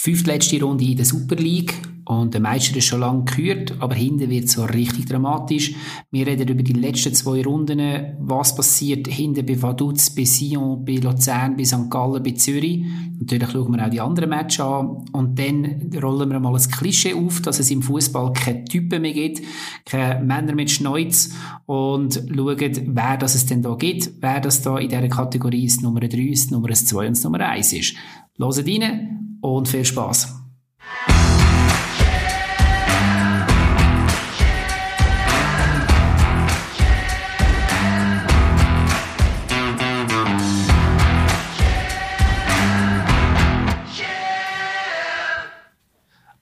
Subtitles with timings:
[0.00, 1.74] Fünftletzte Runde in der Super League
[2.04, 5.74] und der Meister ist schon lange gehört, aber hinten wird es so richtig dramatisch.
[6.12, 7.80] Wir reden über die letzten zwei Runden,
[8.20, 11.90] was passiert hinten bei Vaduz, bei Sion, bei Luzern, bei St.
[11.90, 12.84] Gallen, bei Zürich.
[13.18, 17.14] Natürlich schauen wir auch die anderen Matches an und dann rollen wir mal ein Klischee
[17.14, 19.42] auf, dass es im Fußball keine Typen mehr gibt,
[19.84, 21.30] keine Männer mit Schneuz
[21.66, 22.56] und schauen,
[22.94, 26.18] wer das es denn da gibt, wer das da in dieser Kategorie ist Nummer 3,
[26.18, 27.96] ist Nummer 2 und Nummer 1 ist.
[28.40, 30.34] Hört rein und viel Spaß.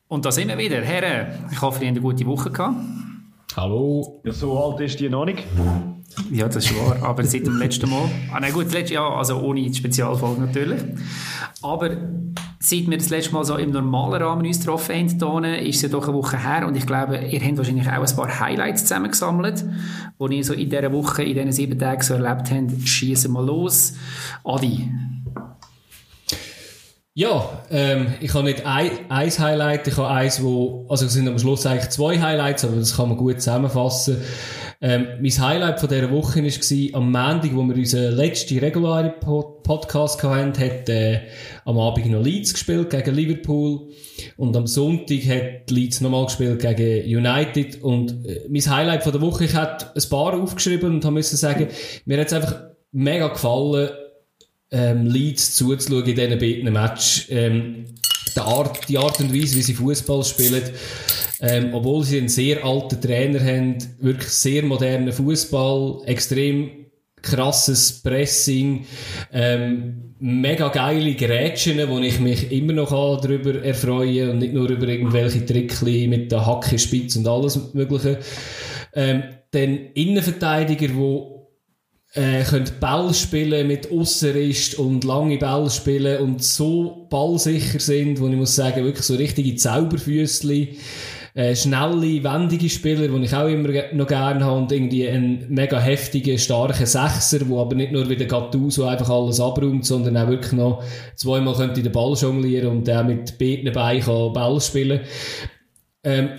[0.08, 0.82] Und da sind wir wieder.
[0.82, 2.76] Herren, ich hoffe, ihr habt eine gute Woche gehabt.
[3.56, 4.20] Hallo.
[4.22, 5.42] Ja, so alt ist die noch nicht.
[6.30, 6.98] Ja, das ist wahr.
[7.00, 8.10] Aber seit dem letzten Mal.
[8.30, 10.82] Ah, nein, gut, das letzte Jahr, also ohne die Spezialfolge natürlich.
[11.62, 11.88] Aber
[12.60, 15.88] seit wir das letzte Mal so im normalen Rahmen uns getroffen haben, ist es ja
[15.88, 16.66] doch eine Woche her.
[16.66, 19.64] Und ich glaube, ihr habt wahrscheinlich auch ein paar Highlights zusammengesammelt,
[20.20, 22.86] die ihr so in dieser Woche, in diesen sieben Tagen so erlebt habt.
[22.86, 23.94] Schießen mal los.
[24.44, 24.90] Adi.
[27.18, 31.26] Ja, ähm, ich habe nicht ein, ein Highlight, ich habe eins, wo, also es sind
[31.26, 34.18] am Schluss eigentlich zwei Highlights, aber das kann man gut zusammenfassen.
[34.82, 40.22] Ähm, mein Highlight von dieser Woche war am Montag, wo wir unseren letzten regulären Podcast
[40.22, 41.20] hatten, hat äh,
[41.64, 43.88] am Abend noch Leeds gespielt gegen Liverpool
[44.36, 49.22] und am Sonntag hat Leeds nochmal gespielt gegen United und äh, mein Highlight von der
[49.22, 51.68] Woche, ich hatte ein paar aufgeschrieben und habe müssen sagen,
[52.04, 52.60] mir hat es einfach
[52.92, 53.88] mega gefallen,
[54.70, 57.26] ähm, Leeds zuzuschauen in diesen beiden Match.
[57.30, 57.84] Ähm,
[58.34, 60.62] die Art, die Art und Weise, wie sie Fußball spielen,
[61.40, 66.86] ähm, obwohl sie einen sehr alten Trainer haben, wirklich sehr modernen Fußball, extrem
[67.22, 68.86] krasses Pressing,
[69.32, 74.86] ähm, mega geile Grätschen, wo ich mich immer noch darüber erfreue und nicht nur über
[74.86, 78.18] irgendwelche Trickli mit der Hacke, Spitz und alles Mögliche.
[78.94, 81.35] Ähm, dann Innenverteidiger, wo
[82.16, 88.28] äh, können Ball spielen mit Ausserist und lange Ball spielen und so ballsicher sind, wo
[88.28, 90.78] ich muss sagen, wirklich so richtige Zauberfüßli,
[91.34, 95.78] äh, schnelle, wendige Spieler, die ich auch immer noch gerne habe und irgendwie einen mega
[95.78, 100.28] heftigen, starken Sechser, wo aber nicht nur wie der Gattuso einfach alles abräumt, sondern auch
[100.28, 100.82] wirklich noch
[101.16, 105.00] zweimal könnte den Ball jonglieren und der mit beiden Beinen Ball spielen.
[106.02, 106.30] Ähm,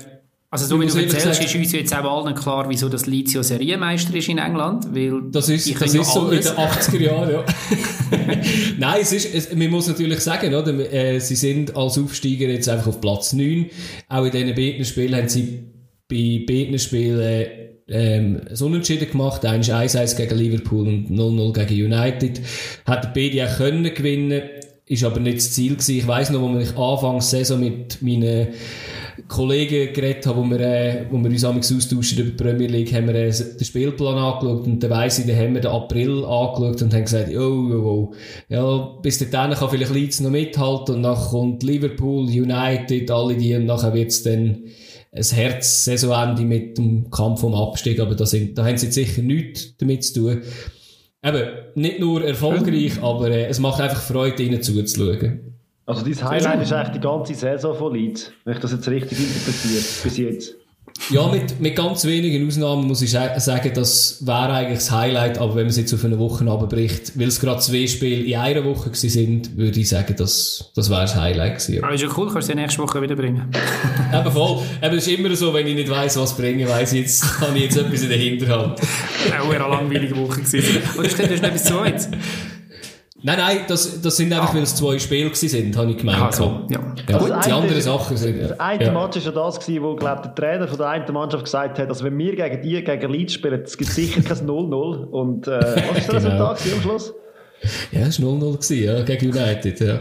[0.62, 4.16] also so wie du erzählst, ist uns jetzt auch allen klar, wieso das Lizio Serienmeister
[4.16, 7.46] ist in England, weil das ist, das ist so in den 80er Jahren, ja.
[8.80, 12.68] Nein, es ist, es, man muss natürlich sagen, oder, äh, sie sind als Aufsteiger jetzt
[12.70, 13.68] einfach auf Platz 9.
[14.10, 15.64] Auch in diesen beiden Spielen haben sie
[16.10, 17.48] bei beiden Spielen
[17.90, 19.46] ähm, so Unentschieden gemacht.
[19.46, 22.42] Eins 1-1 gegen Liverpool und 0-0 gegen United.
[22.86, 24.42] Hat beide auch können gewinnen,
[24.86, 25.98] ist aber nicht das Ziel gewesen.
[25.98, 28.48] Ich weiss noch, wo ich anfangs Saison mit meinen
[29.28, 33.08] Kollegen geredet habe, wo wir, äh, wo wir uns austauschen über die Premier League, haben
[33.08, 36.82] wir äh, den Spielplan angeschaut und dann weiss ich, dann haben wir den April angeschaut
[36.82, 38.14] und haben gesagt, oh, oh, oh,
[38.50, 43.56] ja, bis dahin kann vielleicht Leeds noch mithalten und dann kommt Liverpool, United, alle die
[43.56, 44.64] und nachher wird's dann
[45.12, 49.22] ein Herz-Saisonende mit dem Kampf um Abstieg, aber da, sind, da haben sie jetzt sicher
[49.22, 50.42] nichts damit zu tun.
[51.24, 51.44] Eben,
[51.76, 55.47] nicht nur erfolgreich, aber äh, es macht einfach Freude, ihnen zuzuschauen.
[55.88, 59.20] Also dein Highlight ist eigentlich die ganze Saison von Leeds, wenn ich das jetzt richtig
[59.20, 60.56] interpretiere, bis jetzt.
[61.10, 65.56] Ja, mit, mit ganz wenigen Ausnahmen muss ich sagen, das wäre eigentlich das Highlight, aber
[65.56, 68.66] wenn man es jetzt auf eine Woche abbricht, weil es gerade zwei Spiele in einer
[68.66, 71.84] Woche sind, würde ich sagen, das, das wäre das Highlight gewesen.
[71.84, 73.50] Aber ist ja cool, kannst du die nächste Woche wieder bringen.
[74.14, 74.64] Eben voll.
[74.82, 77.56] Eben, es ist immer so, wenn ich nicht weiss, was bringen, weiss ich jetzt, habe
[77.58, 78.82] ich jetzt etwas in der Hinterhand.
[79.40, 80.82] Auch eine langweilige Woche gewesen.
[80.98, 82.10] Oder steht da noch etwas Zweites?
[83.24, 84.56] Nein, nein, das, das sind einfach, ah.
[84.56, 86.22] weil es zwei Spiele sind, habe ich gemeint.
[86.22, 86.80] Also, ja.
[87.10, 87.18] ja.
[87.18, 88.40] Gut, die anderen Sachen sind...
[88.42, 88.92] Das eine ja.
[88.92, 91.90] Match war ja das, gewesen, wo glaub, der Trainer von der einen Mannschaft gesagt hat,
[91.90, 95.06] also wenn wir gegen die, gegen Leeds spielen, es gibt sicher kein 0-0.
[95.06, 96.52] Und äh, was war das genau.
[96.52, 97.14] Resultat am Schluss?
[97.92, 100.00] Ja, es war 0-0, ja, gegen United, ja.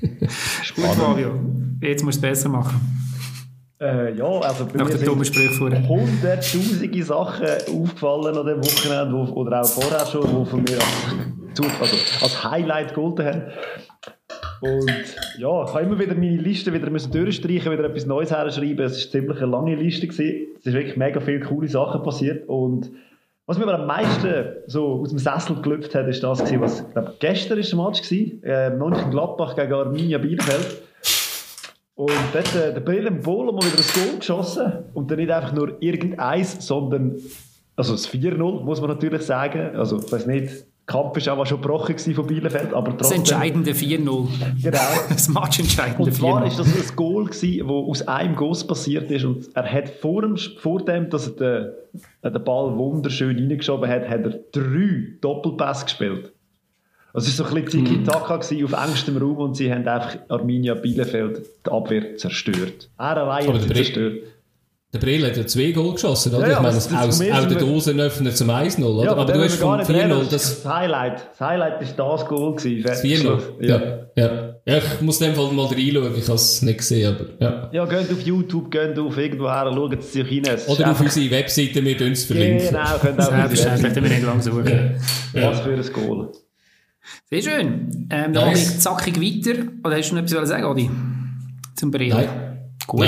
[0.00, 1.38] ist gut, Fabio.
[1.80, 2.80] Jetzt musst du es besser machen.
[3.80, 9.62] Äh, ja, also bei Nach mir sind hunderttausende Sachen aufgefallen an dem Wochenende, wo, oder
[9.62, 10.78] auch vorher schon, die von mir
[11.80, 13.42] also als Highlight gegolten haben.
[14.60, 14.92] Und
[15.38, 18.84] ja, ich habe immer wieder meine Liste wieder müssen durchstreichen, wieder etwas Neues herschreiben.
[18.84, 20.06] Es war ziemlich eine lange Liste.
[20.06, 20.48] Gewesen.
[20.58, 22.46] Es ist wirklich mega viele coole Sachen passiert.
[22.46, 22.90] Und
[23.46, 26.92] was mir aber am meisten so aus dem Sessel gelüpft hat, ist das was, ich
[26.92, 30.82] glaube, gestern war der Match gewesen, äh, Mönchengladbach gegen Arminia Bielefeld.
[31.94, 34.84] Und dort äh, der Brillen Bohler mal wieder ein Goal geschossen.
[34.94, 37.16] Und dann nicht einfach nur irgendeins, sondern,
[37.76, 39.74] also das 4-0, muss man natürlich sagen.
[39.74, 43.22] Also, ich weiß nicht, Kampf war auch schon gebrochen von Bielefeld, aber trotzdem...
[43.22, 44.28] Das entscheidende 4-0.
[44.60, 44.78] Genau.
[45.08, 46.06] Das matchentscheidende 4-0.
[46.06, 49.72] Und zwar ist das ein Goal gewesen, das aus einem Guss passiert ist und er
[49.72, 51.74] hat vor dem, vor dem dass er
[52.24, 56.32] den, den Ball wunderschön reingeschoben hat, hat er drei Doppelpass gespielt.
[57.12, 58.64] Also es war so ein bisschen Tiki-Taka mhm.
[58.64, 62.88] auf engstem Raum und sie haben einfach Arminia Bielefeld die Abwehr zerstört.
[62.98, 64.22] Er allein hat sie zerstört.
[64.92, 66.46] Der Brill hat ja zwei Goal geschossen, oder?
[66.46, 69.04] Ja, ja, ich meine, das, das aus, auch der Dosenöffner zum 1-0, oder?
[69.04, 70.62] Ja, aber, aber du hast vom 4-0 das...
[70.62, 72.82] Das Highlight, das Highlight ist das Goal gewesen.
[72.82, 73.40] Das 4-0?
[73.60, 73.80] Ja.
[74.16, 74.50] ja.
[74.66, 74.76] Ja.
[74.76, 77.70] Ich muss in dem Fall mal reinschauen, ich habe es nicht gesehen, aber ja.
[77.72, 80.58] Ja, geht auf YouTube, geht auf irgendwo her, schaut es sich rein.
[80.66, 82.68] Oder auf unsere Webseite, wir uns verlinken.
[82.68, 85.00] Genau, könnt auch auf Selbstverständlich, wir nicht lang suchen.
[85.32, 86.32] Was für ein Goal.
[87.30, 88.08] Sehr schön.
[88.10, 88.72] Ähm, dann nice.
[88.72, 89.62] ich zackig weiter.
[89.84, 90.90] Oder hast du noch etwas zu sagen, Adi?
[91.76, 92.08] Zum Brill?
[92.08, 92.49] Nein.
[92.86, 93.06] Gut.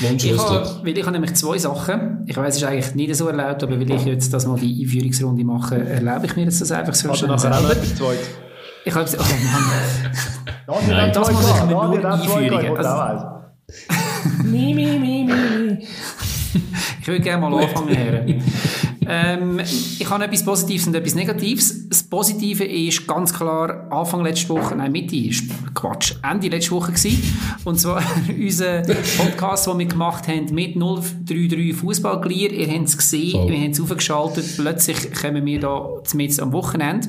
[0.00, 2.24] Nein, ich habe, weil ich habe nämlich zwei Sachen.
[2.26, 4.82] Ich weiß, es ist eigentlich nicht so erlaubt, aber weil ich jetzt das mal die
[4.82, 7.32] Einführungsrunde mache, erlaube ich mir jetzt das einfach so schnell.
[7.32, 8.28] Also nachher etwas Zweites.
[8.84, 9.24] Ich habe gesagt,
[10.68, 10.88] oh Mann.
[10.88, 12.76] Nein, das muss ich mir nur einführen.
[12.76, 13.24] Also,
[14.44, 15.86] mi, mi, mi, mi.
[17.00, 18.24] Ich würde gerne mal anfangen, Herr.
[19.08, 21.88] ähm, ich habe etwas Positives und etwas Negatives.
[21.88, 25.30] Das Positive ist ganz klar Anfang letzte Woche, nein, Mitte,
[25.74, 27.22] Quatsch, Ende letzte Woche gewesen.
[27.64, 28.82] Und zwar unser
[29.16, 32.52] Podcast, den wir gemacht haben mit 033 Fußballglier.
[32.52, 33.48] Ihr habt es gesehen, so.
[33.48, 34.46] wir haben es aufgeschaltet.
[34.56, 37.08] Plötzlich kommen wir da zumindest am Wochenende.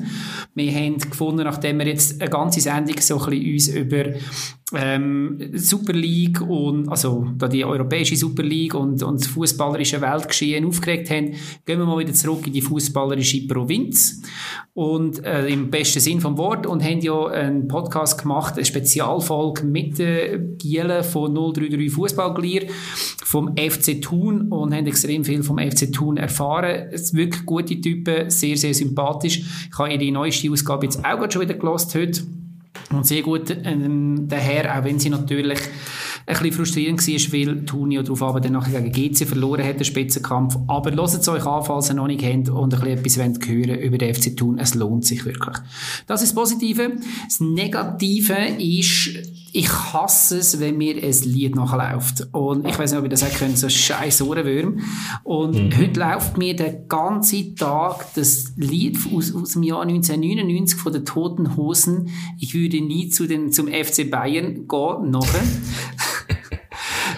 [0.54, 4.04] Wir haben gefunden, nachdem wir jetzt eine ganze Sendung so ein bisschen uns über
[4.74, 10.64] ähm, Super League und also da die europäische Super League und, und das fußballerische Weltgeschehen
[10.64, 11.34] aufgeregt haben,
[11.64, 14.22] gehen wir mal wieder zurück in die fußballerische Provinz
[14.74, 19.64] und äh, im besten Sinn vom Wort und haben ja einen Podcast gemacht, eine Spezialfolge
[19.64, 22.66] mit äh, Gielen von 033 Fußballglier
[23.22, 26.88] vom FC Thun und haben extrem viel vom FC Thun erfahren.
[26.90, 29.68] Es sind wirklich gute Typen, sehr, sehr sympathisch.
[29.70, 32.22] Ich habe ihre neueste Ausgabe jetzt auch schon wieder gelost heute
[32.90, 35.58] und sehr gut ähm, daher, auch wenn sie natürlich
[36.26, 39.84] ein bisschen frustrierend war, weil Tunio darauf aber dann nachher gegen GC verloren hat, den
[39.84, 40.56] Spitzenkampf.
[40.66, 43.78] Aber lasst es euch an, falls ihr noch nicht kennt und ein bisschen etwas hören
[43.78, 44.58] über den FC Thun.
[44.58, 45.56] Es lohnt sich wirklich.
[46.06, 46.92] Das ist das Positive.
[47.24, 49.10] Das Negative ist,
[49.56, 52.28] ich hasse es, wenn mir ein Lied nachläuft.
[52.32, 54.80] Und ich weiß nicht, ob ihr das auch könnt, so scheiß Ohrenwürm.
[55.22, 55.78] Und mhm.
[55.78, 61.06] heute läuft mir den ganzen Tag das Lied aus, aus dem Jahr 1999 von den
[61.06, 62.10] Toten Hosen.
[62.38, 65.42] Ich würde nie zu den, zum FC Bayern gehen, nachher.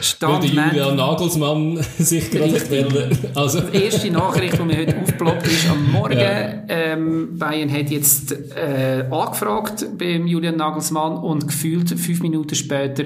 [0.01, 3.19] Stand Weil Julian Nagelsmann sich gerade melden.
[3.35, 3.61] Also.
[3.61, 6.63] Die erste Nachricht, die mir heute aufgeploppt ist, am Morgen, ja.
[6.69, 13.05] ähm, Bayern hat jetzt äh, angefragt beim Julian Nagelsmann und gefühlt fünf Minuten später,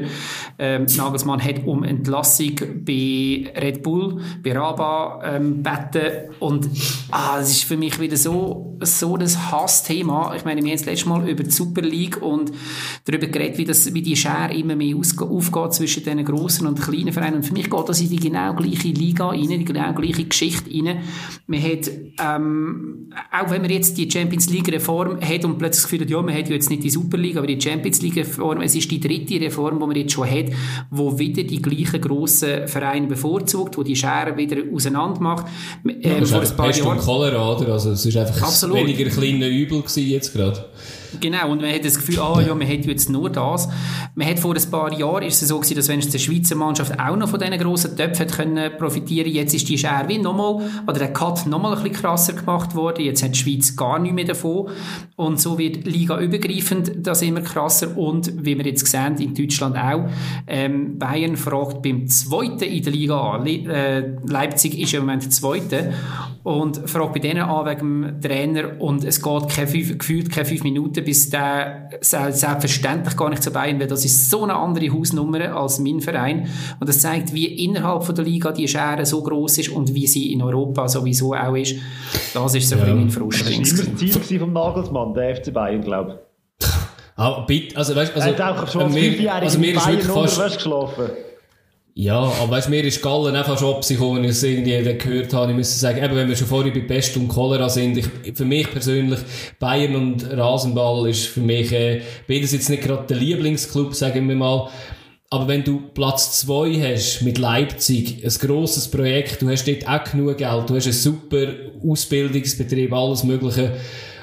[0.59, 2.55] ähm, Nagelsmann hat um Entlassung
[2.85, 6.69] bei Red Bull, bei Raba ähm, beten und
[7.11, 10.35] ah, das ist für mich wieder so, so ein Hassthema.
[10.37, 12.53] Ich meine, wir haben das letzte Mal über die Super League und
[13.05, 17.13] darüber geredet, wie, das, wie die Schere immer mehr aufgeht zwischen den grossen und kleinen
[17.13, 17.37] Vereinen.
[17.37, 20.71] Und für mich geht das in die genau gleiche Liga rein, die genau gleiche Geschichte
[20.71, 20.99] rein.
[21.47, 21.91] Man hat,
[22.21, 26.11] ähm, auch wenn man jetzt die Champions League Reform hat und plötzlich das Gefühl hat,
[26.11, 28.75] ja, man hat ja jetzt nicht die Super League, aber die Champions League Reform, es
[28.75, 30.47] ist die dritte Reform, die man jetzt schon hat,
[30.91, 35.47] wo wieder die gleichen grossen Vereine bevorzugt, wo die Schere wieder auseinander macht.
[35.85, 36.99] Ähm, ja, das vor ein paar Jahren.
[36.99, 37.73] Cholera, oder?
[37.73, 38.77] Also, es ist einfach Absolut.
[38.77, 40.67] weniger kleine Übel gewesen jetzt gerade.
[41.21, 43.69] Genau, und man hat das Gefühl, ah ja, man hat jetzt nur das.
[44.15, 46.99] Man hat vor ein paar Jahren ist es so gewesen, dass wenn die Schweizer Mannschaft
[46.99, 50.99] auch noch von diesen grossen Töpfen können profitieren jetzt ist die Schere wie nochmal, oder
[50.99, 54.25] der Cut nochmal ein bisschen krasser gemacht worden, jetzt hat die Schweiz gar nichts mehr
[54.25, 54.69] davon.
[55.17, 57.97] Und so wird Liga übergreifend das immer krasser.
[57.97, 60.09] Und wie wir jetzt sehen, in Deutschland auch,
[60.47, 65.33] ähm, Bayern fragt beim Zweiten in der Liga an, Le äh, Leipzig ist im Moment
[65.33, 65.93] Zweite
[66.43, 68.81] und fragt bei denen an wegen dem Trainer.
[68.81, 73.51] Und es geht kein fünf, gefühlt keine fünf Minuten, bis der selbstverständlich gar nicht zu
[73.51, 73.91] Bayern wird.
[73.91, 76.49] Das ist so eine andere Hausnummer als mein Verein
[76.81, 80.07] und das zeigt, wie innerhalb von der Liga die Schere so groß ist und wie
[80.07, 81.77] sie in Europa sowieso auch ist.
[82.35, 82.83] Das ist so ja.
[82.83, 83.41] ein bisschen mein Frust.
[83.41, 86.33] Das war immer das Ziel vom Nagelsmann, der FC Bayern, glaube ich.
[87.17, 90.07] Ah, bitte, also weißt, also, er hat auch schon als mir, also mir ist wirklich
[90.07, 91.11] fast, geschlafen.
[91.95, 95.51] Ja, aber weißt, mir ist Gallen einfach schon abgekommen, wenn ich es irgendwie gehört habe.
[95.53, 98.47] Ich muss sagen, eben, wenn wir schon vorher bei Pest und Cholera sind, ich, für
[98.47, 99.21] mich persönlich,
[99.59, 104.37] Bayern und Rasenball ist für mich, äh, beides jetzt nicht gerade der Lieblingsclub, sagen wir
[104.37, 104.71] mal.
[105.33, 110.11] aber wenn du Platz zwei hast mit Leipzig, ein grosses Projekt, du hast dort auch
[110.11, 111.47] genug Geld, du hast einen super
[111.87, 113.73] Ausbildungsbetrieb, alles Mögliche.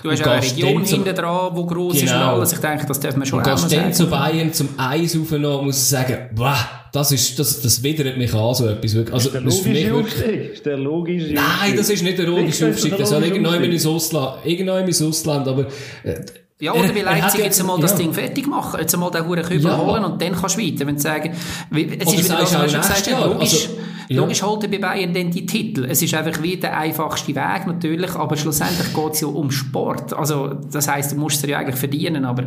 [0.03, 2.03] Du hast auch eine Region hinten dran, die gross genau.
[2.03, 2.53] ist und alles.
[2.53, 5.77] Ich denke, das darf man schon Und gehst dann zu Bayern zum Eis aufnehmen, muss
[5.77, 6.57] ich sagen, boah,
[6.91, 8.95] das ist, das, das widert mich an, so etwas.
[9.11, 10.53] Also, ist der logische Aufstieg?
[10.53, 12.97] Ist der logische Nein, das ist nicht der logische Aufstieg.
[12.97, 15.67] Das soll irgendwann ins Ausland, irgendwann ins Ausland, aber,
[16.03, 16.15] äh,
[16.61, 19.71] ja, oder wie Leipzig jetzt einmal das Ding fertig machen, jetzt einmal den Huren Kübel
[19.71, 19.77] ja.
[19.77, 20.85] holen und dann kannst du weiter.
[20.85, 23.77] Wenn du sagen, es oder ist wieder das, was schon gesagt hast, logisch, also,
[24.09, 24.21] ja.
[24.21, 25.85] logisch holt er bei Bayern dann die Titel.
[25.85, 30.11] Es ist einfach wie der einfachste Weg natürlich, aber schlussendlich geht es ja um Sport.
[30.13, 32.45] Also, das heisst, du musst es ja eigentlich verdienen, aber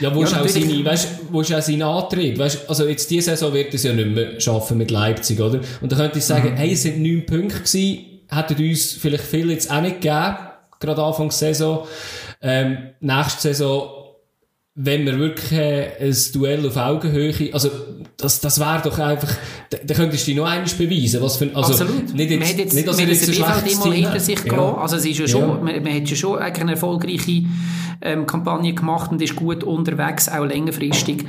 [0.00, 2.38] ja, wo ja, ist auch seine, weißt, wo ist auch sein Antrieb?
[2.38, 5.60] Weißt, also jetzt diese Saison wird es ja nicht mehr schaffen mit Leipzig, oder?
[5.80, 6.56] Und da könnte ich sagen, mhm.
[6.56, 10.36] hey, es sind neun Punkte gewesen, hätten uns vielleicht viel jetzt auch nicht gegeben,
[10.80, 11.86] gerade Anfang der Saison.
[12.42, 13.96] Ähm, nächste Saison
[14.78, 17.70] wenn wir wirklich äh, ein Duell auf Augenhöhe, also
[18.18, 19.34] das, das wäre doch einfach,
[19.70, 22.12] da, da könntest du dich noch eines beweisen, was für, also Absolut.
[22.12, 24.44] nicht jetzt, man hat jetzt, nicht, dass man jetzt ein schlechtes mal hinter sich ja.
[24.44, 25.46] gelassen, also es ist ja schon, Ja.
[25.46, 27.44] man, man hat ja schon eigentlich eine erfolgreiche
[28.02, 31.24] ähm, Kampagne gemacht und ist gut unterwegs, auch längerfristig.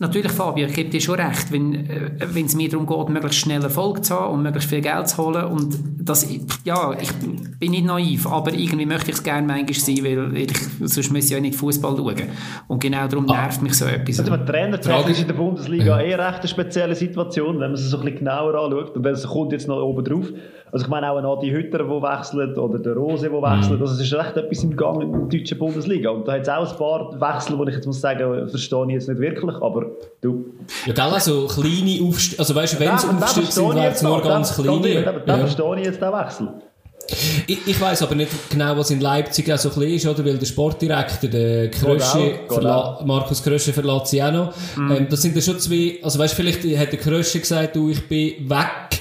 [0.00, 3.40] Natürlich, Fabio, ich gebe dir schon recht, wenn äh, wenn es mir darum geht, möglichst
[3.40, 6.26] schnell Erfolg zu haben und möglichst viel Geld zu holen und das,
[6.64, 10.52] ja, ich bin nicht naiv, aber irgendwie möchte ich es gerne manchmal sein, weil ich,
[10.84, 12.14] sonst muss ich ja nicht Fußball schauen.
[12.68, 13.42] Und genau darum Ah.
[13.42, 14.20] nervt mich so etwas.
[14.20, 14.78] Also, man Trainer
[15.08, 18.20] ist in der Bundesliga eh recht eine spezielle Situation, wenn man es so ein bisschen
[18.20, 18.96] genauer anschaut.
[18.96, 20.26] Und es kommt jetzt noch oben drauf.
[20.72, 23.80] Also, ich meine auch ein Adi Hütter, der wechselt, oder der Rose, der wechselt.
[23.80, 26.10] Also, es ist recht etwas im Gang in der deutschen Bundesliga.
[26.10, 28.92] Und da hat es auch ein paar Wechsel, wo ich jetzt muss sagen, verstehe ich
[28.92, 29.86] jetzt nicht wirklich, aber
[30.20, 30.44] du.
[30.86, 34.22] Ja, gell, also kleine Aufstütze, also weißt du, wenn es Aufstütze sind, jetzt es nur
[34.22, 35.22] ganz kleine.
[35.26, 35.36] Ja.
[35.38, 36.48] verstehe ich jetzt, den Wechsel.
[37.46, 40.22] Ich, ich weiss aber nicht genau, was in Leipzig auch so ein ist, oder?
[40.26, 44.52] Weil der Sportdirektor, der Krösche, verla- Markus Krösche verlässt sie auch noch.
[44.76, 47.88] Ähm, das sind ja schon zwei, also weißt du, vielleicht hat der Krösche gesagt, du,
[47.88, 49.00] ich bin weg.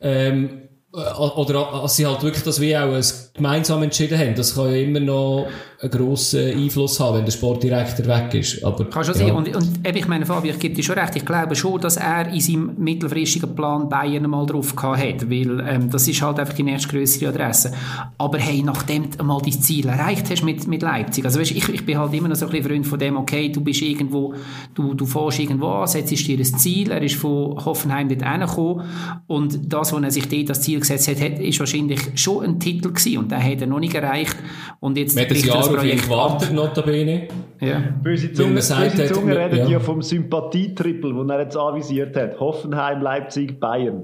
[0.00, 0.65] Ähm, äh,
[0.96, 2.98] oder als sie halt wirklich das wie auch
[3.34, 4.34] gemeinsam entschieden haben.
[4.34, 5.48] Das kann ja immer noch
[5.86, 8.64] einen grossen Einfluss haben, wenn der Sportdirektor weg ist.
[8.64, 9.26] Aber, Kann schon ja.
[9.26, 9.32] sein.
[9.32, 11.16] Und, und eben, ich meine, Fabio, ich gebe dir schon recht.
[11.16, 15.60] Ich glaube schon, dass er in seinem mittelfristigen Plan Bayern mal drauf gehabt hat, weil
[15.68, 17.72] ähm, das ist halt einfach die nächstgrößere Adresse.
[18.18, 21.68] Aber hey, nachdem du mal dein Ziel erreicht hast mit, mit Leipzig, also weißt, ich,
[21.68, 24.34] ich bin halt immer noch so ein bisschen Freund von dem, okay, du bist irgendwo,
[24.74, 28.84] du, du fährst irgendwo an, setzt dir ein Ziel, er ist von Hoffenheim dort hingekommen
[29.26, 32.88] und das, was er sich dort als Ziel gesetzt hat, ist wahrscheinlich schon ein Titel
[32.88, 34.36] gewesen und den hat er noch nicht erreicht
[34.80, 36.02] und jetzt bricht er Jahr ab.
[36.02, 37.28] gewartet, notabene.
[37.60, 37.82] Ja.
[38.02, 39.46] Böse Zunge, böse Zunge ja.
[39.46, 42.38] redet ja vom Sympathietrippel, den er jetzt anvisiert hat.
[42.38, 44.02] Hoffenheim, Leipzig, Bayern.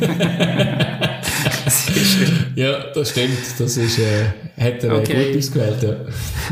[2.54, 3.38] Ja, das stimmt.
[3.58, 4.24] Das ist, äh,
[4.58, 5.12] hat er Okay.
[5.12, 5.94] äh, gut ausgewählt, ja.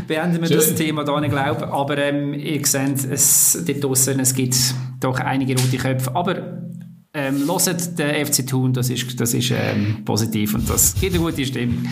[0.07, 0.57] beenden wir Schön.
[0.57, 1.63] das Thema da nicht glauben.
[1.63, 4.55] Aber ähm, ihr seht, es, dort draussen, es gibt
[4.99, 6.15] doch einige rote Köpfe.
[6.15, 6.35] Aber
[7.13, 11.23] ähm, hört den FC Thun, das ist, das ist ähm, positiv und das gibt eine
[11.23, 11.85] gute Stimmung.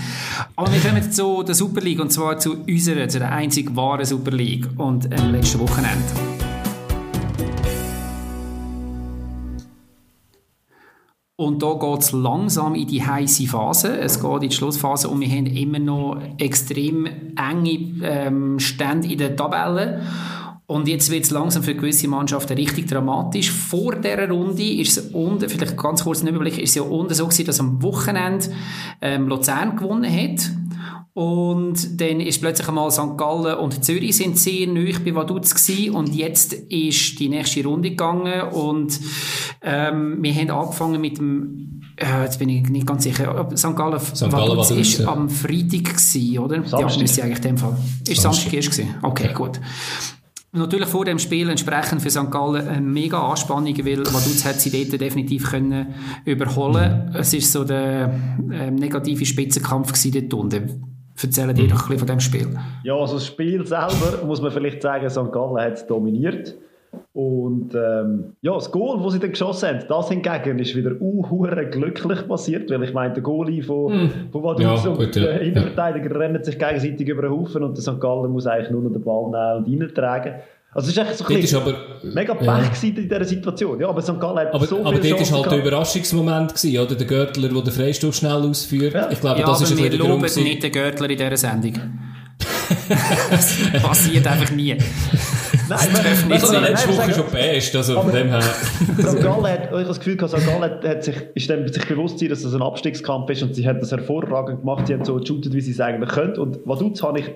[0.56, 4.06] Aber wir kommen zu der Super League und zwar zu unserer, zu der einzig wahren
[4.06, 6.06] Super League und am letzten Wochenende.
[11.36, 13.98] Und da geht es langsam in die heiße Phase.
[13.98, 17.08] Es geht in die Schlussphase und wir haben immer noch extrem
[17.38, 20.02] enge ähm, Stände in der Tabelle.
[20.70, 23.50] Und jetzt wird es langsam für gewisse Mannschaften richtig dramatisch.
[23.50, 27.12] Vor dieser Runde ist es unten, vielleicht ganz kurz ein Überblick, ist es ja unten
[27.16, 28.50] so gewesen, dass am Wochenende
[29.02, 30.52] ähm, Luzern gewonnen hat.
[31.14, 33.18] Und dann ist plötzlich einmal St.
[33.18, 35.96] Gallen und Zürich sind sehr neu bei Vaduz gewesen.
[35.96, 39.00] Und jetzt ist die nächste Runde gegangen und
[39.64, 43.76] ähm, wir haben angefangen mit dem äh, jetzt bin ich nicht ganz sicher, ob St.
[43.76, 45.08] Gallen, Gallen Vaduz ist ja.
[45.08, 46.58] am Freitag gewesen, oder?
[46.58, 47.02] Ja, Samstag.
[47.02, 47.76] müsste eigentlich in dem Fall.
[48.08, 48.96] Ist Samstag erst gewesen?
[49.02, 49.60] Okay, gut.
[50.52, 52.32] Natürlich vor dem Spiel entsprechend für St.
[52.32, 55.94] Gallen eine mega Anspannung, weil Vaduz hat sie dort definitiv können
[56.26, 57.12] überholen.
[57.14, 58.12] Es ist so der
[58.52, 60.84] ähm, negative Spitzenkampf gewesen dort unten.
[61.22, 62.60] Erzählen dir doch ein bisschen von dem Spiel.
[62.84, 65.32] Ja, also das Spiel selber, muss man vielleicht sagen, St.
[65.32, 66.56] Gallen hat es dominiert.
[67.14, 71.66] Und ähm, ja, das Goal, das sie dann geschossen haben, das hingegen ist wieder unhure
[71.70, 75.24] glücklich passiert, weil ich meine, der Goalie von, von Vaduz Ja, und gut, ja.
[75.24, 78.00] der Innenverteidiger rennen sich gegenseitig über den Haufen und der St.
[78.00, 79.26] Gallen muss eigentlich nur noch den Ball
[79.66, 80.36] nehmen und reintragen.
[80.72, 82.90] Also es ist echt so ein ist bisschen aber, mega Pech ja.
[82.90, 83.80] in dieser Situation.
[83.80, 84.20] Ja, aber St.
[84.20, 85.60] Gallen hat aber, so aber dort ist Chancen halt der.
[85.60, 86.96] Überraschungsmoment gewesen, oder?
[86.96, 88.94] Der Görtler, der den Freistoß schnell ausführt.
[88.94, 89.10] Ja.
[89.12, 90.10] Ich glaube, Ja, das ist ein wir bisschen der Grund.
[90.12, 90.44] loben gewesen.
[90.44, 91.74] nicht den Görtler in dieser Sendung.
[93.32, 94.74] Das passiert einfach nie.
[94.74, 94.80] Nein,
[95.70, 96.64] Das darf nicht sein.
[96.64, 98.42] letzte Woche schon best, also von dem her.
[98.42, 99.22] St.
[99.22, 100.48] Gallen hat, ich habe das Gefühl, gehabt, St.
[100.48, 103.68] Gallen hat, sich, ist dem sich bewusst gewesen, dass das ein Abstiegskampf ist und sie
[103.68, 104.88] hat das hervorragend gemacht.
[104.88, 106.38] Sie haben so geshootet, wie sie es eigentlich können.
[106.38, 107.32] Und Vaduz habe ich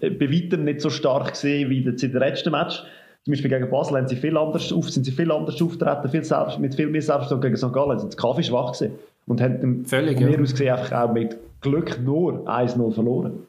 [0.00, 2.82] bei weitem nicht so stark gesehen wie in den letzten Match.
[3.24, 6.24] zum Beispiel gegen Basel haben sie viel anders auf, sind sie viel anders auftreten, viel
[6.24, 7.72] selbst, mit viel mehr Selbstvertrauen gegen St.
[7.72, 8.94] Gallen sind sie Kaffee schwach gewesen.
[9.26, 10.42] Und haben Völlig, von mir ja.
[10.42, 13.46] aus gesehen einfach auch mit Glück nur 1-0 verloren.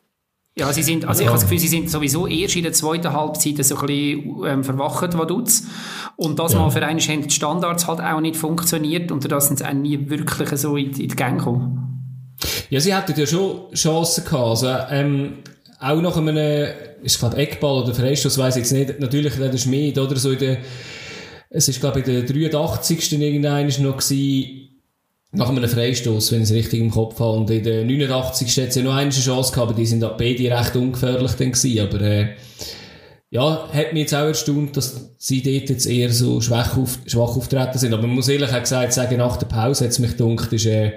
[0.57, 3.13] Ja, sie sind, also ich habe das Gefühl, sie sind sowieso erst in der zweiten
[3.13, 5.63] Halbzeit so ein bisschen ähm, verwacht, Vaduz.
[6.17, 6.59] Und das Ja.
[6.59, 9.73] mal für einen haben die Standards halt auch nicht funktioniert und da sind sie auch
[9.73, 11.85] nie wirklich so in, in die Gänge gekommen.
[12.69, 14.47] Ja, sie hätten ja schon Chancen gehabt.
[14.63, 15.37] Also, ähm,
[15.79, 16.67] auch nach einem,
[17.03, 18.99] ist glaube Eckball oder Freistoß, weiss ich jetzt nicht.
[18.99, 20.57] Natürlich der Schmied oder so in der,
[21.49, 23.13] es ist glaube ich in der 83.
[23.21, 24.68] irgendein ist noch gewesen,
[25.31, 27.37] nach einem Freistoß, wenn ich es richtig im Kopf habe.
[27.37, 28.47] Und in der 89.
[28.63, 31.79] hat sie ja noch eine Chance gehabt, aber die sind beide recht ungefährlich dann gewesen.
[31.79, 32.29] Aber, äh,
[33.31, 37.35] ja, hat mich jetzt auch erstaunt, dass sie dort jetzt eher so schwach, auf, schwach
[37.37, 37.93] auftreten sind.
[37.93, 40.93] Aber man muss ehrlich gesagt sagen, nach der Pause hat es mich gedacht, ist, äh,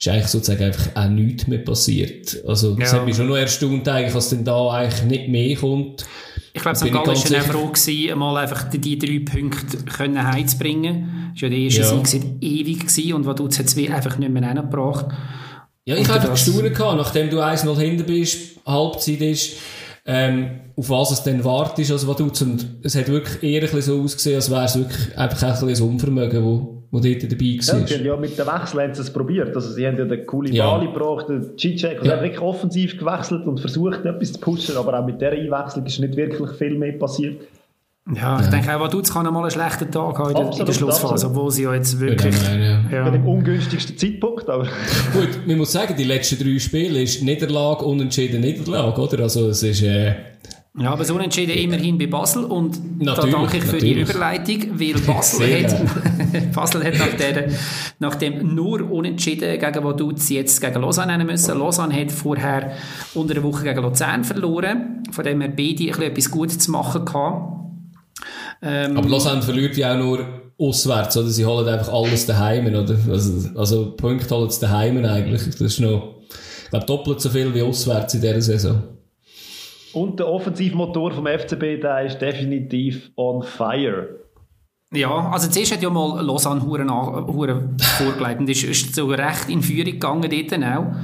[0.00, 2.42] ist eigentlich sozusagen einfach auch nichts mehr passiert.
[2.46, 2.98] Also, das Ja.
[2.98, 6.06] hat mich schon noch erstaunt eigentlich, dass denn da eigentlich nicht mehr kommt.
[6.52, 6.90] Ich glaube, St.
[6.90, 11.32] Gallen war dann froh gewesen, mal einfach die, die drei Punkte können heimzubringen.
[11.34, 11.88] Das war ja der erste Ja.
[11.88, 13.26] Sieg seit ewig gewesen und
[13.58, 15.06] hat es wie einfach nicht mehr hingebracht.
[15.84, 19.52] Ja, ich habe gestaunt nachdem du 1-0 hinten bist, Halbzeit ist,
[20.06, 23.66] ähm, auf was es dann wartest, also was du und es hat wirklich eher ein
[23.66, 27.22] bisschen so ausgesehen, als wäre es wirklich einfach ein bisschen ein Unvermögen, wo, wo dort
[27.22, 27.86] dabei Ja, war.
[27.86, 29.54] sie haben ja mit dem Wechsel haben sie es probiert.
[29.54, 30.92] Also sie haben ja den Koulibaly Ja.
[30.92, 32.16] gebracht, den Cicek, also Ja.
[32.16, 35.98] haben wirklich offensiv gewechselt und versucht, etwas zu pushen, aber auch mit dieser Einwechslung ist
[36.00, 37.40] nicht wirklich viel mehr passiert.
[38.14, 40.60] Ja, ich denke auch, Vaduz kann einmal einen schlechten Tag haben in der, in der
[40.60, 41.36] Absolut, Schlussphase, absolut.
[41.36, 42.34] obwohl sie ja jetzt wirklich...
[42.34, 43.04] ich meinen, ja.
[43.04, 44.64] Bei dem Ja, ungünstigsten Zeitpunkt, aber
[45.12, 49.22] Gut, man muss sagen, die letzten drei Spiele ist Niederlage, Unentschieden, Niederlage, oder?
[49.22, 50.14] Also es ist, äh,
[50.78, 54.10] ja aber so unentschieden immerhin bei Basel und Natürlich, da danke ich für die natürlich.
[54.10, 57.48] Überleitung, weil Basel Sehr hat, Basel hat nach, der,
[57.98, 61.58] nach dem nur Unentschieden gegen Vaduz jetzt gegen Lausanne nehmen müssen.
[61.58, 62.72] Lausanne hat vorher
[63.14, 67.60] unter der Woche gegen Luzern verloren, von dem her beide etwas Gutes zu machen gehabt.
[68.62, 70.26] Ähm, aber Lausanne verliert ja auch nur
[70.58, 71.28] auswärts, oder?
[71.28, 72.96] Sie holen einfach alles daheim, oder?
[73.08, 75.42] Also, also Punkte holen sie daheim eigentlich.
[75.42, 76.16] Das ist noch,
[76.64, 78.82] ich glaube, doppelt so viel wie auswärts in dieser Saison.
[79.94, 84.08] Und der Offensivmotor vom FCB, der ist definitiv on fire.
[84.92, 89.06] Ja, also zuerst hat ja mal Lausanne Huren, an- Huren vorgelegt und ist, ist so
[89.06, 90.86] recht in Führung gegangen dort auch.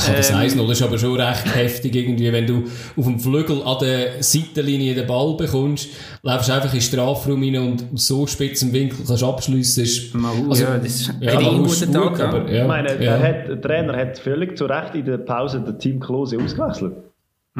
[0.00, 2.62] Ah, das 1-0 ist aber schon recht heftig irgendwie, wenn du
[2.96, 5.88] auf dem Flügel an der Seitenlinie den Ball bekommst,
[6.22, 10.78] läufst einfach in den Strafraum rein und so spitzem Winkel kannst abschliessen, ist, Also, ja,
[10.78, 12.20] das ist ja, ist guten Tag.
[12.20, 15.18] aber, ja, Ich meine, ja, der, hat, der Trainer hat völlig zu Recht in der
[15.18, 16.92] Pause den Team Klose ausgewechselt.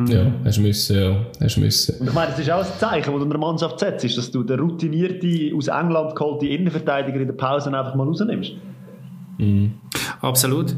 [0.06, 2.00] Ja, hast müssen, ja, hast müssen.
[2.00, 4.30] Und ich meine, das ist auch ein Zeichen, das du einer Mannschaft setzt, ist, dass
[4.30, 8.52] du den routinierten, aus England geholten Innenverteidiger in der Pause einfach mal rausnimmst.
[10.20, 10.74] Absolut.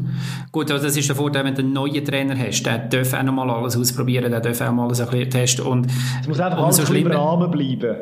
[0.52, 2.62] Gut, also das ist der Vorteil, wenn du einen neuen Trainer hast.
[2.64, 5.66] Der darf auch noch mal alles ausprobieren, der darf auch mal alles ein bisschen testen.
[5.66, 5.86] Und
[6.20, 7.96] Es muss einfach alles im Rahmen bleiben.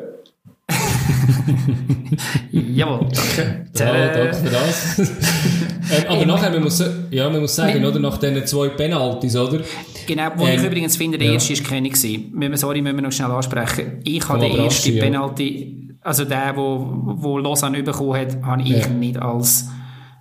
[2.51, 3.65] Jawohl, danke.
[3.77, 5.11] Ja, danke für das.
[5.91, 9.61] ähm, aber nachher, man muss, ja, man muss sagen, oder, nach diesen zwei Penalties, oder?
[10.07, 11.33] Genau, wo Ähm, ich übrigens finde, der ja.
[11.33, 12.57] erste war keine gewesen.
[12.57, 13.99] Sorry, müssen wir noch schnell ansprechen.
[14.03, 15.03] Ich habe den ersten ja.
[15.03, 18.87] Penalty, also der, wo, wo Lausanne bekommen hat, habe ich Ja.
[18.87, 19.69] nicht als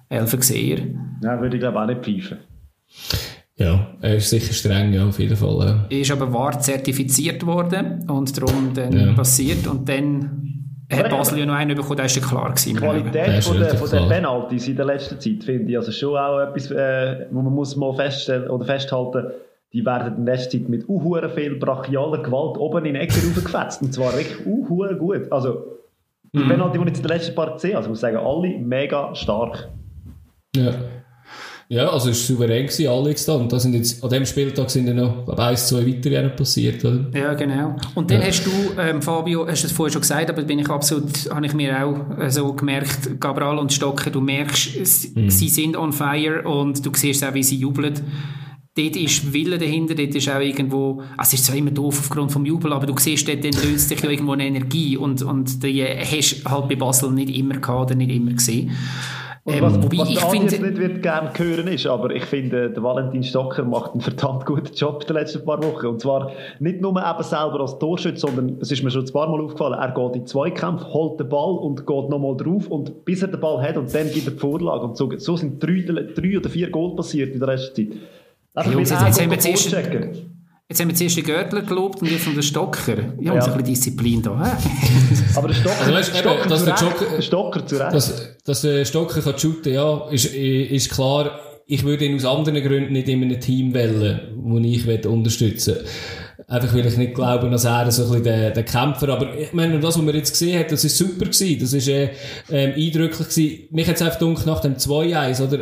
[0.08, 1.18] Elfer gesehen.
[1.22, 2.38] Ja, würde ich glaube auch nicht pfeifen.
[3.56, 5.66] Ja, er ist sicher streng, ja, auf jeden Fall.
[5.66, 5.86] Ja.
[5.90, 9.12] Er ist aber wahr zertifiziert worden und darum dann Ja.
[9.14, 9.66] passiert.
[9.66, 10.57] Und dann
[10.90, 12.74] hat Basel ja noch einen bekommen, der ist ja klar gewesen.
[12.74, 12.80] Die.
[12.80, 14.00] Qualität von der, von der.
[14.06, 17.76] Penalties in der letzten Zeit finde ich also schon auch etwas, äh, wo man muss
[17.76, 19.32] mal feststellen oder festhalten,
[19.72, 23.82] die werden in letzter Zeit mit uhuere viel brachialer Gewalt oben in die Ecke raufgefetzt.
[23.82, 25.30] Und zwar wirklich uhuere gut.
[25.30, 25.78] Also,
[26.32, 26.48] die Mhm.
[26.48, 28.58] Penalty, die ich jetzt in der letzten Part gesehen habe, also ich muss sagen, alle
[28.58, 29.68] mega stark.
[30.56, 30.72] Ja.
[31.70, 33.34] Ja, also es war souverän gewesen, jetzt da.
[33.34, 36.82] Und da sind jetzt, an dem Spieltag sind ja noch, glaube eins, zwei weitere passiert,
[36.82, 37.04] oder?
[37.12, 37.76] Ja, genau.
[37.94, 38.50] Und dann hast du,
[38.80, 41.84] ähm, Fabio, hast du es vorher schon gesagt, aber bin ich absolut, habe ich mir
[41.84, 46.86] auch äh, so gemerkt, Cabral und Stocker, du merkst, s- sie sind on fire und
[46.86, 47.92] du siehst auch, wie sie jubeln.
[48.74, 52.30] Dort ist Wille dahinter, dort ist auch irgendwo, also es ist zwar immer doof aufgrund
[52.32, 55.84] vom Jubel, aber du siehst, dort löst sich ja irgendwo eine Energie und, und die
[55.84, 58.70] hast du halt bei Basel nicht immer gehabt oder nicht immer gesehen.
[59.54, 62.24] Ähm, was, wobei was ich Adi jetzt finde, nicht wird gerne hören ist, aber ich
[62.24, 65.86] finde, der Valentin Stocker macht einen verdammt guten Job in den letzten paar Wochen.
[65.86, 69.28] Und zwar nicht nur eben selber als Torschütze, sondern es ist mir schon ein paar
[69.28, 73.22] Mal aufgefallen, er geht in Zweikämpfe, holt den Ball und geht nochmal drauf und bis
[73.22, 74.84] er den Ball hat und dann gibt er die Vorlage.
[74.84, 75.82] Und so, so sind drei,
[76.14, 77.98] drei oder vier Goal passiert in der letzten Zeit.
[78.54, 80.37] Einfach Jungs, weil jetzt- jetzt haben wir zuerst-.
[80.68, 82.96] Jetzt haben wir zuerst den Görtler gelobt und jetzt von den Stocker.
[83.20, 83.32] Ja, Ja.
[83.34, 84.44] und so ein bisschen Disziplin da.
[84.44, 84.50] hä?
[85.36, 87.94] Aber der Stocker, Also weißt eben, dass der Joker- Stocker zu Recht.
[87.94, 91.40] Dass, dass der Stocker kann shooten, ja, ist, ist klar.
[91.70, 95.76] Ich würde ihn aus anderen Gründen nicht in einem Team wählen, wo ich will unterstützen
[96.46, 99.52] Einfach weil ich nicht glaube, dass er so ein bisschen der, der Kämpfer, aber ich
[99.52, 102.08] meine, das, was man jetzt gesehen hat, das ist super gewesen, das ist äh,
[102.50, 103.58] ähm, eindrücklich gewesen.
[103.70, 105.58] Mich hat es einfach dunkel nach dem 2-1, oder?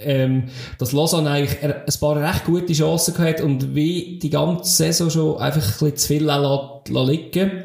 [0.00, 0.44] Ähm,
[0.78, 5.38] dass Lausanne eigentlich ein paar recht gute Chancen gehabt und wie die ganze Saison schon
[5.38, 7.64] einfach ein bisschen zu viel liegen liegen.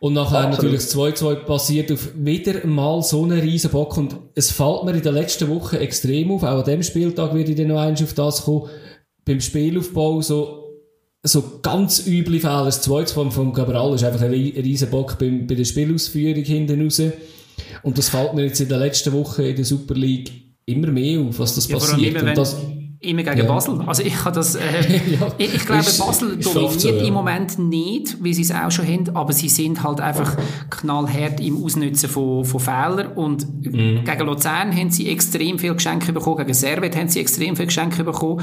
[0.00, 0.72] Und nachher Absolut.
[0.72, 3.96] natürlich das 2-2 passiert auf wieder mal so einen riesen Bock.
[3.96, 7.50] Und es fällt mir in den letzten Wochen extrem auf, auch an dem Spieltag würde
[7.50, 8.68] ich dann noch eins auf das kommen,
[9.24, 10.54] beim Spielaufbau so
[11.24, 12.64] so ganz üble Fehler.
[12.64, 16.82] Das zweite von, von Cabral ist einfach ein riesen Bock bei, bei der Spielausführung hinten
[16.82, 17.02] raus.
[17.82, 21.20] Und das fällt mir jetzt in den letzten Wochen in der Super League immer mehr
[21.20, 22.20] auf, was das ja, passiert.
[22.20, 22.56] Immer, das,
[23.00, 23.44] Immer gegen ja.
[23.44, 23.80] Basel.
[23.86, 24.60] Also ich habe das, äh,
[25.20, 25.28] ja.
[25.38, 27.04] ich, ich, glaube, ist, Basel dominiert so, ja.
[27.04, 30.36] im Moment nicht, wie sie es auch schon haben, aber sie sind halt einfach
[30.68, 34.02] knallhart im Ausnutzen von, von Fehlern und mhm.
[34.04, 38.02] gegen Luzern haben sie extrem viel Geschenke bekommen, gegen Servet haben sie extrem viel Geschenke
[38.02, 38.42] bekommen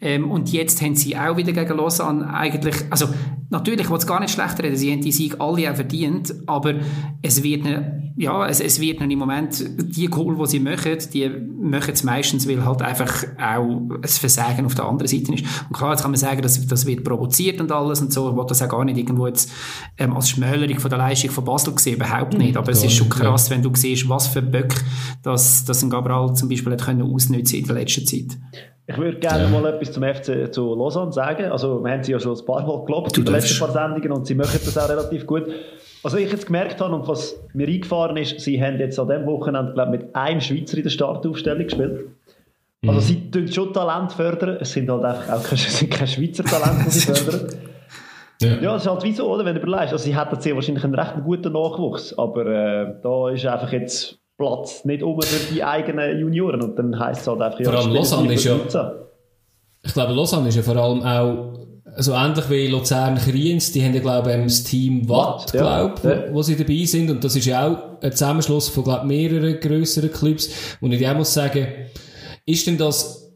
[0.00, 3.08] ähm, und jetzt haben sie auch wieder gegen Lausanne eigentlich, also
[3.50, 6.32] natürlich, ich will es gar nicht schlecht reden, sie haben die Sieg alle auch verdient,
[6.46, 6.74] aber
[7.22, 11.28] es wird ne, ja, es, es wird im Moment die Goal, die sie machen, die
[11.60, 15.44] machen es meistens, weil halt einfach auch ein Versagen auf der anderen Seite ist.
[15.68, 18.30] Und klar, jetzt kann man sagen, dass das wird provoziert und alles und so.
[18.30, 19.50] Ich wollte das auch gar nicht irgendwo jetzt
[19.98, 22.56] ähm, als Schmälerung von der Leistung von Basel gesehen, überhaupt nicht.
[22.56, 24.76] Aber es ist schon krass, wenn du siehst, was für Böcke
[25.22, 28.38] das, das ein Gabriel zum Beispiel hat können ausnutzen in der letzten Zeit.
[28.88, 29.50] Ich würde gerne ja.
[29.50, 31.46] mal etwas zum FC zu Lausanne sagen.
[31.46, 34.12] Also, wir haben sie ja schon ein paar Mal gelobt in den letzten paar Sendungen
[34.12, 35.44] und sie machen das auch relativ gut.
[36.02, 39.26] Was ich jetzt gemerkt habe und was mir eingefahren ist, sie haben jetzt an diesem
[39.26, 42.06] Wochenende, glaube mit einem Schweizer in der Startaufstellung gespielt.
[42.88, 43.04] Also mhm.
[43.04, 46.84] sie tun schon Talent fördern, es sind halt einfach auch keine, sind keine Schweizer Talente,
[46.84, 47.48] die sie fördern.
[48.42, 48.60] Ja.
[48.60, 49.44] ja, es ist halt wie so, oder?
[49.44, 49.92] wenn du überlegst.
[49.92, 54.18] Also sie hätten sehr wahrscheinlich einen recht guten Nachwuchs, aber äh, da ist einfach jetzt
[54.36, 57.62] Platz nicht um für die eigenen Junioren und dann heisst es halt einfach...
[57.62, 58.56] Vor allem Lausanne ist ja...
[59.82, 61.56] Ich glaube, Lausanne ist ja vor allem auch
[61.98, 66.04] so ähnlich wie Luzern Kriens, die haben ja, glaube ich, das Team Watt, ja, glaub,
[66.04, 66.24] ja.
[66.28, 67.10] Wo, wo, sie dabei sind.
[67.10, 70.50] Und das ist ja auch ein Zusammenschluss von, glaube mehreren grösseren Clubs.
[70.80, 71.66] Und ich auch muss sagen,
[72.46, 73.26] ist denn das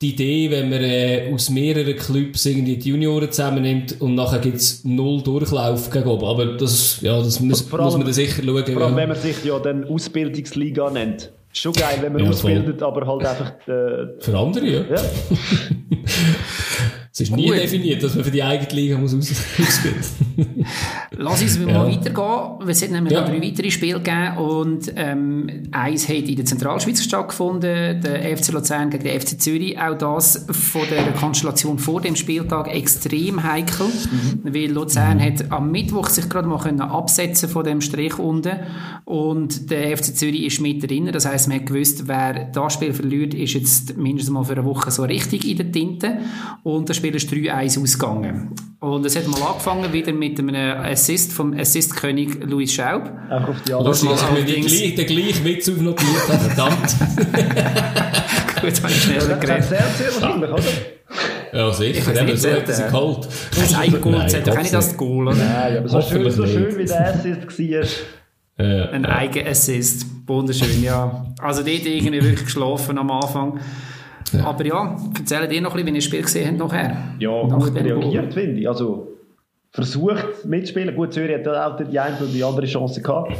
[0.00, 4.56] die Idee, wenn man äh, aus mehreren Clubs irgendwie die Junioren zusammennimmt und nachher gibt
[4.56, 6.24] es null Durchlauf gegen oben.
[6.24, 8.64] Aber das, ja, das muss, allem, muss man dann sicher schauen.
[8.64, 11.30] Vor allem, wenn man sich ja dann Ausbildungsliga nennt.
[11.52, 12.88] Schon geil, wenn man ja, ausbildet, voll.
[12.88, 13.68] aber halt einfach...
[13.68, 14.80] Äh, Für andere, ja.
[14.94, 15.02] ja.
[17.20, 17.56] Es ist nie Gut.
[17.56, 20.04] definiert, dass man für die eigene Liga muss aus ausbilden
[21.18, 21.66] Lass uns ja.
[21.66, 22.68] mal weitergehen.
[22.68, 23.20] Es hat nämlich ja.
[23.20, 28.52] noch drei weitere Spiele gegeben und ähm, eins hat in der Zentralschweiz stattgefunden, der FC
[28.52, 29.78] Luzern gegen den FC Zürich.
[29.78, 34.54] Auch das von der Konstellation vor dem Spieltag extrem heikel, mhm.
[34.54, 35.22] weil Luzern mhm.
[35.22, 38.56] hat am Mittwoch sich gerade mal können absetzen von dem Strich unten
[39.04, 41.10] und der FC Zürich ist mit drin.
[41.12, 44.64] Das heisst, man hat gewusst, wer das Spiel verliert, ist jetzt mindestens mal für eine
[44.64, 46.18] Woche so richtig in der Tinte
[46.62, 48.54] und das Spiel ist 3-1 ausgegangen.
[48.80, 53.12] Und es hat mal angefangen wieder mit einem Assist vom Assist-König Luis Schaub.
[53.30, 54.24] Auch auf die andere Seite.
[54.24, 54.78] Allerdings...
[54.78, 56.96] Den gleichen Witz aufnotiert, verdammt.
[58.60, 59.64] Gut, habe ich schneller geredet.
[59.64, 60.62] Sehr, sehr wahrscheinlich, oder?
[61.52, 62.22] Ja, sicher.
[62.22, 63.28] Eben, so hat sie geholt.
[63.54, 65.36] Das Eigengoal zählt doch nicht das Goal, oder?
[65.36, 68.64] Nein, aber so schön, so schön wie der Assist war.
[68.66, 68.90] Ja.
[68.90, 70.06] Ein Eigenassist.
[70.26, 71.26] Wunderschön, ja.
[71.40, 73.60] Also dort irgendwie wirklich geschlafen am Anfang.
[74.32, 74.44] Ja.
[74.44, 76.96] Aber ja, erzählt ihr noch ein bisschen, wie ihr das Spiel gesehen habt nachher.
[77.18, 78.68] Ja, Nach gut reagiert, finde ich.
[78.68, 79.08] Also,
[79.70, 80.94] versucht mitzuspielen.
[80.94, 83.36] Gut, Zürich hat auch die eine oder die andere Chance gehabt.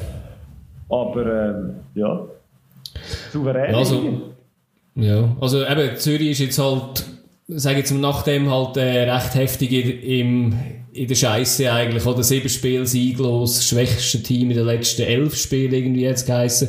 [0.88, 2.20] Aber, ähm, ja,
[3.32, 3.74] souverän.
[3.74, 4.22] Also,
[4.96, 7.04] ja, also eben, Zürich ist jetzt halt,
[7.48, 10.54] sage jetzt mal, nachdem halt äh, recht heftig in, im,
[10.92, 15.72] in der Scheiße eigentlich, oder sieben Spiele sieglos, schwächste Team in den letzten elf Spielen
[15.72, 16.68] irgendwie jetzt geheißen.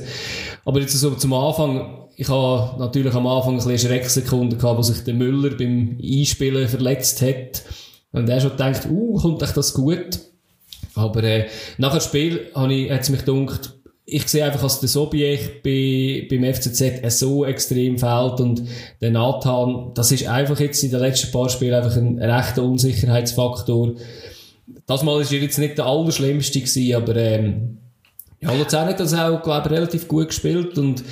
[0.65, 4.81] Aber jetzt so zum Anfang, ich habe natürlich am Anfang ein bisschen Schrecksekunden gehabt, wo
[4.81, 7.63] sich der Müller beim Einspielen verletzt hat.
[8.11, 10.19] Und er schon gedacht, uh, kommt echt das gut?
[10.95, 13.73] Aber äh, nach dem Spiel habe ich, hat es mich gedacht,
[14.13, 18.63] ich sehe einfach, dass der Sobiech bei, beim FCZ so extrem fehlt und
[18.99, 23.93] der Nathan, das ist einfach jetzt in den letzten paar Spielen einfach ein rechter Unsicherheitsfaktor.
[24.85, 27.77] Das Mal ist jetzt nicht der allerschlimmste gewesen, aber ähm,
[28.41, 31.03] ja, Luzern hat das auch, glaube ich, relativ gut gespielt und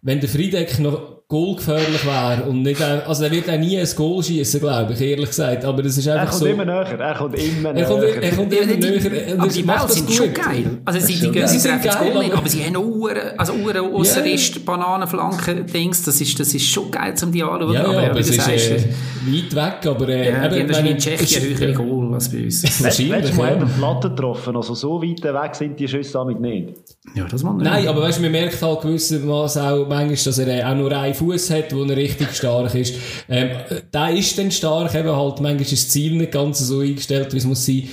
[0.00, 4.22] wenn der Friedeck noch goalgefährlich wäre und nicht, also er wird auch nie ein Goal
[4.22, 5.62] schießen, glaube ich, ehrlich gesagt.
[5.62, 6.46] Aber das ist einfach so.
[6.46, 7.82] Er kommt immer näher, er kommt immer näher.
[7.82, 9.34] Er kommt, er kommt immer näher.
[9.38, 10.78] Aber die Bälle sind schon geil.
[10.86, 14.56] Also sie, die, sie treffen das Goal nicht, aber sie haben auch also Uhren, Ausserist,
[14.56, 14.64] yeah.
[14.64, 17.74] Bananenflanken-Dings, das ist, das ist schon geil zum die anschauen.
[17.74, 18.78] Ja, ja, aber, aber es ist äh,
[19.26, 20.08] weit weg, aber...
[20.08, 22.62] Äh, ja, die haben in Tschechien höhere Goal als bei uns.
[22.82, 23.36] Wahrscheinlich, ja.
[23.36, 26.72] Mal Platte getroffen, also so weit weg sind die Schüsse damit nicht.
[27.14, 27.64] Ja, das man nicht.
[27.64, 31.17] Nein, aber weißt du, man merkt halt gewissermaßen auch manchmal, dass er auch nur ein
[31.18, 32.94] Fuß hat, wo er richtig stark ist.
[33.28, 33.50] Ähm,
[33.92, 37.38] der ist dann stark, eben halt, manchmal ist das Ziel nicht ganz so eingestellt, wie
[37.38, 37.88] es muss sein.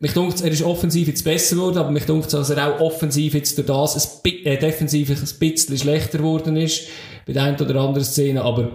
[0.00, 3.34] Mich denkt, er ist offensiv jetzt besser geworden, aber mich denkt, dass er auch offensiv
[3.34, 6.88] jetzt durch das ein, äh, defensiv ein bisschen schlechter geworden ist,
[7.24, 8.72] bei der einen oder anderen Szene, aber,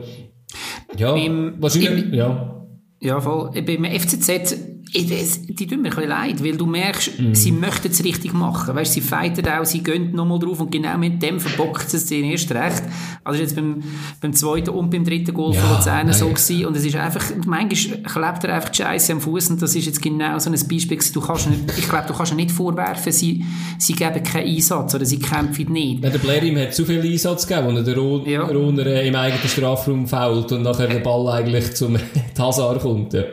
[0.98, 2.54] ja, Beim- wahrscheinlich, im- ja.
[3.02, 3.52] Ja, voll.
[3.62, 4.56] Beim FCZ,
[4.93, 7.36] es- die tun mir ein bisschen leid, weil du merkst, Mhm.
[7.36, 8.76] sie möchten es richtig machen.
[8.76, 12.26] Weißt, sie fighten auch, sie gehen nochmal drauf und genau mit dem verbockt es den
[12.26, 12.84] erst recht.
[13.23, 13.84] Also jetzt beim,
[14.21, 16.65] beim zweiten und beim dritten Goal Ja, von Luzern so gewesen.
[16.65, 19.86] Und es ist einfach, manchmal klebt er einfach die Scheiße am Fuß und das ist
[19.86, 20.97] jetzt genau so ein Beispiel.
[21.13, 23.43] Du kannst nicht, ich glaube, du kannst nicht vorwerfen, sie,
[23.78, 26.04] sie geben keinen Einsatz oder sie kämpfen nicht.
[26.04, 28.43] Ja, der Blerim hat zu viel Einsatz gegeben, wo er den Ro Ja.
[28.43, 31.97] Rohner äh, im eigenen Strafraum fault und nachher der Ball eigentlich zum
[32.39, 33.13] Hazard kommt.
[33.13, 33.23] Ja.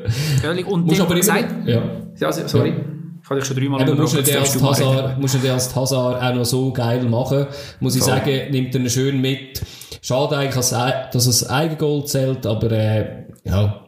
[0.42, 0.66] Ehrlich.
[0.66, 1.82] Und dann aber immer, gesagt- ja.
[2.18, 2.74] ja, sorry.
[3.22, 4.62] Ich habe dich schon dreimal Eben, musst du den als.
[4.62, 7.46] Hazard, musst den als Hazard auch noch so geil machen.
[7.80, 8.12] Muss ich Voll.
[8.12, 9.62] sagen, nimmt er schön mit.
[10.02, 13.83] Schade eigentlich, dass das Eigengoal zählt, aber, äh, ja.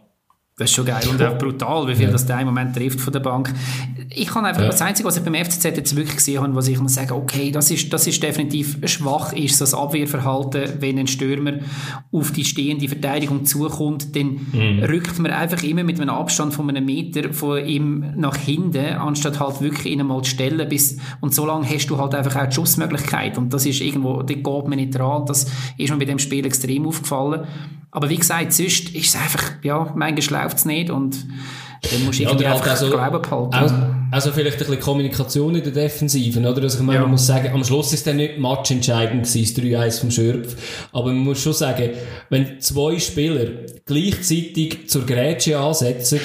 [0.59, 3.13] Das ist schon geil und auch brutal, wie viel das der im Moment trifft von
[3.13, 3.53] der Bank.
[4.09, 4.69] Ich kann einfach, Ja.
[4.69, 7.51] das Einzige, was ich beim FCZ jetzt wirklich gesehen habe, was ich muss sagen, okay,
[7.51, 11.59] das ist, das ist definitiv schwach, ist das Abwehrverhalten, wenn ein Stürmer
[12.11, 14.47] auf die stehende Verteidigung zukommt, dann
[14.89, 19.39] rückt man einfach immer mit einem Abstand von einem Meter von ihm nach hinten, anstatt
[19.39, 22.47] halt wirklich ihn mal zu stellen, bis, und so lange hast du halt einfach auch
[22.49, 26.07] die Schussmöglichkeit und das ist irgendwo, da geht man nicht dran, das ist mir bei
[26.07, 27.47] dem Spiel extrem aufgefallen.
[27.93, 31.17] Aber wie gesagt, sonst ist es einfach, ja, manchmal läuft es nicht und
[31.91, 33.55] dann musst du Ja, irgendwie halt einfach auch so- Glauben behalten.
[33.55, 33.75] Also,
[34.11, 36.63] also vielleicht ein bisschen Kommunikation in der Defensive, oder?
[36.63, 37.03] Also ich meine, Ja.
[37.03, 40.57] man muss sagen, am Schluss ist dann nicht matchentscheidend gewesen, das 3-1 vom Schürpf.
[40.93, 41.91] Aber man muss schon sagen,
[42.31, 43.47] wenn zwei Spieler
[43.85, 46.21] gleichzeitig zur Grätsche ansetzen,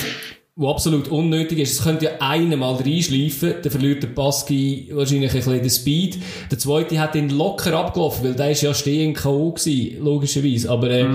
[0.55, 5.31] wo absolut unnötig ist, es könnte ja einer mal reinschleifen, dann verliert der Baski wahrscheinlich
[5.31, 6.17] ein bisschen den Speed.
[6.51, 9.51] Der zweite hat ihn locker abgelaufen, weil der ist ja stehen K.O.
[9.53, 10.69] gewesen, logischerweise.
[10.69, 11.05] Aber, äh,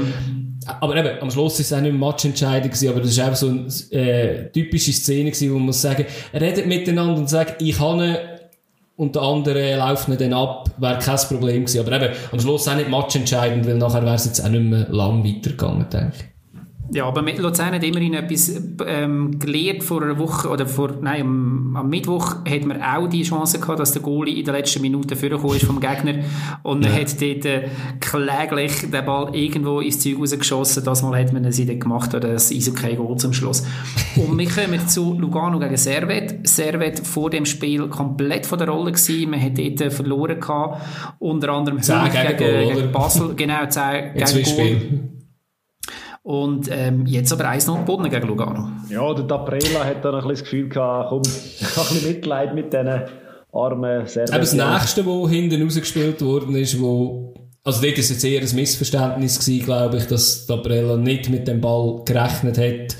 [0.66, 3.48] aber eben, am Schluss ist es auch nicht matchentscheidend gewesen, aber das ist einfach so
[3.48, 8.05] eine äh, typische Szene gewesen, wo man muss sagen, redet miteinander und sagt, ich habe
[8.05, 8.16] ihn,
[8.96, 11.87] und der andere läuft ihn dann ab, wäre kein Problem gewesen.
[11.87, 14.87] Aber eben, am Schluss auch nicht matchentscheidend, weil nachher wäre es jetzt auch nicht mehr
[14.88, 16.36] lang weitergegangen, denke ich.
[16.92, 21.20] Ja, aber mit- Luzern hat immerhin etwas ähm, gelernt vor einer Woche, oder vor, nein,
[21.22, 24.83] am, am Mittwoch hat man auch die Chance gehabt, dass der Goalie in der letzten
[24.83, 26.14] Minute vorgekommen ist vom Gegner
[26.62, 27.68] und man hat dort äh,
[28.01, 30.85] kläglich den Ball irgendwo ins Zeug rausgeschossen.
[30.85, 33.64] Das Mal hat man es dann gemacht, oder das Eishockey-Goal zum Schluss.
[34.16, 36.46] Und wir kommen zu Lugano gegen Servet.
[36.49, 39.31] Servet vor dem Spiel komplett von der Rolle gewesen.
[39.31, 40.83] Man hat dort äh, verloren gehabt.
[41.18, 42.92] Unter anderem gegen gegen, Goal, gegen?
[42.92, 43.35] Basel.
[43.35, 43.83] Genau, 10
[44.14, 44.66] Jetzt gegen Goal.
[44.66, 45.11] Spiel.
[46.26, 48.68] Und ähm, jetzt aber 1-0 gewonnen gegen Lugano.
[48.90, 51.22] Ja, der Daprela hat dann ein bisschen das Gefühl gehabt, komm,
[51.60, 53.02] ich habe ein bisschen Mitleid mit diesen
[53.52, 54.32] armen Serben.
[54.32, 58.54] Eben das nächste, wo hinten rausgespielt worden ist, wo, also dort ist jetzt eher ein
[58.56, 62.96] Missverständnis gewesen, glaube ich, dass Dabrella nicht mit dem Ball gerechnet hat.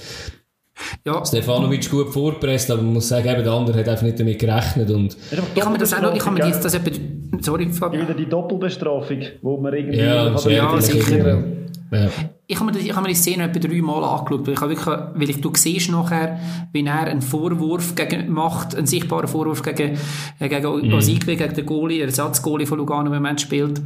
[1.05, 4.39] Ja, Stefanovic gut vorpresst, aber man muss sagen, eben der andere hat einfach nicht damit
[4.39, 6.93] gerechnet und, ich habe mir das auch noch, ich habe mir jetzt das etwa,
[7.41, 7.71] sorry?
[7.71, 8.05] Fabian.
[8.05, 9.99] Wieder die Doppelbestrafung, wo man irgendwie...
[9.99, 11.43] Ja, ja, sicher.
[11.91, 12.09] ja.
[12.49, 15.31] Ich habe mir, ich habe mir die Szene etwa dreimal angeschaut, weil ich wirklich, weil
[15.31, 16.39] ich, du siehst nachher,
[16.73, 19.99] wie er einen Vorwurf gegen, macht, einen sichtbaren Vorwurf gegen,
[20.39, 20.95] äh, gegen Mhm.
[20.95, 23.81] Osigwe, gegen den Goalie, Ersatzgoalie von Lugano im Moment spielt.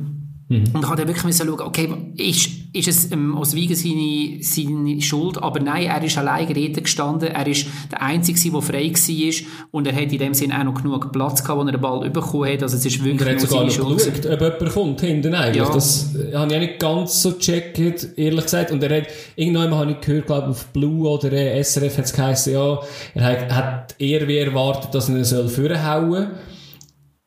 [0.51, 0.65] Mhm.
[0.73, 5.01] Und ich habe dann wirklich müssen schauen, okay, ist, ist es ähm, Oswige seine, seine
[5.01, 5.41] Schuld?
[5.41, 7.29] Aber nein, er ist allein reden gestanden.
[7.29, 9.47] Er ist der Einzige, der frei war.
[9.71, 12.11] Und er hat in dem Sinn auch noch genug Platz gehabt, wo er den Ball
[12.11, 12.65] bekommen hat.
[12.65, 15.63] Also es ist Und wirklich er hat sogar noch geschaut, ob jemand kommt hinten eigentlich.
[15.63, 15.73] Ja.
[15.73, 18.73] Das äh, habe ich auch nicht ganz so gecheckt, ehrlich gesagt.
[18.73, 22.05] Und er hat, irgendwann habe ich gehört, glaube ich, auf Blue oder äh, SRF hat
[22.07, 22.81] es geheißen, ja,
[23.15, 26.29] er hat, hat eher wie erwartet, dass er ihn soll vorhauen soll.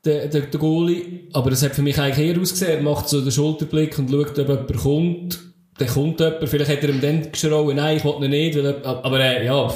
[0.06, 1.30] Der, der, der Goalie.
[1.34, 4.38] Aber es hat für mich eigentlich eher ausgesehen, er macht so den Schulterblick und schaut,
[4.38, 5.40] ob jemand kommt.
[5.80, 8.66] Dann kommt jemand, vielleicht hat er ihm dann geschrauen, nein, ich will ihn nicht, weil,
[8.66, 9.74] er- aber äh, ja,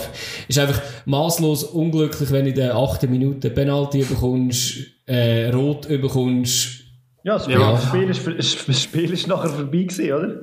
[0.48, 6.82] ist einfach maßlos unglücklich, wenn du in der achten Minute Penalty bekommst, äh, Rot bekommst,
[7.24, 7.72] Ja, das Spiel, Ja.
[7.72, 10.42] Das, Spiel ist, das Spiel ist nachher vorbei gewesen, oder?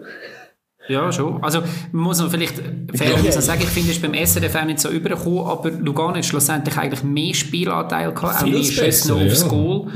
[0.89, 1.43] Ja, schon.
[1.43, 2.57] Also, man muss noch vielleicht
[2.95, 6.25] fairerweise sagen, ich finde, es ist beim SRF auch nicht so übergekommen, aber Lugano hat
[6.25, 9.49] schlussendlich eigentlich mehr Spielanteil gehabt, auch mehr Schüsse noch aufs ja.
[9.49, 9.87] Goal.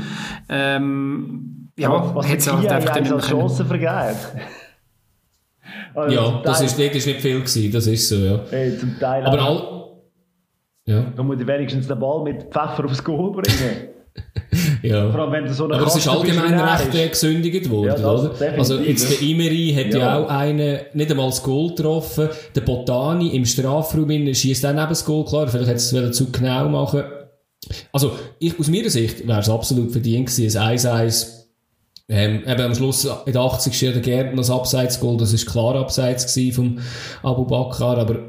[0.49, 3.47] Ähm, ja, was hat der halt einfach dann nicht als mehr können.
[3.47, 4.17] Chance vergeben.
[5.93, 8.39] Also Ja, das ist, ist nicht viel gewesen, das ist so, ja.
[8.51, 9.89] Ey, zum Teil Aber auch- all,
[10.85, 13.89] ja, Da muss ich wenigstens den Ball mit Pfeffer aufs Goal bringen.
[14.81, 15.09] Vor ja.
[15.09, 17.11] allem, wenn du so eine Aber es ist allgemein recht ist.
[17.11, 18.29] gesündigt worden, Ja, das oder?
[18.29, 19.99] definitiv, Also jetzt der Imeri hat ja.
[19.99, 20.19] Ja.
[20.23, 22.29] auch einen, nicht einmal das Goal getroffen.
[22.55, 26.31] Der Botani im Strafraum schießt dann eben das Goal, klar, vielleicht hätte es es zu
[26.31, 27.03] genau machen.
[27.91, 31.39] Also, ich, aus meiner Sicht wäre es absolut verdient gewesen, ein 1-1
[32.11, 33.81] ähm, eben am Schluss in der 80.
[33.81, 36.79] Jahr der Gärtner das Abseits-Goal, das ist klar Abseits vom
[37.21, 38.28] Abu Bakr, aber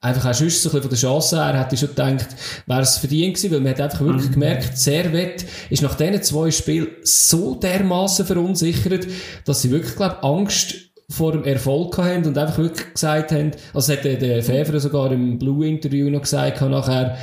[0.00, 2.28] einfach auch sonst so ein bisschen von der Chance her, hätte ich schon gedacht,
[2.66, 6.50] wäre es verdient gewesen, weil man hat einfach wirklich gemerkt, Servet ist nach diesen zwei
[6.50, 9.06] Spielen so dermaßen verunsichert,
[9.44, 10.74] dass sie wirklich, glaube Angst
[11.10, 15.10] vor dem Erfolg haben und einfach wirklich gesagt haben, also hat der, der Fever sogar
[15.10, 17.16] im Blue-Interview noch gesagt, nachher,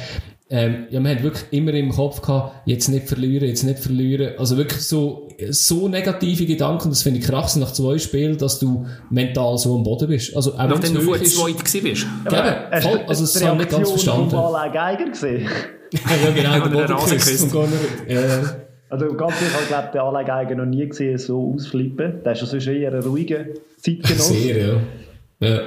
[0.50, 4.34] ähm, ja, man hat wirklich immer im Kopf gehabt, jetzt nicht verlieren, jetzt nicht verlieren.
[4.38, 8.86] Also wirklich so, so negative Gedanken, das finde ich krass nach zwei Spielen, dass du
[9.10, 10.36] mental so am Boden bist.
[10.36, 12.06] Also, auch Nachdem du vorher zweit gewesen bist.
[12.26, 14.36] Aber Eben, voll, also das habe ich nicht ganz verstanden.
[14.36, 15.50] Alain Geiger gesehen.
[15.92, 17.54] ja, genau, der Boden geküsst.
[17.54, 18.56] Nicht- Ja.
[18.88, 22.22] Also ganz ehrlich, ich glaube, den Alain Geiger noch nie gesehen, so ausflippen.
[22.24, 23.46] Der ist ja sonst eher ein ruhiger
[23.82, 24.34] Zeitgenosse.
[24.34, 25.48] Sehr, ja.
[25.48, 25.60] ja.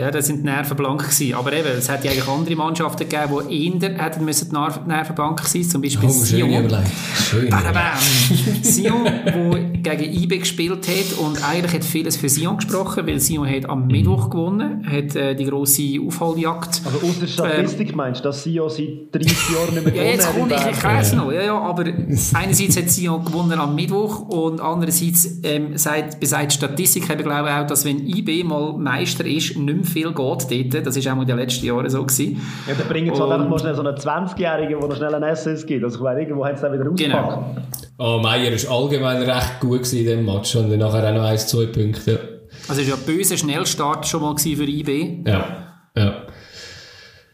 [0.00, 1.34] Ja, da sind die Nerven blank gewesen.
[1.34, 5.14] Aber eben, es hätte ja eigentlich andere Mannschaften gegeben, die eher hätten müssen die Nerven
[5.14, 6.68] blank sein Zum Beispiel Oh, Sion.
[7.28, 7.50] Schön.
[8.62, 9.50] Sion, wo
[9.82, 13.88] gegen IB gespielt hat und eigentlich hat vieles für Sion gesprochen, weil Sion hat am
[13.88, 16.80] Mittwoch gewonnen, hat äh, die grosse Aufholjagd.
[16.84, 20.28] Also aus der Statistik meinst du, dass Sio seit 30 Jahren nicht mehr Ja, jetzt
[20.28, 23.74] hat komme ich, in ich weiß noch, ja, ja, aber einerseits hat Sion gewonnen am
[23.74, 28.44] Mittwoch und andererseits ähm, sagt, besagt die Statistik eben, glaube ich, auch, dass wenn IB
[28.44, 30.86] mal Meister ist, nicht mehr viel geht dort.
[30.86, 32.40] Das ist auch in den letzten Jahren so gewesen.
[32.66, 35.66] Ja, dann bringen sie halt mal schnell so einen 20-Jährigen, der noch schnell einen SS
[35.66, 35.84] gibt.
[35.84, 37.18] Also ich meine, irgendwo haben sie dann wieder Genau.
[37.18, 37.88] ausgepackt.
[37.98, 41.46] Oh, Meier ist allgemein recht gut in diesem Match und dann nachher auch noch 1,
[41.48, 42.40] 2 Punkte.
[42.68, 45.22] Also es war ja ein böser Schnellstart schon mal für IB.
[45.26, 45.44] Ja.
[45.96, 46.14] ja.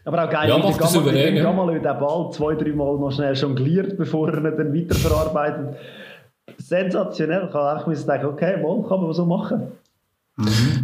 [0.05, 1.51] Aber auch geil, Ja, macht er wie souverän, der ja.
[1.53, 5.75] Den Ball zwei, drei Mal noch schnell jongliert, bevor er ihn dann weiterverarbeitet.
[6.57, 7.47] Sensationell.
[7.47, 9.71] Ich habe auch denken, okay, mal, kann man so machen.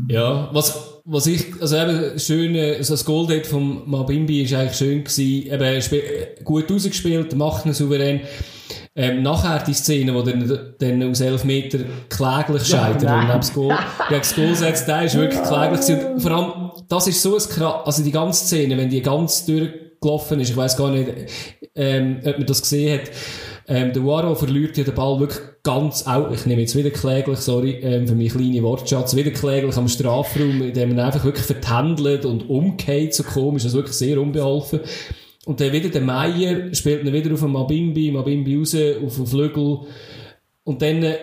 [0.09, 4.77] Ja, was, was ich, also eben, schön, äh, so das Goldhead vom Mabimbi ist eigentlich
[4.77, 8.21] schön gewesen, eben, äh, gut rausgespielt, macht ihn souverän.
[8.95, 13.21] Ähm, nachher die Szene, wo dann, dann aus 11 Meter kläglich scheitert nein.
[13.21, 16.13] und neben das Goal, gegen das Goal setzt, der ist wirklich kläglich gewesen.
[16.13, 19.45] Und vor allem, das ist so ein krass, also die ganze Szene, wenn die ganz
[19.45, 21.09] durchgelaufen ist, ich weiß gar nicht,
[21.75, 23.09] ähm, ob man das gesehen hat,
[23.67, 27.39] ähm, der Waro verliert ja den Ball wirklich ganz auch, ich nehme jetzt wieder kläglich,
[27.39, 31.45] sorry, ähm, für meinen kleinen Wortschatz, wieder kläglich am Strafraum, in dem man einfach wirklich
[31.45, 34.81] vertändelt und umgeht, so komisch, also wirklich sehr unbeholfen.
[35.45, 39.27] Und dann wieder der Meier spielt ihn wieder auf den Mabimbi, Mabimbi raus, auf den
[39.27, 39.79] Flügel.
[40.63, 41.17] Und dann, äh,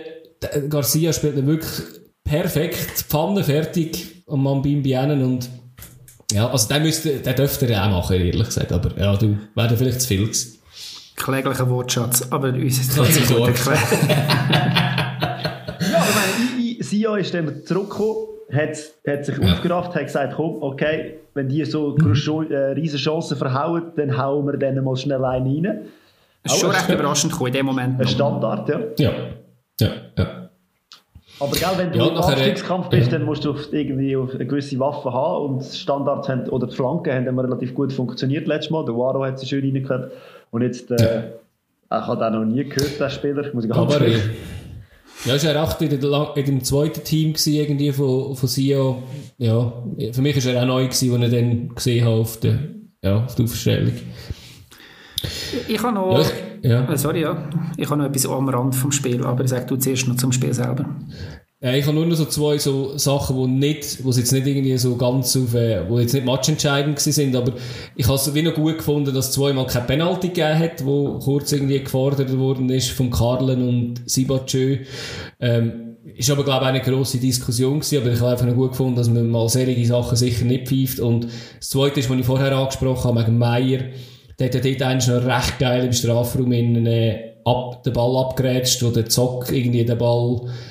[0.68, 1.86] Garcia spielt ihn wirklich
[2.24, 5.50] perfekt, Pfanne fertig am Mabimbi hin und
[6.32, 9.76] ja, also den müsste, den dürfte er auch machen, ehrlich gesagt, aber ja, du, wäre
[9.76, 10.59] vielleicht zu viel gewesen.
[11.16, 13.46] Kläglicher Wortschatz, aber uns ist Das es ist gut so.
[13.46, 13.78] erklärt.
[15.90, 19.52] Ja, aber ich meine, I- I- Sio ist dann zurückgekommen, hat, hat sich Ja.
[19.52, 24.56] aufgerafft, hat gesagt, komm, okay, wenn die so äh, riesen Chancen verhauen, dann hauen wir
[24.58, 25.78] denen mal schnell einen rein.
[26.42, 28.00] Es ist schon recht überraschend gekommen in dem Moment.
[28.00, 28.08] Ein.
[28.08, 28.80] Standard, ja.
[28.98, 29.10] Ja.
[29.80, 30.26] Ja, ja.
[31.38, 33.18] Aber gell, wenn du Ja, im äh, Abstiegskampf bist, ja.
[33.18, 36.66] dann musst du auf- irgendwie auf eine gewisse Waffe haben und die Standards haben, oder
[36.66, 38.84] die Flanken haben immer relativ gut funktioniert letztes Mal.
[38.84, 40.12] Der Waro hat sie schön reingehört.
[40.50, 44.22] Und jetzt, äh, ich habe den noch nie gehört, den Spieler, muss ich ganz ehrlich
[45.24, 49.02] ja, ist er auch in, der, in dem zweiten Team gewesen, irgendwie von, von Sio.
[49.38, 49.72] Ja,
[50.12, 52.58] für mich ist er auch neu gewesen, als ich den gesehen habe auf der,
[53.02, 53.92] ja, auf der Aufstellung.
[55.68, 56.20] Ich habe Ja, noch...
[56.20, 56.90] ich, ja.
[56.90, 57.50] Äh, Sorry, ja.
[57.76, 60.54] Ich habe noch etwas am Rand vom Spiel, aber sag du zuerst noch zum Spiel
[60.54, 60.86] selber.
[61.62, 64.78] Ja, ich habe nur noch so zwei so Sachen, wo nicht, wo jetzt nicht irgendwie
[64.78, 67.52] so ganz auf, äh, wo jetzt nicht matchentscheidend gewesen sind, aber
[67.96, 71.18] ich habe es wie noch gut gefunden, dass es zweimal kein Penalty gegeben hat, wo
[71.18, 74.78] kurz irgendwie gefordert worden ist von Carlen und Sibachö.
[75.38, 78.70] Ähm, ist aber, glaube ich, eine grosse Diskussion gewesen, aber ich habe einfach noch gut
[78.70, 80.98] gefunden, dass man mal solche Sachen sicher nicht pfeift.
[80.98, 81.24] Und
[81.58, 83.80] das Zweite ist, was ich vorher angesprochen habe, wegen Meier,
[84.38, 88.16] der hat ja dort eigentlich noch recht geil im Strafraum in, äh, ab, den Ball
[88.16, 90.69] abgerätscht, wo der Zock irgendwie den Ball äh,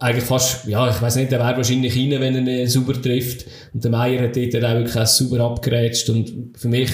[0.00, 3.46] eigentlich fast, ja, ich weiß nicht, der wäre wahrscheinlich rein, wenn er ihn sauber trifft.
[3.72, 6.10] Und der Meier hat dort auch wirklich auch sauber abgerätscht.
[6.10, 6.90] Und für mich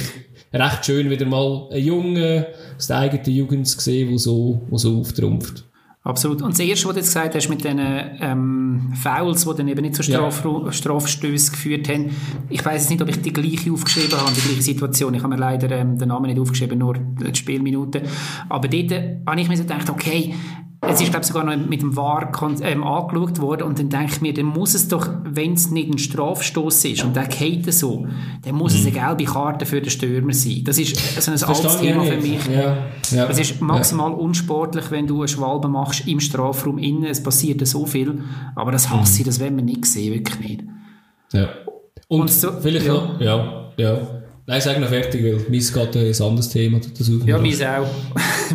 [0.53, 2.45] recht schön, wieder mal einen Jungen
[2.77, 5.65] aus der eigenen Jugend zu sehen, der so, so auftrumpft.
[6.05, 6.41] Absolut.
[6.41, 9.83] Und das Erste, was du jetzt gesagt hast mit den ähm, Fouls, die dann eben
[9.83, 10.31] nicht zu Ja.
[10.31, 12.11] Straf Strafstößen geführt haben,
[12.49, 15.13] ich weiß jetzt nicht, ob ich die gleiche aufgeschrieben habe, die gleiche Situation.
[15.13, 18.03] Ich habe mir leider ähm, den Namen nicht aufgeschrieben, nur die Spielminuten.
[18.49, 20.35] Aber dort äh, habe ich mir so gedacht, okay,
[20.81, 23.89] es ist, glaube ich, sogar noch mit dem VAR kon- ähm, angeschaut worden und dann
[23.89, 27.27] denke ich mir, dann muss es doch, wenn es nicht ein Strafstoß ist und der
[27.27, 28.07] geht so,
[28.43, 30.63] dann muss es eine gelbe Karte für den Stürmer sein.
[30.65, 32.47] Das ist so ein altes Thema für mich.
[32.47, 32.77] Ja,
[33.11, 37.05] ja, Es ist maximal unsportlich, wenn du eine Schwalbe machst im Strafraum innen.
[37.05, 38.23] Es passiert so viel.
[38.55, 40.65] Aber das hasse ich, das wollen wir nicht sehen, wirklich nicht.
[41.33, 41.41] Ja.
[41.41, 41.49] ja.
[42.07, 42.95] Und, Und so- vielleicht ja.
[42.95, 43.99] noch, ja, ja.
[44.51, 47.21] Nein, sag noch fertig, weil meins geht ein anderes Thema dazu.
[47.27, 47.87] Ja, meins auch.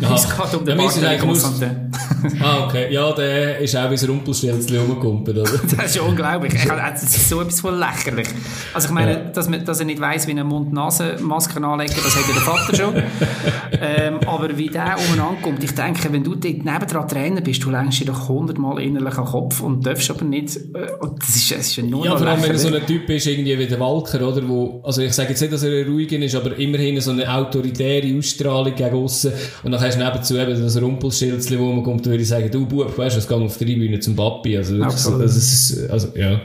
[0.00, 1.92] meins geht um den Ja, Constantin.
[2.40, 2.92] ah, okay.
[2.92, 5.50] Ja, der ist auch wie ein Rumpelstilzchen rumgekumpelt, oder?
[5.76, 6.52] das ist unglaublich.
[6.52, 8.26] Das ist so etwas von lächerlich.
[8.72, 9.18] Also ich meine, ja.
[9.30, 12.76] dass, man, dass er nicht weiss, wie eine Mund-Nase-Maske anlegen, das hat ja der Vater
[12.76, 12.94] schon.
[13.80, 17.70] ähm, aber wie der umeinander kommt, ich denke, wenn du dort nebendran Trainer bist, du
[17.70, 20.88] lenkst dir doch hundertmal innerlich an den Kopf und darfst aber nicht, äh,
[21.20, 23.56] das ist, das ist nur Ja, vor allem, wenn er so ein Typ ist, irgendwie
[23.56, 26.56] wie der Walker, oder, wo, also ich sage jetzt nicht, dass er ruhiger ist, aber
[26.58, 29.32] immerhin so eine autoritäre Ausstrahlung gegen aussen
[29.62, 32.66] und dann hast du nebenzu eben das Rumpelsschildchen, wo man kommt, würde ich sagen, du
[32.66, 36.08] Bub, weißt du, es geht auf die Tribüne zum Papi, also, das, das ist, also,
[36.16, 36.40] ja.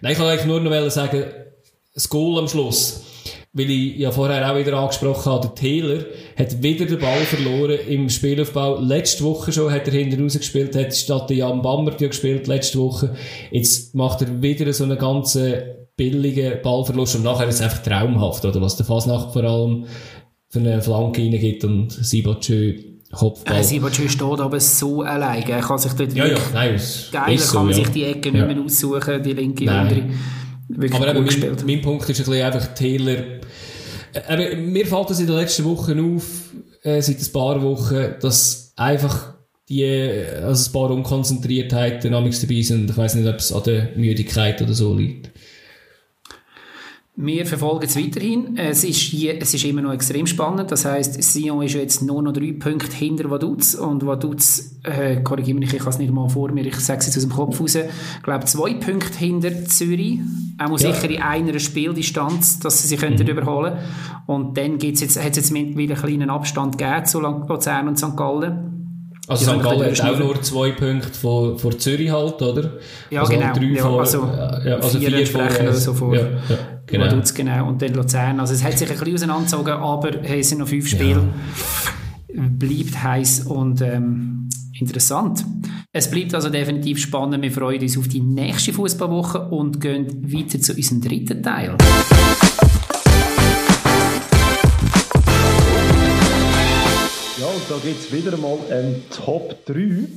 [0.00, 1.24] Nein, ich wollte eigentlich nur noch sagen,
[1.94, 3.02] das Goal am Schluss,
[3.52, 6.04] weil ich ja vorher auch wieder angesprochen habe, der Taylor
[6.36, 8.80] hat wieder den Ball verloren im Spielaufbau.
[8.80, 12.78] Letzte Woche schon hat er hinten rausgespielt, hat statt der Jan Bammert ja gespielt letzte
[12.78, 13.14] Woche.
[13.50, 15.54] Jetzt macht er wieder so einen ganzen
[16.02, 18.60] billigen Ballverlust und nachher ist es einfach traumhaft, oder?
[18.60, 19.86] Was der Fasnacht vor allem
[20.48, 22.74] für eine Flanke reingibt und Sibachö
[23.12, 23.60] Kopfball.
[23.60, 25.50] Äh, Sibachö steht aber so alleine.
[25.50, 26.80] Er kann sich dort ja, ja, nein,
[27.12, 27.84] geil, so, kann man ja.
[27.84, 29.76] sich die Ecke nicht mehr aussuchen, die linke nein.
[29.76, 30.02] andere.
[30.68, 33.16] Wirklich aber eben, mein, mein, Punkt ist ein bisschen einfach Taylor.
[34.28, 36.24] Aber mir fällt das in den letzten Wochen auf,
[36.82, 39.34] äh, seit ein paar Wochen, dass einfach
[39.68, 39.84] die,
[40.42, 42.90] also ein paar Unkonzentriertheiten dabei sind.
[42.90, 45.30] Ich weiß nicht, ob es an der Müdigkeit oder so liegt.
[47.24, 48.56] Wir verfolgen es weiterhin.
[48.56, 50.72] Es ist, es ist immer noch extrem spannend.
[50.72, 53.74] Das heißt, Sion ist jetzt nur noch drei Punkte hinter Vaduz.
[53.74, 57.06] Und Vaduz, äh, korrigiere mich, ich habe es nicht mal vor mir, ich sage es
[57.06, 60.18] jetzt aus dem Kopf raus, ich glaube zwei Punkte hinter Zürich.
[60.58, 60.92] Auch ja.
[60.92, 63.04] sicher in einer Spieldistanz, dass sie sich mhm.
[63.04, 63.74] könnten überholen
[64.26, 67.98] Und dann gibt's jetzt, hat es jetzt mittlerweile einen kleinen Abstand gegeben zu Luzern und
[68.00, 68.16] St.
[68.16, 68.72] Gallen.
[69.28, 69.62] Also St.
[69.62, 72.72] Gallen hat auch nur zwei Punkte vor, vor Zürich halt, oder?
[73.10, 73.52] Ja, also genau.
[73.52, 74.28] Drei ja, vor, also,
[74.64, 76.14] ja, also vier, vier vor, oder so vor.
[76.16, 76.26] Ja,
[76.92, 77.06] genau.
[77.06, 77.68] Vaduz, genau.
[77.68, 78.38] Und dann Luzern.
[78.38, 81.28] Also es hat sich ein bisschen auseinandergezogen, aber hey, es sind noch fünf Spiele.
[82.34, 82.42] Ja.
[82.48, 85.44] Bleibt heiß und ähm, interessant.
[85.92, 87.42] Es bleibt also definitiv spannend.
[87.42, 91.76] Wir freuen uns auf die nächste Fußballwoche und gehen weiter zu unserem dritten Teil.
[97.38, 100.08] Ja, und da gibt es wieder einmal ein Top 3.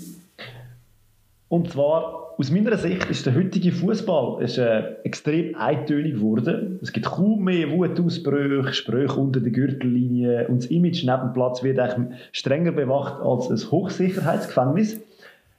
[1.49, 6.79] Und zwar, aus meiner Sicht ist der heutige Fußball äh, extrem eintönig geworden.
[6.81, 11.63] Es gibt kaum mehr Wutausbrüche, Sprüche unter der Gürtellinie und das Image neben dem Platz
[11.63, 14.99] wird eigentlich strenger bewacht als ein Hochsicherheitsgefängnis.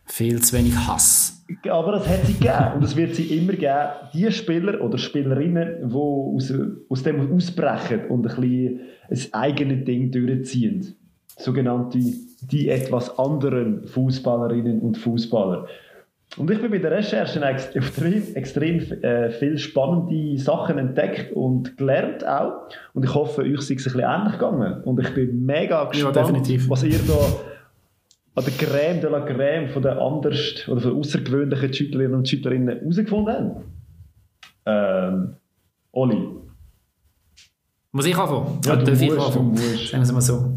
[0.04, 1.44] Viel zu wenig Hass.
[1.68, 3.88] Aber das hat sie gegeben und es wird sie immer geben.
[4.14, 6.52] Die Spieler oder Spielerinnen, die aus,
[6.88, 10.96] aus dem ausbrechen und ein bisschen ein eigenes Ding durchziehen
[11.38, 11.98] sogenannte
[12.40, 15.66] die etwas anderen Fußballerinnen und Fußballer.
[16.36, 22.26] Und ich bin bei der Recherche extrem, extrem äh, viel spannende Sachen entdeckt und gelernt
[22.26, 22.68] auch.
[22.92, 24.82] Und ich hoffe, euch ist es ein bisschen ähnlich gegangen.
[24.82, 27.14] Und ich bin mega gespannt, ja, was ihr da
[28.34, 32.80] an der Crème de la Crème von der anders oder von außergewöhnlichen Schüttlerinnen und Schüttlerinnen
[32.80, 33.64] herausgefunden habt.
[34.66, 35.36] Ähm,
[35.92, 36.28] Oli.
[37.92, 38.60] Muss ich anfangen?
[38.66, 39.88] Ja, du musst, du musst.
[39.88, 40.52] Sagen wir es mal so.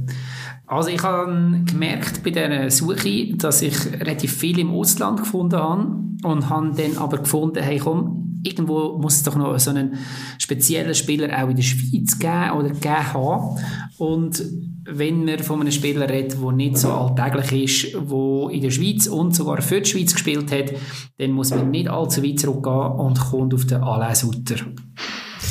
[0.69, 5.95] Also ich habe gemerkt bei dieser Suche, dass ich relativ viel im Ausland gefunden habe
[6.23, 9.97] und habe dann aber gefunden, hey komm, irgendwo muss es doch noch so einen
[10.37, 13.59] speziellen Spieler auch in der Schweiz geben oder geben haben.
[13.97, 14.45] Und
[14.85, 19.07] wenn man von einem Spieler redet, der nicht so alltäglich ist, der in der Schweiz
[19.07, 20.73] und sogar für die Schweiz gespielt hat,
[21.17, 24.57] dann muss man nicht allzu weit zurückgehen und kommt auf den Alain Sutter.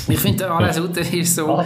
[0.06, 1.60] Ich finde, der Alain Sutter ist so...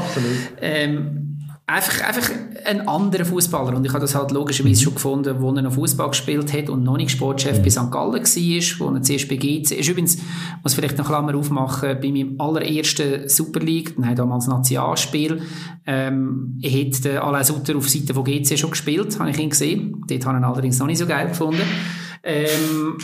[0.59, 1.32] Ähm,
[1.67, 2.31] einfach, einfach
[2.65, 4.85] ein anderer Fußballer und ich habe das halt logischerweise mhm.
[4.85, 7.63] schon gefunden, wo er noch Fußball gespielt hat und noch nicht Sportchef mhm.
[7.63, 7.91] bei St.
[7.91, 9.89] Gallen war, wo er zuerst bei GC ist.
[9.89, 10.19] Übrigens,
[10.63, 15.43] muss vielleicht noch Klammer aufmachen, bei meinem allerersten Super League, nein, damals Nationalspiel,
[15.87, 20.05] ähm, hat Alain Sutter auf Seite von GC schon gespielt, habe ich ihn gesehen.
[20.09, 21.63] Dort habe ich ihn allerdings noch nicht so geil gefunden.
[22.23, 22.99] Ähm,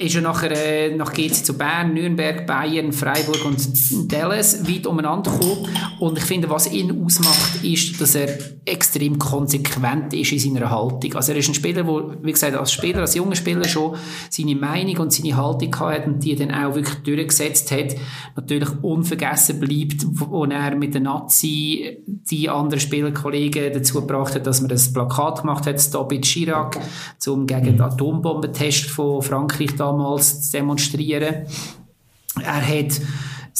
[0.00, 5.30] ist er nachher, äh, nach GC zu Bern, Nürnberg, Bayern, Freiburg und Dallas weit umeinander
[5.30, 5.68] gekommen.
[5.98, 11.14] Und ich finde, was ihn ausmacht, ist, dass er extrem konsequent ist in seiner Haltung.
[11.14, 13.94] Also er ist ein Spieler, der, wie gesagt, als Spieler, als junger Spieler schon
[14.30, 17.94] seine Meinung und seine Haltung hat und die dann auch wirklich durchgesetzt hat.
[18.36, 24.62] Natürlich unvergessen bleibt, wo er mit der Nazi die anderen Spielerkollegen dazu gebracht hat, dass
[24.62, 26.78] man das Plakat gemacht hat, Stop it Chirac,
[27.26, 31.46] um gegen den Atombombentest von Frankreich da damals zu demonstrieren.
[32.42, 33.00] Er hat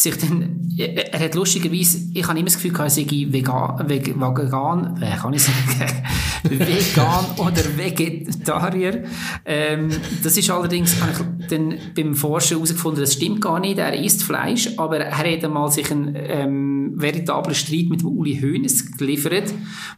[0.01, 5.17] sich dann, er hat lustigerweise, ich habe immer das Gefühl, er sei vegan, vegan, äh,
[5.17, 6.03] kann ich sagen,
[6.49, 9.05] vegan oder Vegetarier.
[9.45, 9.91] Ähm,
[10.23, 14.23] das ist allerdings, habe ich dann beim Forschen herausgefunden, das stimmt gar nicht, er isst
[14.23, 19.53] Fleisch, aber er hat einmal sich einen ähm, veritablen Streit mit dem Uli Hoeneß geliefert.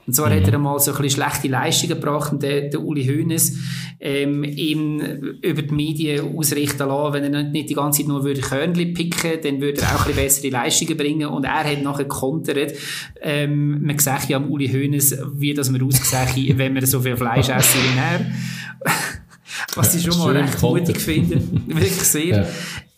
[0.05, 0.34] Und zwar mhm.
[0.34, 3.57] hat er einmal so ein bisschen schlechte Leistungen gebracht und der, der Uli Hoeneß
[4.00, 5.00] ähm, ihm
[5.42, 9.40] über die Medien ausrichten lassen, wenn er nicht die ganze Zeit nur würde Körnchen picken,
[9.42, 12.72] dann würde er auch ein bisschen bessere Leistungen bringen und er hat nachher kontert,
[13.20, 17.16] ähm, man sieht ja am Uli Hoeneß, wie das man aussieht, wenn man so viel
[17.16, 18.26] Fleisch essen wie er.
[19.74, 21.36] Was ich schon mal recht mutig finde.
[21.66, 22.43] Wirklich sehr.
[22.43, 22.47] Ja.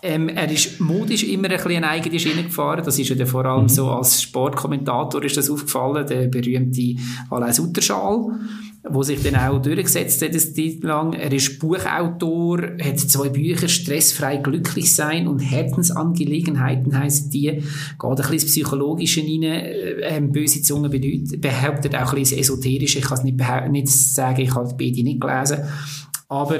[0.03, 2.83] Ähm, er ist modisch immer ein bisschen eine eigene Schiene gefahren.
[2.85, 3.69] Das ist ja vor allem mhm.
[3.69, 6.97] so als Sportkommentator ist das aufgefallen, der berühmte
[7.31, 8.39] Alain Sutterschal,
[8.87, 11.15] wo sich dann auch durchgesetzt hat, das lang.
[11.15, 17.47] Er ist Buchautor, hat zwei Bücher, Stressfrei glücklich sein und Herzensangelegenheiten heißen die.
[17.47, 17.63] Geht
[18.03, 22.97] ein bisschen ins Psychologische rein, äh, böse Zunge bedeutet, behauptet auch ein bisschen esoterisch.
[22.97, 25.59] Ich kann es nicht, nicht sagen, ich habe beide nicht gelesen.
[26.29, 26.59] Aber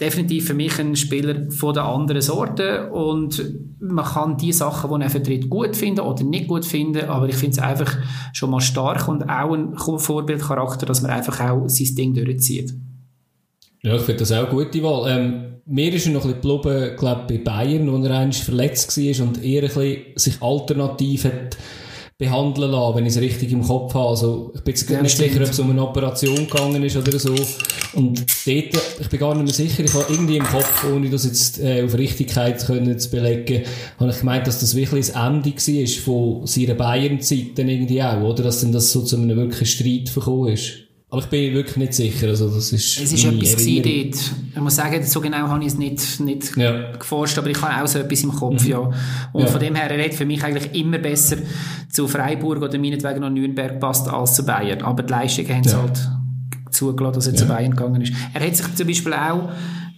[0.00, 3.42] definitiv für mich ein Spieler von der anderen Sorte und
[3.80, 7.36] man kann die Sachen, die er vertritt, gut finden oder nicht gut finden, aber ich
[7.36, 7.96] finde es einfach
[8.32, 12.74] schon mal stark und auch ein Vorbildcharakter, dass man einfach auch sein Ding durchzieht.
[13.82, 15.10] Ja, ich finde das auch eine gute Wahl.
[15.10, 18.96] Ähm, mir ist er noch ein bisschen geblieben, glaube bei Bayern, wo er eigentlich verletzt
[18.96, 21.56] war und eher ein bisschen sich alternativ hat
[22.18, 24.08] behandeln lassen, wenn ich es richtig im Kopf habe.
[24.08, 27.18] Also, ich bin jetzt ja, nicht sicher, ob es um eine Operation gegangen ist oder
[27.18, 27.34] so.
[27.92, 31.24] Und dort, ich bin gar nicht mehr sicher, ich habe irgendwie im Kopf, ohne das
[31.24, 33.64] jetzt äh, auf Richtigkeit können zu belegen,
[33.98, 38.22] habe ich gemeint, dass das wirklich das Ende war von seiner Bayern-Zeit dann irgendwie auch,
[38.22, 38.44] oder?
[38.44, 40.85] Dass dann das so zu einem wirklichen Streit verkommen ist.
[41.08, 42.28] Aber ich bin wirklich nicht sicher.
[42.28, 44.36] Also das ist es ist etwas dort.
[44.54, 46.92] Ich muss sagen, so genau habe ich es nicht, nicht ja.
[46.96, 48.70] geforscht, aber ich habe auch so etwas im Kopf, mhm.
[48.70, 48.78] ja.
[49.32, 49.46] Und ja.
[49.46, 51.36] von dem her, er hat für mich eigentlich immer besser
[51.92, 54.82] zu Freiburg oder meinetwegen noch Nürnberg passt als zu Bayern.
[54.82, 55.82] Aber die Leistungen haben es ja.
[55.82, 56.10] halt
[56.76, 58.12] zugelassen, dass er zu Bayern gegangen ist.
[58.34, 59.48] Er hat sich zum Beispiel auch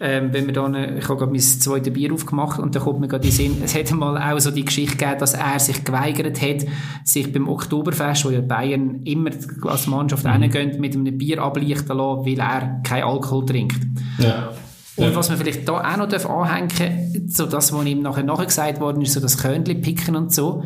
[0.00, 3.08] ähm, wenn wir dann, ich habe gerade mein zweites Bier aufgemacht und da kommt mir
[3.08, 6.40] gerade in Sinn, es hätte mal auch so die Geschichte gegeben, dass er sich geweigert
[6.40, 6.66] hat,
[7.04, 9.30] sich beim Oktoberfest, wo ja Bayern immer
[9.62, 10.30] als Mannschaft mhm.
[10.30, 13.80] reingehen, mit einem Bier ablichten lassen, weil er kein Alkohol trinkt.
[14.18, 14.50] Ja.
[14.96, 18.46] Und was man vielleicht da auch noch anhängen darf, so das, was ihm nachher nachher
[18.46, 20.64] gesagt worden ist, so das Körnchen picken und so,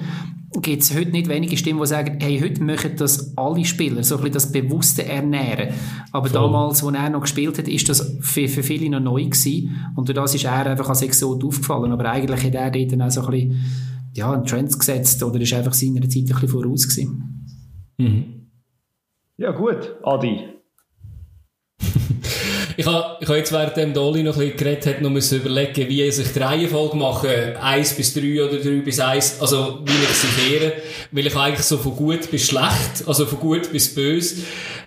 [0.61, 4.17] gibt es heute nicht wenige Stimmen, die sagen, hey, heute möchten das alle Spieler, so
[4.17, 5.75] ein bisschen das bewusste Ernähren.
[6.13, 6.43] Aber Voll.
[6.43, 9.77] damals, als er noch gespielt hat, ist das für, für viele noch neu gewesen.
[9.97, 11.93] Und durch das ist er einfach als Exot aufgefallen.
[11.93, 13.65] Aber eigentlich hat er dort dann auch so ein bisschen,
[14.15, 17.49] ja, einen Trend gesetzt oder ist einfach seiner Zeit ein bisschen voraus gewesen.
[17.97, 18.25] Mhm.
[19.39, 20.49] Ja, gut, Adi.
[22.77, 25.41] Ich habe, ich habe jetzt während der Oli noch ein bisschen geredet hat, noch müssen
[25.41, 27.57] überlegen, wie ich sich die Reihenfolge mache.
[27.61, 29.41] Eins bis drei oder drei bis eins.
[29.41, 30.73] Also, wie ich sie kehre.
[31.11, 34.43] Weil ich eigentlich so von gut bis schlecht, also von gut bis böse.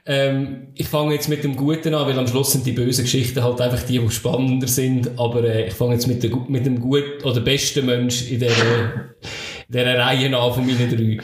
[0.06, 3.44] Ähm, ich fange jetzt mit dem Guten an, weil am Schluss sind die bösen Geschichten
[3.44, 5.12] halt einfach die, die spannender sind.
[5.18, 8.52] Aber äh, ich fange jetzt mit, der, mit dem gut oder besten Mensch in der,
[9.70, 11.18] dieser Reihe an von meinen drei.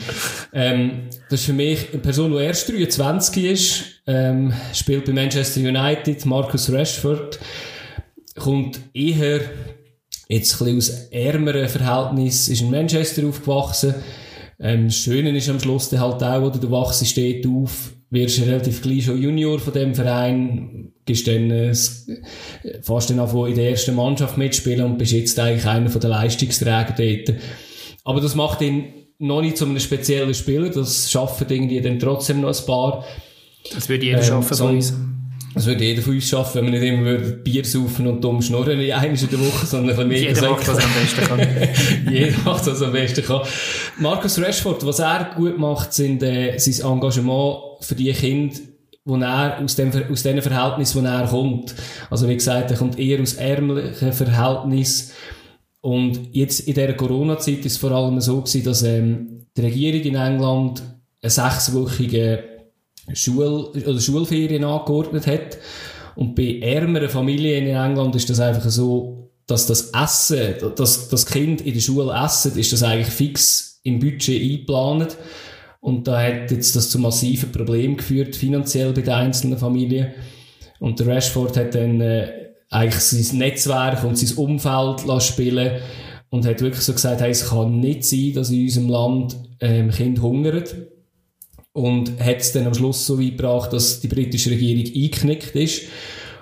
[0.53, 0.91] Ähm,
[1.29, 6.25] das ist für mich eine Person, die erst 23 ist, ähm, spielt bei Manchester United,
[6.25, 7.39] Marcus Rashford,
[8.35, 9.41] kommt eher
[10.27, 13.95] jetzt ein bisschen aus ärmeren Verhältnissen, ist in Manchester aufgewachsen.
[14.59, 18.41] Ähm, das Schöne ist am Schluss dann halt auch, oder du wachst steht auf, wirst
[18.41, 21.73] relativ gleich schon Junior von dem Verein, gehst dann, äh,
[22.81, 26.11] fast dann auch in der ersten Mannschaft mitspielen und bist jetzt eigentlich einer von den
[26.11, 27.39] Leistungsträgern dort.
[28.03, 32.41] Aber das macht ihn noch nicht zu einem speziellen Spieler, das schaffen irgendwie dann trotzdem
[32.41, 33.05] noch ein paar.
[33.73, 34.93] Das würde jeder ähm, schaffen von uns.
[35.53, 38.79] Das würde jeder von uns schaffen, wenn wir nicht immer Bier saufen und dumm schnurren
[38.79, 42.09] in einer in der Woche, sondern ein bisschen Jeder macht, was er am besten kann.
[42.09, 43.41] jeder macht, was er am besten kann.
[43.99, 48.55] Markus Rashford, was er gut macht, sind äh, sein Engagement für die Kinder,
[49.03, 51.75] wo er, aus dem, aus dem Verhältnis, wo er kommt.
[52.09, 55.11] Also wie gesagt, er kommt eher aus ärmlichen Verhältnissen
[55.81, 60.01] und jetzt in dieser Corona-Zeit ist es vor allem so gewesen, dass ähm, die Regierung
[60.01, 60.83] in England
[61.21, 62.43] eine sechswöchige
[63.13, 65.57] Schul oder Schulferien angeordnet hat.
[66.15, 71.25] Und bei ärmeren Familien in England ist das einfach so, dass das Essen, dass das
[71.25, 75.17] Kind in der Schule essen, ist das eigentlich fix im Budget eingeplant.
[75.79, 80.13] Und da hat jetzt das zu massiven Problemen geführt, finanziell bei den einzelnen Familien.
[80.79, 82.40] Und der Rashford hat dann äh,
[82.71, 85.81] eigentlich sein Netzwerk und sein Umfeld spielen
[86.29, 89.91] und hat wirklich so gesagt, hey, es kann nicht sein, dass in unserem Land ähm,
[89.91, 90.63] Kinder hungern.
[91.73, 95.83] Und hat es dann am Schluss so weit gebracht, dass die britische Regierung eingeknickt ist.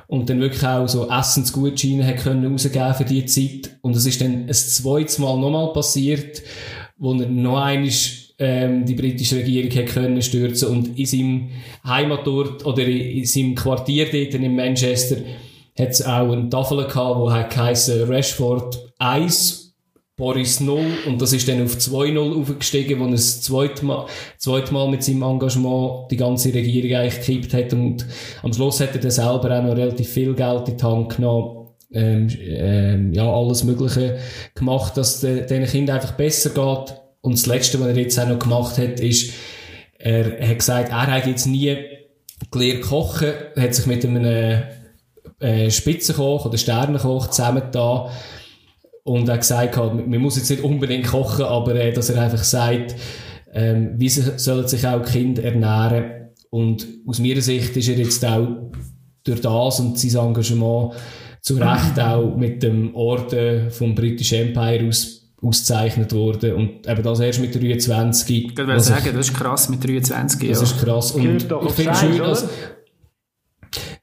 [0.08, 3.78] und dann wirklich auch so Essensgutscheine hat können rausgeben für diese Zeit.
[3.82, 6.42] Und es ist dann ein zweites Mal nochmal passiert,
[6.98, 7.92] wo er noch einmal
[8.40, 11.50] ähm, die britische Regierung hat können stürzen und in seinem
[11.86, 15.18] Heimatort oder in seinem Quartier dort in Manchester
[15.80, 19.76] hat es auch eine Tafel gehabt, wo hat geheißen Rashford 1,
[20.18, 24.06] Boris 0 und das ist dann auf 2-0 aufgestiegen, wo er das zweite Mal,
[24.38, 28.06] zweite Mal mit seinem Engagement die ganze Regierung eigentlich gekippt hat und
[28.44, 31.60] am Schluss hat er dann selber auch noch relativ viel Geld in die Hand genommen
[31.92, 34.20] ähm, ähm, ja, alles Mögliche
[34.54, 36.96] gemacht, dass de, den Kindern einfach besser geht.
[37.22, 39.34] Und das Letzte, was er jetzt auch noch gemacht hat, ist,
[39.98, 41.76] er hat gesagt, er hat jetzt nie
[42.52, 44.64] gelernt kochen, hat sich mit einem
[45.40, 48.10] äh, Spitzenkoch oder Sternenkoch zusammengetan
[49.10, 52.44] und er hat gesagt, man muss jetzt nicht unbedingt kochen, aber äh, dass er einfach
[52.44, 52.96] sagt,
[53.54, 56.30] ähm, wie sollen sich auch Kinder ernähren.
[56.52, 58.72] Und aus meiner Sicht ist er jetzt auch
[59.24, 60.94] durch das und sein Engagement
[61.42, 66.54] zu Recht auch mit dem Orden vom British Empire aus, ausgezeichnet worden.
[66.54, 68.46] Und eben das erst mit 23.
[68.52, 70.50] Ich würde sagen, das ist krass mit 23.
[70.50, 70.64] Das ja.
[70.64, 71.12] ist krass.
[71.14, 72.48] Und ich finde es schön, dass,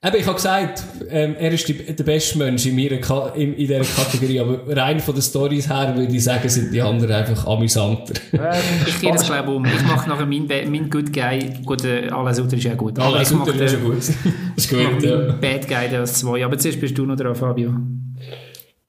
[0.07, 3.54] Eben, ich habe gesagt, ähm, er ist die, der beste Mensch in, meiner Ka in,
[3.54, 7.12] in dieser Kategorie, aber rein von den Stories her würde ich sagen, sind die anderen
[7.12, 8.14] einfach amüsanter.
[8.86, 9.64] ich gehe das glaube um.
[9.64, 12.98] Ich mache nachher mein, mein Good Guy, gut, äh, alles andere ist ja gut.
[13.00, 13.96] Alles andere ist ja gut.
[13.96, 14.09] Das
[14.57, 15.32] ist gut, ja.
[15.40, 16.44] Bad Guy als zwei.
[16.44, 17.74] Aber zuerst bist du noch dran, Fabio.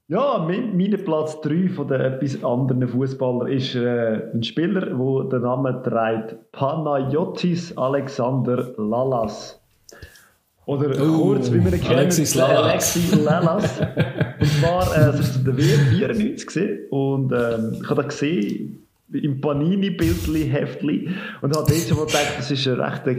[0.06, 5.28] Ja, mein, mein Platz 3 von den etwas anderen Fußballer ist äh, ein Spieler, der
[5.30, 9.57] den Namen trägt Panayotis Alexander Lalas.
[10.68, 12.62] Oder uh, kurz, wie wir ihn kennen, Alexis Lalas.
[12.62, 13.80] Alexis Lalas.
[14.38, 16.78] und zwar, äh, das war der WM 94 gewesen.
[16.90, 21.08] und ähm, ich habe das gesehen im Panini-Bildli-Heftli
[21.40, 23.14] und habe dort schon mal gedacht, das ist ein rechter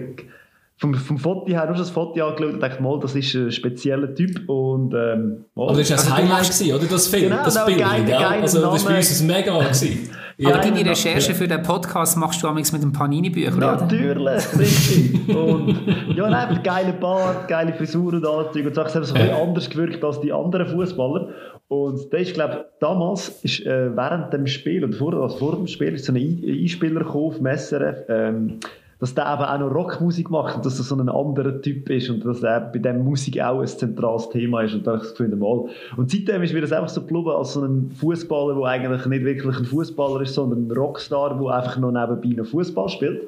[0.78, 4.14] vom, vom Foto her, nur das Foto angeschaut und dachte mal, das ist ein spezieller
[4.14, 6.86] Typ und ähm, mal, Aber das war also, ein Highlight, gewesen, oder?
[6.86, 8.30] Das Film, genau, das Bild, geile, ja?
[8.30, 10.10] Also das war bei uns ein mega gewesen.
[10.46, 13.82] Aber deine Recherche für den Podcast machst du amigs mit dem Panini-Büchlein, oder?
[13.82, 15.36] Natürlich, richtig.
[15.36, 15.76] Und
[16.16, 18.48] ja, nein, einfach geile Bart, geile Frisur und alles.
[18.48, 21.30] Und so, ich habe so ein bisschen anders gewirkt als die anderen Fußballer.
[21.68, 25.56] Und der ist, glaube ich, damals ist, äh, während dem Spiel und vor, also vor
[25.56, 28.60] dem Spiel ist so ein Ein- Einspieler gekommen auf Messer, ähm,
[29.00, 32.10] dass der eben auch noch Rockmusik macht und dass er so ein anderer Typ ist
[32.10, 35.36] und dass er bei dem Musik auch ein zentrales Thema ist und da das Gefühl,
[35.36, 35.70] mal.
[35.96, 39.24] Und seitdem ist mir das einfach so geblieben als so ein Fußballer, der eigentlich nicht
[39.24, 43.22] wirklich ein Fußballer ist, sondern ein Rockstar, der einfach noch nebenbei noch Fußball spielt.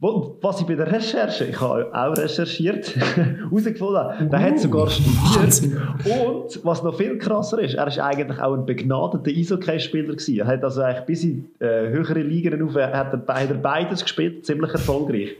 [0.00, 5.76] Was ich bei der Recherche, ich habe auch recherchiert, herausgefunden der hat sogar studiert.
[6.06, 10.38] Und was noch viel krasser ist, er ist eigentlich auch ein begnadeter Eishockey-Spieler gewesen.
[10.38, 13.56] Er hat also eigentlich bis in äh, höhere Ligen auf, er hat er, hat er
[13.56, 15.36] beides gespielt, ziemlich erfolgreich.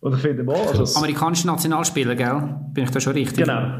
[0.00, 2.42] Und ich finde mal, also, Amerikanischer Nationalspieler, gell?
[2.72, 3.44] Bin ich da schon richtig?
[3.44, 3.76] genau,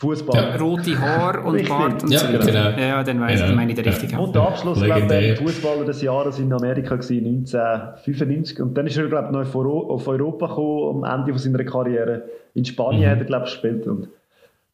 [0.00, 0.56] Fußball.
[0.58, 1.68] Rote Haar und Richtig.
[1.68, 2.26] Bart und Ja, so.
[2.26, 2.70] genau.
[2.70, 3.46] Ja, dann ich, Genau.
[3.48, 4.18] dann meine ich den richtig.
[4.18, 8.60] Und der Abschluss, glaube ich, der Fußballer des Jahres in Amerika gewesen, 1995.
[8.62, 11.38] Und dann ist er, glaube ich, noch auf Euro- auf Europa gekommen, am Ende von
[11.38, 12.22] seiner Karriere.
[12.54, 13.10] In Spanien Mhm.
[13.12, 13.86] hat er, glaube ich, gespielt.
[13.86, 14.08] Und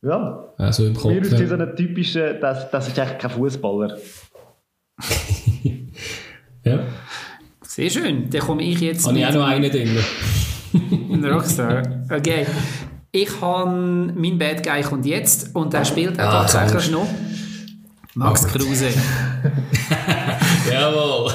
[0.03, 1.13] ja, Also im mir Kopf.
[1.23, 1.47] ist ja.
[1.47, 3.97] so ein typischer, das, das ist eigentlich kein Fußballer.
[6.65, 6.81] Ja.
[7.63, 8.29] Sehr schön.
[8.31, 9.89] Dann komme ich jetzt Habe ich auch noch einen drin.
[11.13, 11.83] Ein Rockstar.
[12.13, 12.45] Okay.
[13.17, 13.71] Ich habe
[14.15, 17.07] mein Bad Guy kommt jetzt und er spielt auch Ah, tatsächlich noch.
[18.19, 18.89] Max Kruse.
[20.73, 21.31] Jawohl.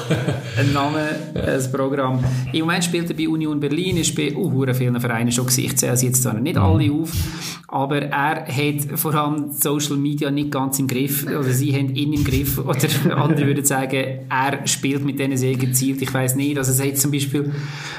[0.58, 2.18] Ein Name, ein Programm.
[2.52, 5.64] Im Moment spielt er bei Union Berlin, ist bei uh, vielen Vereinen schon gewesen.
[5.64, 7.12] Ich zähle sie jetzt zwar nicht alle auf,
[7.68, 12.12] aber er hat vor allem Social Media nicht ganz im Griff, oder sie haben ihn
[12.12, 16.02] im Griff, oder andere würden sagen, er spielt mit denen sehr gezielt.
[16.02, 17.52] Ich weiß nicht, also es hat zum Beispiel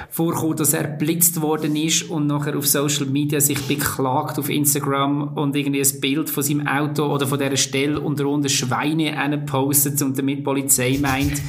[0.10, 5.30] vorkommen, dass er blitzt worden ist und nachher auf Social Media sich beklagt auf Instagram
[5.36, 10.02] und irgendwie ein Bild von seinem Auto oder von dieser Stelle und darunter Schweine postet
[10.02, 11.42] und damit die Polizei meint,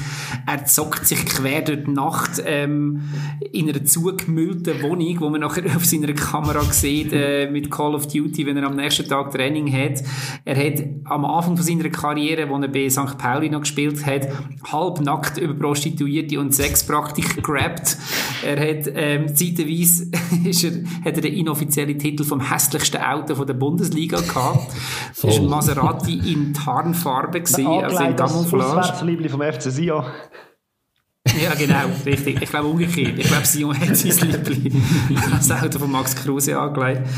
[0.46, 3.02] er zockt sich quer durch die Nacht ähm,
[3.52, 8.08] in einer zugemüllten Wohnung, wo man nachher auf seiner Kamera sieht, äh, mit Call of
[8.08, 10.02] Duty, wenn er am nächsten Tag Training hat.
[10.44, 13.16] Er hat am Anfang von seiner Karriere, wo er bei St.
[13.18, 14.28] Pauli noch gespielt hat,
[14.70, 17.96] halbnackt über Prostituierte und Sexpraktik gerappt.
[18.44, 20.10] Er hat ähm, zeitweise
[20.44, 20.72] ist er,
[21.04, 24.74] hat er den inoffiziellen Titel vom hässlichsten Auto von der Bundesliga gehabt.
[25.10, 28.78] Das war ein Maserati in Tarnfarbe, gewesen, also in Camouflage.
[28.78, 30.04] Auswärtsliebling vom FC Sion.
[31.42, 32.42] Ja, genau, richtig.
[32.42, 33.18] Ich glaube umgekehrt.
[33.18, 34.82] Ich glaube, Sion hat sein Liebling
[35.30, 37.08] das Auto von Max Kruse angelegt.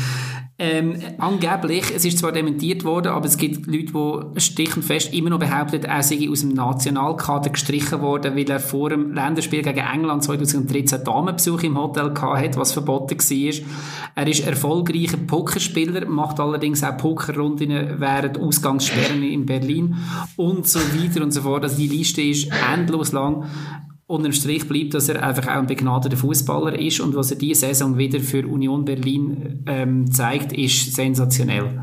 [0.59, 5.29] Ähm, angeblich, es ist zwar dementiert worden, aber es gibt Leute, die stich fest immer
[5.29, 9.85] noch behaupten, er sei aus dem Nationalkader gestrichen worden, weil er vor dem Länderspiel gegen
[9.85, 13.67] England 2013 Damenbesuch im Hotel hatte, was verboten war.
[14.15, 19.97] Er ist erfolgreicher Pokerspieler, macht allerdings auch Pokerrunden während Ausgangssperren in Berlin
[20.37, 21.65] und so weiter und so fort.
[21.65, 23.45] Also die Liste ist endlos lang
[24.07, 27.67] unterm Strich bleibt, dass er einfach auch ein begnadeter Fußballer ist und was er diese
[27.67, 31.81] Saison wieder für Union Berlin ähm, zeigt, ist sensationell.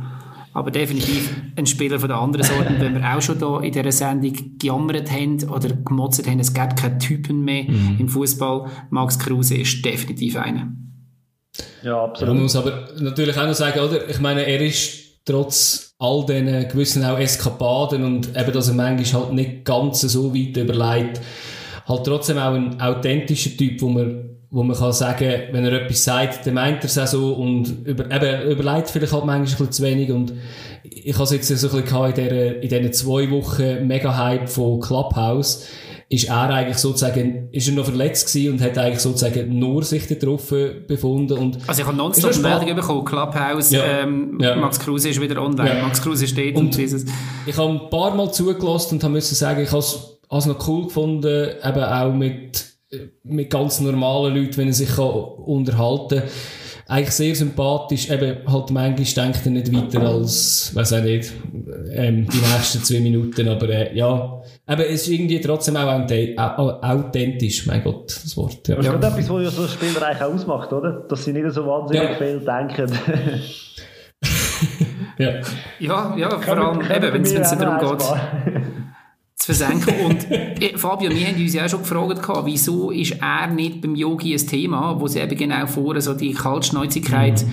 [0.55, 2.77] Aber definitiv ein Spieler von der anderen Sorte.
[2.79, 6.77] wenn wir auch schon da in dieser Sendung gejammert haben oder gemotzt haben, es gibt
[6.77, 7.97] keine Typen mehr mhm.
[7.99, 10.73] im Fußball, Max Kruse ist definitiv einer.
[11.83, 12.35] Ja, absolut.
[12.35, 14.09] Man muss aber natürlich auch noch sagen, oder?
[14.09, 19.23] Ich meine, er ist trotz all diesen gewissen auch Eskapaden und eben, dass er manchmal
[19.23, 21.21] halt nicht ganz so weit überlegt,
[21.87, 26.05] halt trotzdem auch ein authentischer Typ, wo man wo man kann sagen, wenn er etwas
[26.05, 29.43] sagt, dann meint er es auch so und über, eben, überlegt vielleicht halt manchmal ein
[29.43, 30.33] bisschen zu wenig und
[30.85, 34.79] ich habe es jetzt so ein bisschen in dieser, in diesen zwei Wochen Mega-Hype von
[34.79, 35.67] Clubhouse,
[36.09, 40.07] ist er eigentlich sozusagen, ist er noch verletzt gewesen und hat eigentlich sozusagen nur sich
[40.07, 40.55] darauf
[40.87, 41.59] befunden und...
[41.67, 44.55] Also ich habe nonstop Meldungen bekommen, Clubhouse, ja, ähm, ja.
[44.55, 45.83] Max Kruse ist wieder online, ja.
[45.83, 47.07] Max Kruse steht und, und dieses...
[47.45, 49.83] Ich habe ein paar Mal zugelassen und habe müssen sagen, ich habe
[50.39, 52.65] es noch cool gefunden, eben auch mit,
[53.23, 56.29] mit ganz normalen Leuten, wenn er sich kann unterhalten kann.
[56.87, 61.33] Eigentlich sehr sympathisch, eben halt manchmal denkt er nicht weiter als, weiß auch nicht,
[61.93, 67.67] ähm, die nächsten zwei Minuten, aber äh, ja, eben, es ist irgendwie trotzdem auch authentisch,
[67.67, 68.69] mein Gott, das Wort.
[68.69, 68.75] Ja.
[68.77, 68.99] Das ist ja.
[68.99, 71.07] etwas, was so ein Spieler eigentlich ausmacht, oder?
[71.09, 72.17] Dass sie nicht so wahnsinnig ja.
[72.17, 72.93] viel denken.
[75.19, 75.41] ja.
[75.79, 78.07] ja, ja, vor allem, eben, wenn es darum geht
[79.37, 79.95] zu versenken.
[80.07, 83.95] Und äh, Fabio, wir haben uns ja auch schon gefragt, wieso ist er nicht beim
[83.95, 87.53] Yogi ein Thema, wo sie eben genau vor so die Kaltschnäuzigkeit mhm.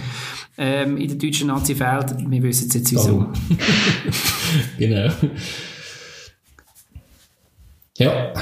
[0.58, 2.16] ähm, in der deutschen Nazi fehlt.
[2.18, 3.28] Wir wissen es jetzt wieso.
[4.78, 5.12] genau.
[7.98, 8.34] Ja.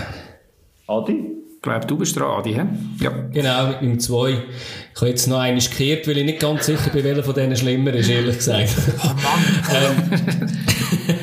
[0.87, 1.35] Adi?
[1.55, 3.03] Ich glaube, du bist dran, Adi, he?
[3.03, 3.09] Ja.
[3.33, 4.29] Genau, mit meinem 2.
[4.29, 7.57] Ich habe jetzt noch einen gekehrt, weil ich nicht ganz sicher bin, welcher von denen
[7.57, 8.73] schlimmer ist, ehrlich gesagt.
[9.03, 10.09] Oh Mann!
[10.39, 11.15] ähm,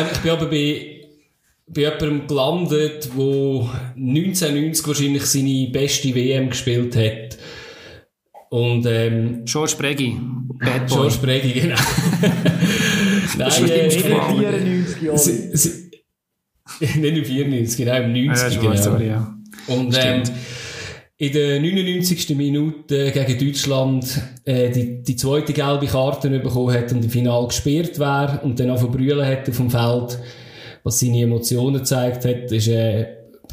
[0.00, 1.00] ähm, ich bin aber bei
[1.72, 7.38] bei jemandem gelandet, der 1990 wahrscheinlich seine beste WM gespielt hat.
[8.50, 10.16] Und, ähm, George Bregi.
[10.58, 11.08] Bad Boy.
[11.08, 11.76] George Bregi, genau.
[13.38, 15.20] Nein, äh, in 94 Jahren.
[16.80, 18.54] Nicht im 94, genau, im 90.
[18.54, 18.76] Ja, genau.
[18.76, 19.34] Sorry, ja.
[19.68, 20.22] Und, ähm,
[21.20, 22.34] in der 99.
[22.34, 27.98] Minute gegen Deutschland äh, die, die zweite gelbe Karte bekommen hat und im Final gesperrt
[27.98, 30.18] wäre und dann auch verbrüllen hätte vom Feld
[30.82, 33.06] was seine Emotionen gezeigt hat, ist, äh,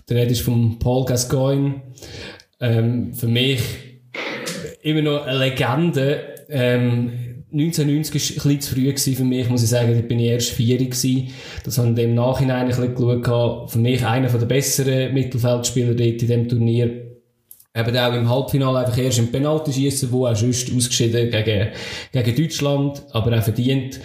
[0.08, 1.82] der Rede ist von Paul Gascoigne.
[2.62, 3.60] Ähm, für mich
[4.82, 6.22] immer noch eine Legende.
[6.50, 9.94] Ähm, 1990 war ein bisschen zu früh für mich, muss ich sagen.
[9.94, 11.34] Da bin ich erst vier gewesen.
[11.66, 13.72] Das habe ich im Nachhinein ein bisschen geschaut.
[13.72, 17.07] Für mich einer der besseren Mittelfeldspieler dort in diesem Turnier.
[17.78, 21.70] Eben auch im Halbfinale einfach erst im Penalty schießen, wo auch sonst ausgeschieden gegen,
[22.12, 24.00] gegen Deutschland, aber auch verdient.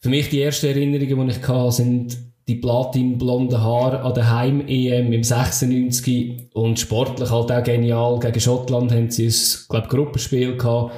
[0.00, 2.16] Für mich die ersten Erinnerungen, die ich hatte, sind
[2.48, 8.18] die platinblonden Haare an der Heim-EM im 96 und sportlich halt auch genial.
[8.20, 9.34] Gegen Schottland haben sie ein,
[9.68, 10.92] glaub, Gruppenspiel gehabt.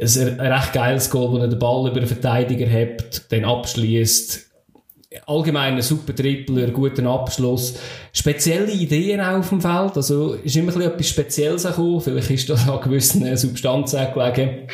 [0.00, 4.53] Ein, recht geiles Goal, wo er den Ball über den Verteidiger hebt, dann abschließt.
[5.26, 7.74] Allgemein ein super Tripler, guten Abschluss.
[8.12, 9.96] Spezielle Ideen auf dem Feld.
[9.96, 12.00] Also, ist immer etwas Spezielles gekommen.
[12.00, 14.68] Vielleicht ist das an gewissen Substanzen gelegen.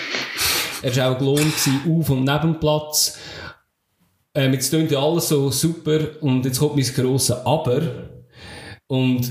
[0.83, 1.55] Er war auch gelohnt
[1.89, 3.19] auf und neben dem Platz.
[4.35, 7.83] Ähm, jetzt klingt ja alles so super und jetzt kommt mein grosses Aber.
[8.87, 9.31] Und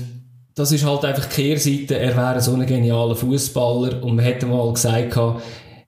[0.54, 1.98] das ist halt einfach die Kehrseite.
[1.98, 5.16] Er wäre so ein genialer Fußballer und man hätte mal gesagt,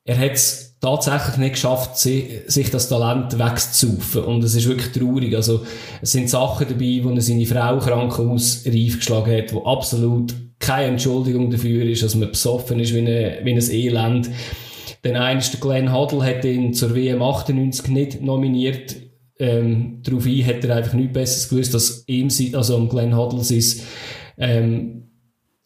[0.05, 4.25] er hat es tatsächlich nicht geschafft, sich das Talent wegzuzaufen.
[4.25, 5.35] Und es ist wirklich traurig.
[5.35, 5.65] Also,
[6.03, 10.89] es sind Sachen dabei, wo er seine Frau Krankenhaus reif geschlagen hat, wo absolut keine
[10.89, 14.31] Entschuldigung dafür ist, dass man besoffen ist wie, eine, wie ein Elend.
[15.03, 18.97] Dann eines der Glenn Hoddle hat ihn zur WM 98 nicht nominiert.
[19.39, 23.65] Ähm, daraufhin hat er einfach nichts Besseres gewusst, dass ihm, also um Glenn Hoddle sein
[24.39, 25.11] ähm,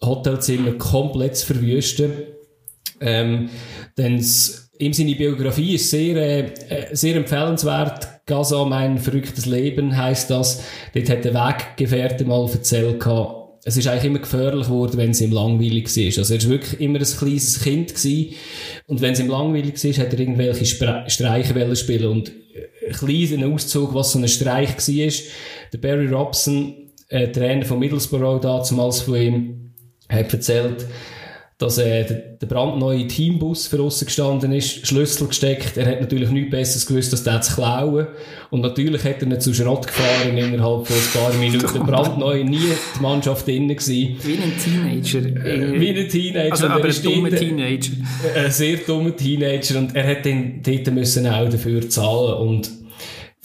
[0.03, 2.13] Hotelzimmer komplett zu verwüsten.
[3.01, 3.51] Ähm,
[3.99, 4.19] denn
[4.79, 8.09] ihm seine Biografie ist sehr, äh, sehr empfehlenswert.
[8.27, 10.65] Gaza, mein verrücktes Leben heißt das.
[10.95, 13.01] Dort hat der Weggefährte mal erzählt
[13.69, 16.19] es ist eigentlich immer gefährlich geworden, wenn es ihm langweilig war.
[16.19, 18.35] Also er war wirklich immer ein kleines Kind gewesen.
[18.87, 22.07] Und wenn es ihm langweilig war, hat er irgendwelche Spre Streiche spielen.
[22.07, 22.31] Und
[22.87, 25.13] ein kleiner Auszug, was so ein Streich war.
[25.73, 29.75] Der Barry Robson, äh, Trainer von Middlesbrough damals von ihm,
[30.09, 30.87] hat erzählt,
[31.59, 35.79] dass äh, der, der brandneue Teambus für uns gestanden ist, Schlüssel gesteckt.
[35.79, 38.09] Er hat natürlich nichts Besseres gewusst, als den zu klauen.
[38.51, 41.87] Und natürlich hat er nicht zu Schrott gefahren innerhalb von ein paar Minuten.
[41.87, 44.17] brandneu, nie die Mannschaft drin gewesen.
[44.23, 45.81] Wie ein Teenager.
[45.81, 46.53] Wie ein Teenager.
[46.53, 47.93] Also, aber ein dummer Teenager.
[48.35, 49.79] Ein sehr dummer Teenager.
[49.79, 52.86] Und er hat dann dort müssen auch dafür zahlen und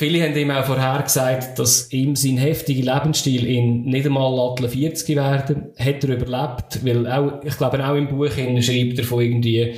[0.01, 4.71] Viele haben ihm auch vorher gesagt, dass ihm sein heftiger Lebensstil in nicht einmal Atlas
[4.71, 5.65] 40 werden.
[5.77, 9.75] Hat er überlebt, weil auch, ich glaube auch im Buch schreibt er von irgendwie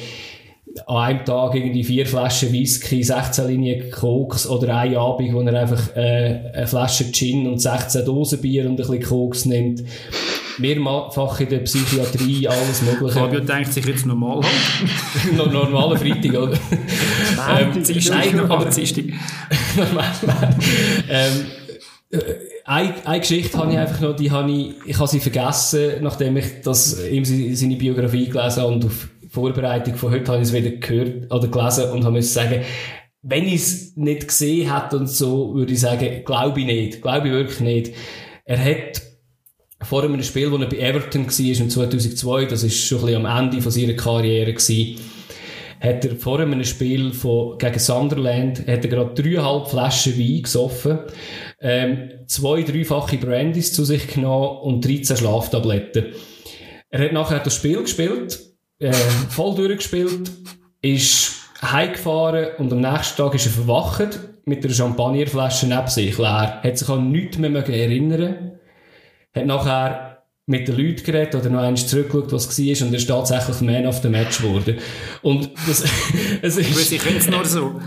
[0.88, 5.60] an einem Tag irgendwie vier Flaschen Whisky, 16 Linien Koks oder einen Abend, wo er
[5.60, 9.84] einfach äh, eine Flasche Gin und 16 Dosen Bier und ein bisschen Koks nimmt
[10.58, 13.20] mehrfach in der Psychiatrie, alles Mögliche.
[13.20, 15.54] Fabio denkt sich jetzt normal halt.
[15.54, 16.60] Normaler Freitag, oder?
[17.60, 19.06] ähm, Dienstag, aber Dienstag.
[21.10, 21.46] ähm,
[22.12, 22.20] äh,
[22.66, 26.38] eine, eine Geschichte habe ich einfach noch, die habe ich, ich habe sie vergessen, nachdem
[26.38, 30.54] ich das, ihm seine Biografie gelesen habe und auf Vorbereitung von heute habe ich es
[30.54, 32.62] wieder gehört oder gelesen und habe müssen sagen,
[33.24, 37.28] wenn ich es nicht gesehen hätte und so, würde ich sagen, glaube ich nicht, glaube
[37.28, 37.94] ich wirklich nicht.
[38.46, 39.02] Er hat
[39.84, 43.46] vor einem Spiel, wo er bei Everton war, im 2002, das ist schon ein am
[43.46, 45.00] Ende von seiner Karriere gewesen,
[45.80, 51.00] hat er vor einem Spiel von, gegen Sunderland, hat er gerade dreieinhalb Flaschen Wein gesoffen,
[51.60, 56.06] ähm, zwei dreifache Brandys zu sich genommen und 13 Schlaftabletten.
[56.90, 58.40] Er hat nachher das Spiel gespielt,
[58.80, 58.94] äh,
[59.30, 60.32] voll durchgespielt,
[60.82, 66.62] ist heimgefahren und am nächsten Tag ist er verwacht mit einer Champagnerflasche neben sich leer.
[66.64, 68.53] Hat sich an nichts mehr erinnern
[69.36, 70.14] hat nachher
[70.46, 73.62] mit den Leuten geredet oder noch einmal zurückgeschaut, was es war und er ist tatsächlich
[73.62, 74.78] Man of the Match geworden.
[75.22, 75.86] Und das,
[76.42, 76.92] es ist...
[76.92, 77.80] Ich finde es nur so.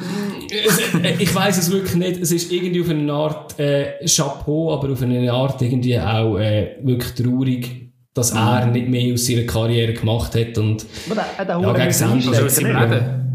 [1.19, 2.23] ich weiß es wirklich nicht.
[2.23, 6.77] Es ist irgendwie auf eine Art äh, Chapeau, aber auf eine Art irgendwie auch äh,
[6.83, 8.39] wirklich traurig, dass mhm.
[8.39, 12.45] er nicht mehr aus seiner Karriere gemacht hat und aber der, der ja, gegen Ende
[12.45, 13.27] aus seinem Leben.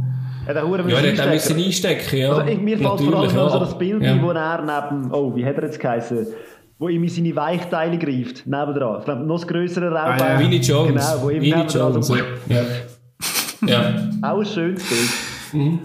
[0.47, 2.31] Ja, er hat auch müssen einstecken, ja.
[2.33, 3.49] Also, mir fällt vor allem ja.
[3.49, 4.21] so das Bild, ja.
[4.21, 6.27] wo er neben, oh, wie hat er jetzt geheißen?
[6.81, 8.99] Wo ihm in seine Weichteile greift, nebendran.
[8.99, 10.19] Ich glaube, noch das grössere Raubein.
[10.19, 10.39] Ah, ja.
[10.39, 10.93] Winnie Jones.
[10.93, 12.23] Genau, wo ihm Winnie Jones, so, ja.
[13.67, 14.09] ja.
[14.23, 15.09] Auch ein schönes Bild.
[15.53, 15.79] Mhm.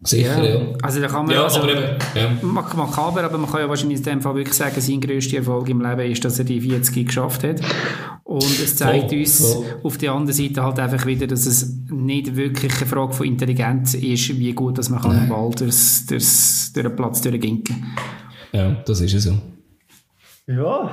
[0.00, 0.54] Sicher, ja.
[0.54, 0.66] ja.
[0.80, 2.30] Also da kann man, ja, also, aber eben, ja.
[2.42, 5.82] makaber, aber man kann ja wahrscheinlich in dem Fall wirklich sagen, sein grösster Erfolg im
[5.82, 7.60] Leben ist, dass er die 40 geschafft hat.
[8.24, 9.66] Und es zeigt voll, uns voll.
[9.82, 13.92] auf der anderen Seite halt einfach wieder, dass es nicht wirklich eine Frage von Intelligenz
[13.92, 17.84] ist, wie gut dass man kann im Ball durch, durch, durch den Platz durchginken
[18.52, 19.38] Ja, das ist es so.
[20.48, 20.90] Ja,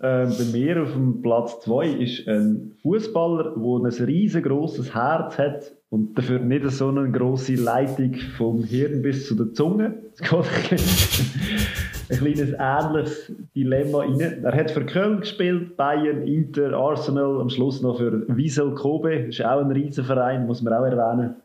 [0.00, 5.72] äh, bei mir auf dem Platz 2 ist ein Fußballer, der ein riesengroßes Herz hat
[5.90, 10.02] und dafür nicht so eine große Leitung vom Hirn bis zu der Zunge.
[10.14, 10.32] Es geht
[12.10, 14.42] ein kleines ähnliches Dilemma rein.
[14.42, 19.26] Er hat für Köln gespielt, Bayern, Inter, Arsenal, am Schluss noch für Wiesel Kobe.
[19.26, 21.36] Das ist auch ein Riesenverein, muss man auch erwähnen.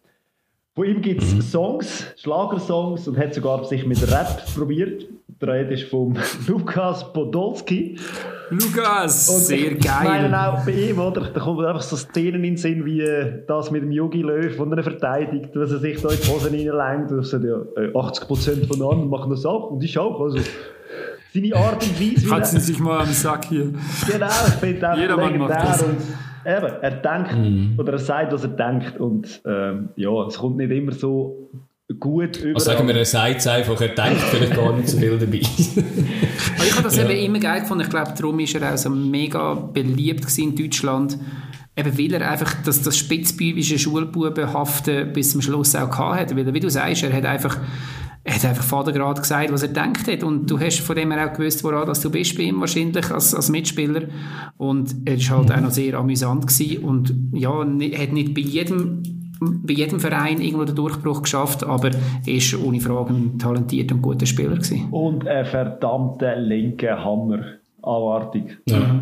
[0.73, 5.05] Von ihm gibt es Songs, Schlagersongs und hat sogar sich mit Rap probiert.
[5.27, 6.17] Der Rede ist von
[6.47, 7.97] Lukas Podolski.
[8.49, 9.79] Lukas, und sehr geil.
[9.79, 11.21] Ich meine auch bei ihm, oder?
[11.21, 13.03] Da kommen einfach so Szenen in den Sinn, wie
[13.47, 16.53] das mit dem Yogi Löw, von er verteidigt, dass er sich da in die Hosen
[16.53, 17.11] reinlängt.
[17.11, 20.21] Und sagt, ja, 80% äh, von anderen machen das ab und ich auch.
[20.21, 20.37] Also,
[21.33, 22.59] seine Art und Weise.
[22.59, 23.73] Sie sich mal am Sack hier.
[24.09, 25.83] Genau, ich finde auch Jedermann macht das.
[25.83, 25.97] Und,
[26.45, 27.79] eben, er denkt, mm.
[27.79, 28.99] oder er sagt, was er denkt.
[28.99, 31.49] Und ähm, ja, es kommt nicht immer so
[31.99, 32.55] gut über.
[32.55, 35.41] Also sagen wir, er sagt es einfach, er denkt vielleicht gar nicht so viel dabei.
[36.55, 37.09] Aber ich habe das ja.
[37.09, 37.83] eben immer geil gefunden.
[37.83, 41.17] Ich glaube, darum ist er auch so mega beliebt in Deutschland.
[41.77, 46.35] Eben weil er einfach das, das spitzbübische Schulbubenhafte bis zum Schluss auch hatte.
[46.35, 47.59] Weil, wie du sagst, er hat einfach
[48.27, 50.23] er hat einfach Vater gerade gesagt, was er denkt hat.
[50.23, 53.11] Und du hast von dem her auch gewusst, woran dass du bist bei ihm wahrscheinlich
[53.11, 54.03] als, als Mitspieler.
[54.57, 56.83] Und er war halt auch noch sehr amüsant gewesen.
[56.83, 59.03] Und ja, hat nicht bei jedem
[59.39, 61.91] bei jedem Verein irgendwo den Durchbruch geschafft, aber
[62.25, 64.87] er ist ohne Frage ein talentierter und guter Spieler gewesen.
[64.91, 67.39] Und ein verdammter linker Hammer.
[67.81, 68.57] Abartig.
[68.67, 69.01] Ja.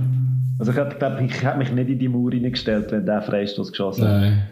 [0.59, 4.07] Also ich glaube, ich hätte mich nicht in die Mauer reingestellt, wenn der Freistoß geschossen
[4.07, 4.21] hat.
[4.21, 4.43] Nein.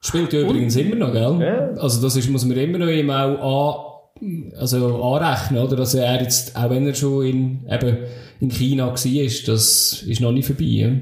[0.00, 1.38] Spielt ja übrigens immer noch, gell?
[1.40, 1.80] Ja.
[1.80, 5.76] Also das ist, muss man immer noch ihm auch an, also anrechnen, oder?
[5.76, 7.98] Dass er jetzt, auch wenn er schon in, eben
[8.40, 11.00] in China war, das ist noch nicht vorbei.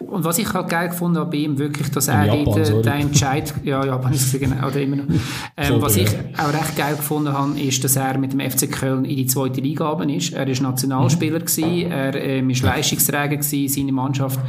[0.00, 0.06] Ja?
[0.06, 2.92] Und was ich halt geil gefunden habe bei ihm, wirklich, dass er Japan, den, den
[2.92, 5.04] Entscheid, ja, Japan ist es genau, oder immer noch.
[5.56, 9.04] Ähm, was ich auch recht geil gefunden habe, ist, dass er mit dem FC Köln
[9.04, 10.32] in die zweite Liga gegangen ist.
[10.32, 11.44] Er ist Nationalspieler mhm.
[11.44, 14.40] gewesen, er ähm, ist Leistungsträger gewesen, seine Mannschaft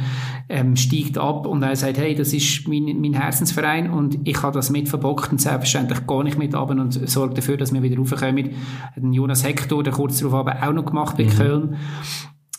[0.48, 4.54] ähm, steigt ab und er sagt, hey, das ist mein, mein Herzensverein und ich habe
[4.54, 7.98] das mit verbockt und selbstverständlich gar nicht mit ab und sorge dafür, dass wir wieder
[7.98, 8.50] raufkommen.
[9.12, 11.30] Jonas Hector, der kurz darauf aber auch noch gemacht bei mhm.
[11.30, 11.76] Köln.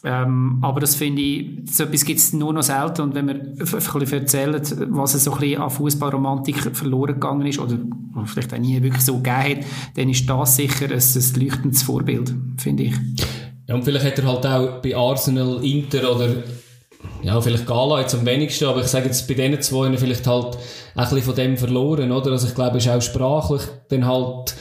[0.04, 3.02] Ähm, aber das finde ich, so etwas gibt es nur noch selten.
[3.02, 7.60] Und wenn wir ein bisschen erzählen, was so ein bisschen an Fußballromantik verloren gegangen ist,
[7.60, 7.78] oder
[8.26, 12.34] vielleicht auch nie wirklich so gegeben hat, dann ist das sicher ein, ein leuchtendes Vorbild,
[12.58, 12.96] finde ich.
[13.68, 16.30] Ja, und vielleicht hat er halt auch bei Arsenal, Inter oder
[17.22, 20.58] ja, vielleicht Gala jetzt am wenigsten, aber ich sage jetzt bei diesen zwei vielleicht halt
[20.96, 22.32] ein bisschen von dem verloren, oder?
[22.32, 24.56] Also ich glaube, es ist auch sprachlich dann halt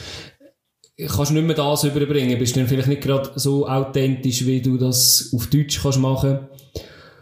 [1.05, 5.31] kannst nicht mehr das überbringen, bist dann vielleicht nicht gerade so authentisch, wie du das
[5.33, 6.39] auf Deutsch kannst machen.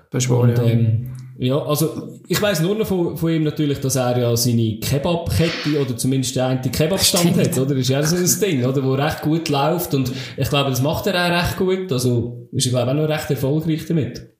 [0.09, 3.97] Das wahr, Und, ähm, ja, also ich weiß nur noch von, von ihm natürlich, dass
[3.97, 7.75] er ja seine Kebabkette oder zumindest der eine Kebabstand hat, oder?
[7.75, 8.81] Das ist ja so ein Ding, oder?
[8.81, 11.91] Wo recht gut läuft und ich glaube, das macht er auch recht gut.
[11.91, 14.34] Also ist er glaube ich auch noch recht erfolgreich damit.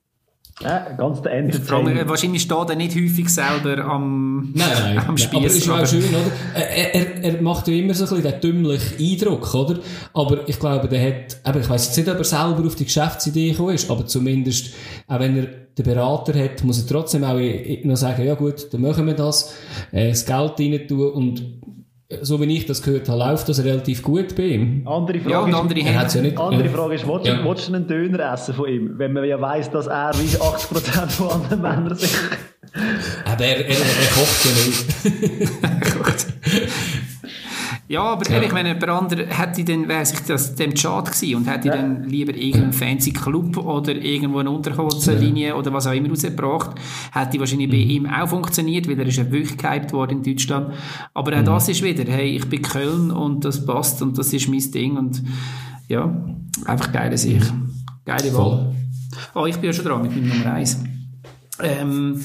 [0.62, 2.08] Ja, ganz der Ende.
[2.08, 5.36] Wahrscheinlich steht er nicht häufig selber am, nein, nein, am Spieß.
[5.36, 6.32] Aber ist auch schön, oder?
[6.54, 9.80] Er, er, er macht ja immer so ein bisschen den dümmlichen Eindruck, oder?
[10.14, 12.84] Aber ich glaube, der hat, eben, ich weiss jetzt nicht, ob er selber auf die
[12.84, 14.74] Geschäftsidee gekommen ist, aber zumindest,
[15.08, 15.46] auch wenn er
[15.76, 17.38] den Berater hat, muss er trotzdem auch
[17.84, 19.54] noch sagen, ja gut, dann machen wir das,
[19.92, 21.44] äh, das Geld rein tun und
[22.22, 24.86] so wie ich das gehört habe, läuft das relativ gut bei ihm.
[24.86, 27.44] Andere Frage ja, ist, andere, er ja nicht, andere Frage ist, willst, ja.
[27.44, 28.92] willst du einen Döner essen von ihm?
[28.96, 32.14] Wenn man ja weiss, dass er wie 80% von anderen Männern sind.
[33.24, 36.26] Aber er, er, er kocht ja nicht.
[37.88, 38.36] Ja, aber ja.
[38.36, 41.76] ehrlich, wenn jemand anderer hätte dann, wäre sich das dem Schad gewesen und hätte ja.
[41.76, 45.54] dann lieber irgendeinen fancy Club oder irgendwo eine Unterholzlinie ja.
[45.54, 46.72] oder was auch immer rausgebracht,
[47.12, 47.72] hätte wahrscheinlich mhm.
[47.72, 50.74] bei ihm auch funktioniert, weil er ist ja wirklich gehypt worden in Deutschland.
[51.14, 51.44] Aber auch mhm.
[51.44, 54.96] das ist wieder, hey, ich bin Köln und das passt und das ist mein Ding
[54.96, 55.22] und
[55.88, 56.12] ja,
[56.64, 57.52] einfach geile Sicht.
[57.52, 57.70] Mhm.
[58.04, 58.74] Geile Wahl.
[59.34, 60.80] Oh, ich bin ja schon dran mit meinem Nummer 1.
[61.62, 62.20] Ähm,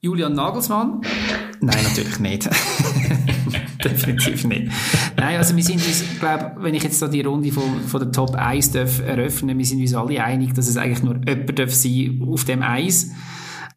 [0.00, 1.00] Julian Nagelsmann?
[1.60, 2.48] Nein, natürlich nicht.
[3.84, 4.72] Definitiv nicht.
[5.16, 8.12] Nein, also wir sind uns, glaube wenn ich jetzt da die Runde von, von der
[8.12, 11.72] Top 1 darf eröffnen, wir sind uns alle einig, dass es eigentlich nur jemand darf
[11.72, 13.10] sein auf dem Eis.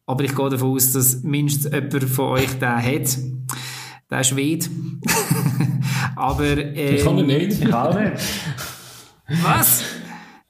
[0.06, 3.18] Aber ich gehe davon aus, dass mindestens jemand von euch den hat.
[4.10, 4.66] Der Schwede.
[6.16, 7.62] Aber, ähm, ich kann ihn nicht.
[7.62, 8.12] Ich auch nicht.
[9.42, 9.84] Was?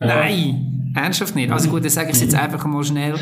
[0.00, 1.50] Nein, ernsthaft nicht.
[1.50, 3.14] Also gut, dann sage ich es jetzt einfach mal schnell.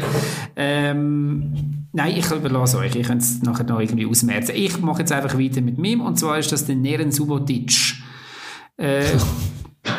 [0.56, 2.94] Ähm, Nein, ich überlasse euch.
[2.94, 4.52] Ich könnt es nachher noch irgendwie ausmerzen.
[4.54, 5.98] Ich mache jetzt einfach weiter mit mir.
[6.02, 7.72] Und zwar ist das der Neren Subotic.
[8.76, 9.04] Äh,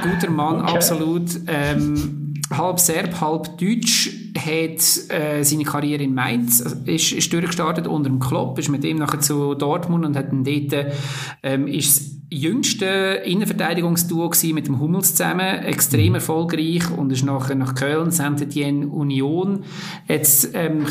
[0.04, 0.76] guter Mann, okay.
[0.76, 1.32] absolut.
[1.48, 4.10] Ähm, halb Serb, halb Deutsch.
[4.38, 8.98] Hat äh, seine Karriere in Mainz, ist, ist durchgestartet unter dem Klopp, ist mit ihm
[8.98, 10.94] nachher zu Dortmund und hat dann dort,
[11.42, 16.16] ähm, ist jüngste Innenverteidigungsduo mit dem Hummels zusammen, extrem mhm.
[16.16, 19.64] erfolgreich und ist nachher nach Köln, Saint-Étienne, Union,
[20.08, 20.86] jetzt ähm,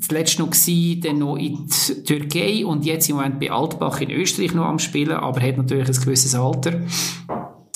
[0.00, 4.10] zuletzt noch gewesen, dann noch in die Türkei und jetzt im Moment bei Altbach in
[4.10, 6.82] Österreich noch am Spielen, aber hat natürlich ein gewisses Alter.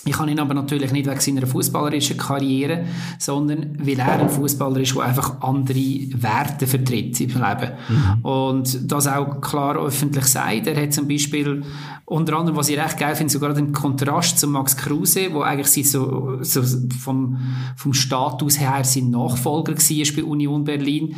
[0.07, 2.86] Ich habe ihn aber natürlich nicht wegen seiner fußballerischen Karriere,
[3.18, 5.74] sondern weil er ein Fußballer ist, der einfach andere
[6.14, 7.72] Werte vertritt im Leben.
[7.88, 8.24] Mhm.
[8.24, 10.66] Und das auch klar öffentlich sagt.
[10.66, 11.64] Er hat zum Beispiel,
[12.07, 15.90] unter anderem, was ich recht geil finde, sogar den Kontrast zu Max Kruse, wo eigentlich
[15.90, 16.62] so, so
[16.98, 17.36] vom,
[17.76, 21.14] vom Status her sein Nachfolger war bei Union Berlin.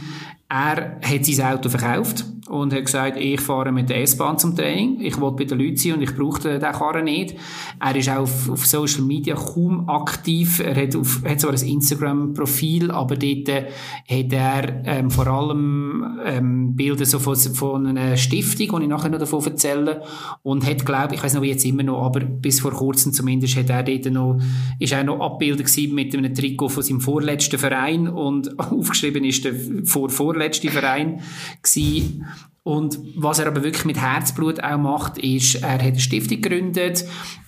[0.52, 5.00] Er hat sein Auto verkauft und hat gesagt, ich fahre mit der S-Bahn zum Training,
[5.00, 7.34] ich will bei den Leuten sein und ich brauche den Karren nicht.
[7.80, 11.66] Er ist auch auf, auf, Social Media kaum aktiv, er hat, auf, hat zwar ein
[11.66, 13.70] Instagram-Profil, aber dort äh,
[14.06, 19.08] hat er ähm, vor allem ähm, Bilder so von, von einer Stiftung, die ich nachher
[19.08, 20.02] noch davon erzähle.
[20.42, 23.70] Und hat, glaube ich, weiß noch jetzt immer noch, aber bis vor kurzem zumindest hat
[23.70, 24.38] er dort noch,
[24.78, 28.08] ist er noch abgebildet mit einem Trikot von seinem vorletzten Verein.
[28.08, 31.20] Und aufgeschrieben ist der vor vorletzte Verein
[31.62, 32.26] gewesen.
[32.64, 37.04] Und was er aber wirklich mit Herzblut auch macht, ist, er hat eine Stiftung gegründet,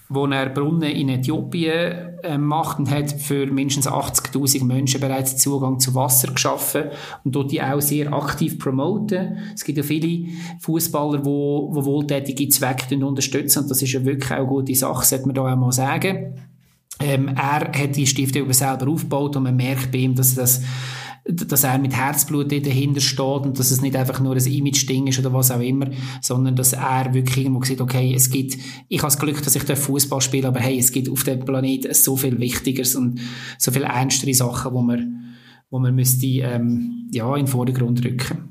[0.08, 5.78] wo er Brunnen in Äthiopien äh, macht und hat für mindestens 80.000 Menschen bereits Zugang
[5.78, 6.84] zu Wasser geschaffen
[7.24, 9.38] und dort die auch sehr aktiv promoten.
[9.54, 10.28] Es gibt ja viele
[10.60, 15.26] Fußballer, wo wohltätige Zwecke unterstützen und das ist ja wirklich auch eine gute Sache, sollte
[15.26, 16.34] man da auch mal sagen.
[17.00, 20.62] Ähm, er hat die Stiftung selber aufgebaut und man merkt bei ihm, dass das
[21.26, 25.18] dass er mit Herzblut dahinter steht und dass es nicht einfach nur ein Image-Ding ist
[25.18, 25.86] oder was auch immer,
[26.20, 28.58] sondern dass er wirklich irgendwo sieht, okay, es gibt,
[28.88, 31.94] ich habe das Glück, dass ich Fußball spiele, aber hey, es gibt auf dem Planeten
[31.94, 33.20] so viel Wichtigeres und
[33.58, 35.34] so viel ernstere Sachen, wo man,
[35.70, 38.50] wo man müsste, ähm, ja, in den Vordergrund rücken.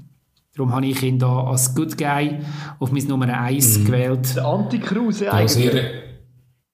[0.55, 2.39] Darum habe ich ihn da als Good Guy
[2.79, 3.85] auf mein Nummer 1 mhm.
[3.85, 4.35] gewählt.
[4.35, 5.73] Der Anti-Kruse eigentlich.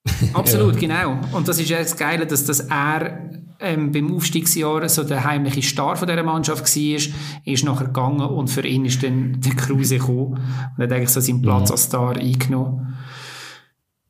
[0.33, 1.19] Absolut, genau.
[1.33, 3.29] Und das ist ja das Geile, dass das er
[3.59, 6.99] ähm, beim Aufstiegsjahr so der heimliche Star von dieser Mannschaft war,
[7.45, 10.39] ist nachher gegangen und für ihn ist dann der Kruse gekommen
[10.77, 11.73] und hat eigentlich so seinen Platz ja.
[11.73, 12.97] als Star eingenommen.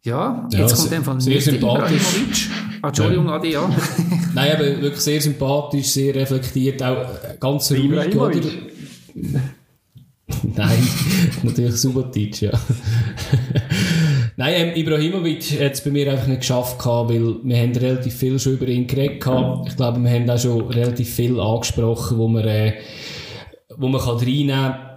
[0.04, 2.50] Ja, jetzt ja, kommt dann von sehr sympathisch.
[2.82, 3.70] Ah, Entschuldigung, Adi, ja.
[4.34, 7.06] Nein, aber wirklich sehr sympathisch, sehr reflektiert, auch
[7.40, 8.40] ganz ruhig, oder?
[10.56, 10.88] Nein,
[11.44, 12.52] natürlich Subotic, ja.
[14.40, 18.16] Nein, ähm, Ibrahimovic hat es bei mir einfach nicht geschafft, gehabt, weil wir haben relativ
[18.16, 19.20] viel schon über ihn geredet.
[19.20, 19.68] Gehabt.
[19.68, 22.76] Ich glaube, wir haben auch schon relativ viel angesprochen, wo man, äh,
[23.76, 24.89] wo man kann reinnehmen kann.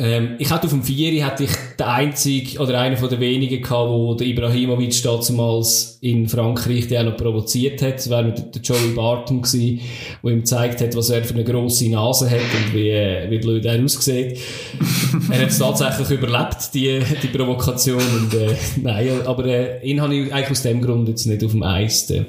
[0.00, 3.60] Ähm, ich hatte auf dem Vieri hatte ich der einzige oder einer von den wenigen
[3.60, 7.96] gehabt, wo der Ibrahimovic damals in Frankreich die auch noch provoziert hat.
[7.96, 9.80] Das war der Joey Barton gewesen,
[10.22, 13.38] der ihm gezeigt hat, was er für eine grosse Nase hat und wie, äh, wie
[13.38, 14.38] blöd er aussieht.
[15.32, 20.14] er hat es tatsächlich überlebt, die, die Provokation und, äh, nein, aber, äh, ihn habe
[20.14, 22.26] ich eigentlich aus dem Grund jetzt nicht auf dem Eis, den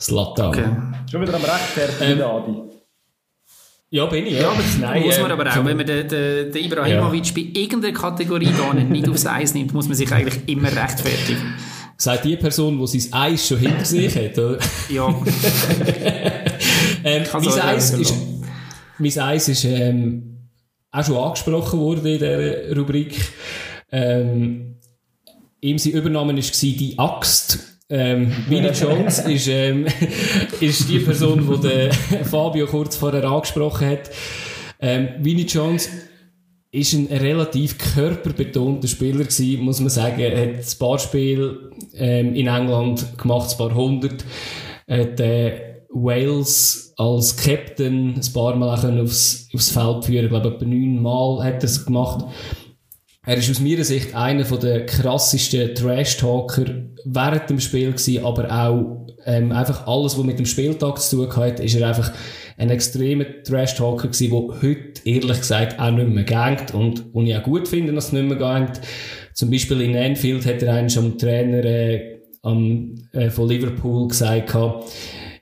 [0.00, 0.48] Slatan.
[0.48, 0.64] Okay.
[1.10, 2.30] Schon wieder am Recht, der ja.
[2.30, 2.67] Adi.
[3.90, 4.34] Ja, bin ich.
[4.34, 7.32] Ja, ja aber Nein, muss man aber auch, wenn man den, den, den Ibrahimovic ja.
[7.34, 11.54] bei irgendeiner Kategorie da nicht aufs Eis nimmt, muss man sich eigentlich immer rechtfertigen.
[11.96, 14.58] Sagt die Person, die sein Eis schon hinter sich hat, oder?
[14.88, 15.08] Ja.
[17.04, 18.14] ähm, mein, Eis ist,
[18.98, 20.48] mein Eis ist ähm,
[20.92, 23.16] auch schon angesprochen worden in dieser Rubrik.
[23.90, 24.76] Ähm,
[25.60, 29.86] ihm sein Übernahme war die Axt ähm, Vinnie Jones ist, ähm,
[30.60, 31.92] ist die Person, die der
[32.24, 34.10] Fabio kurz vorher angesprochen hat.
[34.80, 35.88] Ähm, Vinnie Jones
[36.70, 40.20] ist ein relativ körperbetonter Spieler gewesen, muss man sagen.
[40.20, 44.24] Er hat ein paar Spiele ähm, in England gemacht, ein paar hundert.
[44.86, 50.24] Er hat äh, Wales als Captain ein paar Mal aufs, aufs Feld führen.
[50.24, 52.26] Ich glaube, etwa neun Mal hat er es gemacht.
[53.28, 56.64] Er ist aus meiner Sicht einer der krassesten Trash-Talker
[57.04, 61.36] während dem Spiel gewesen, aber auch ähm, einfach alles, was mit dem Spieltag zu tun
[61.36, 62.10] hat, ist er einfach
[62.56, 67.36] ein extremer Trash-Talker gewesen, der heute ehrlich gesagt auch nicht mehr gängt und, und ich
[67.36, 68.80] auch gut finde, dass es nicht mehr gängt.
[69.34, 74.56] Zum Beispiel in Anfield hat er einen schon Trainer äh, am, äh, von Liverpool gesagt,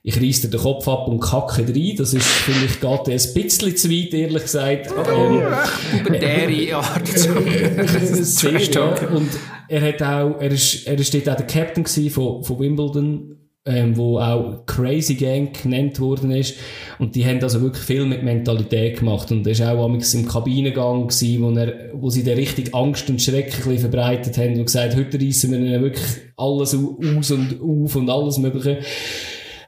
[0.07, 1.95] ich reiss dir den Kopf ab und kacke rein.
[1.97, 4.87] Das ist, finde ich, geht ein bisschen zu weit, ehrlich gesagt.
[4.97, 5.43] Oh, ähm,
[5.91, 7.07] Pubertäre Art.
[7.09, 8.95] Sehr, ja.
[9.13, 9.27] Und
[9.67, 13.35] er hat auch, er ist, er ist dort auch der Captain von, von Wimbledon,
[13.65, 16.55] ähm, wo auch Crazy Gang genannt worden ist.
[16.99, 19.29] Und die haben also wirklich viel mit Mentalität gemacht.
[19.31, 23.21] Und er ist auch im Kabinengang gewesen, wo, er, wo sie da richtig Angst und
[23.21, 26.05] Schrecken verbreitet haben und gesagt, heute reissen wir ihnen wirklich
[26.37, 28.79] alles aus und auf und alles Mögliche.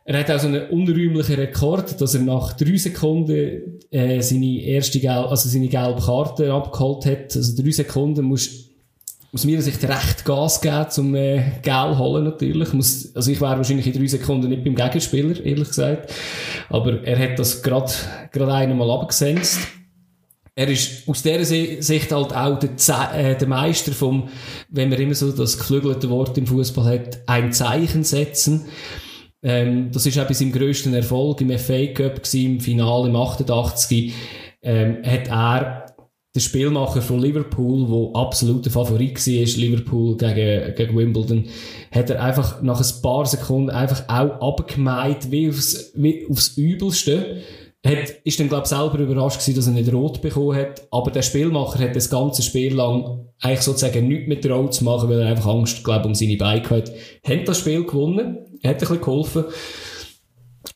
[0.05, 4.99] Er hat auch so einen unrühmlichen Rekord, dass er nach drei Sekunden äh, seine erste
[4.99, 7.35] Gel also seine gelbe Karte abgeholt hat.
[7.35, 8.69] Also drei Sekunden muss
[9.31, 12.73] aus meiner Sicht recht Gas geben, zum äh, Gel holen natürlich.
[12.73, 16.11] Muss, also ich wäre wahrscheinlich in drei Sekunden nicht beim Gegenspieler, ehrlich gesagt.
[16.69, 17.91] Aber er hat das gerade
[18.31, 19.59] gerade einmal abgesenzt.
[20.55, 24.29] Er ist aus dieser Sicht halt auch der, Ze äh, der Meister vom,
[24.69, 28.65] wenn man immer so das geflügelte Wort im Fußball hat, ein Zeichen setzen.
[29.41, 33.15] Ähm, das ist auch bei seinem grössten Erfolg im FA Cup gewesen, im Finale im
[33.15, 34.13] 88.
[34.61, 35.85] Ähm, hat er
[36.35, 41.45] der Spielmacher von Liverpool, wo absoluter Favorit war, Liverpool gegen, gegen Wimbledon,
[41.91, 47.41] hat er einfach nach ein paar Sekunden einfach auch abgemeint, wie aufs, wie aufs Übelste.
[47.85, 50.85] Hat, ist dann, glaube selber überrascht gewesen, dass er nicht rot bekommen hat.
[50.91, 55.09] Aber der Spielmacher hat das ganze Spiel lang eigentlich sozusagen nichts mit rot zu machen,
[55.09, 56.91] weil er einfach Angst, glaube um seine Beine hat.
[57.23, 58.48] Hat das Spiel gewonnen.
[58.64, 59.45] Hat ein bisschen geholfen.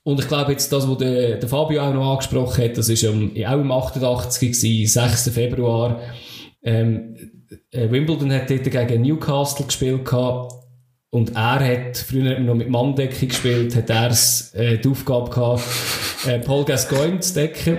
[0.03, 3.03] Und ich glaube jetzt, das, was der, der Fabio auch noch angesprochen hat, das ist
[3.03, 5.29] um, auch im 88 gewesen, 6.
[5.29, 6.01] Februar.
[6.63, 7.15] Ähm,
[7.71, 10.53] äh, Wimbledon hat dort gegen Newcastle gespielt gehabt.
[11.09, 14.11] Und er hat früher noch mit Manndecke gespielt, hat er
[14.53, 15.61] äh, die Aufgabe gehabt,
[16.25, 17.77] äh, Paul Gascoigne zu decken.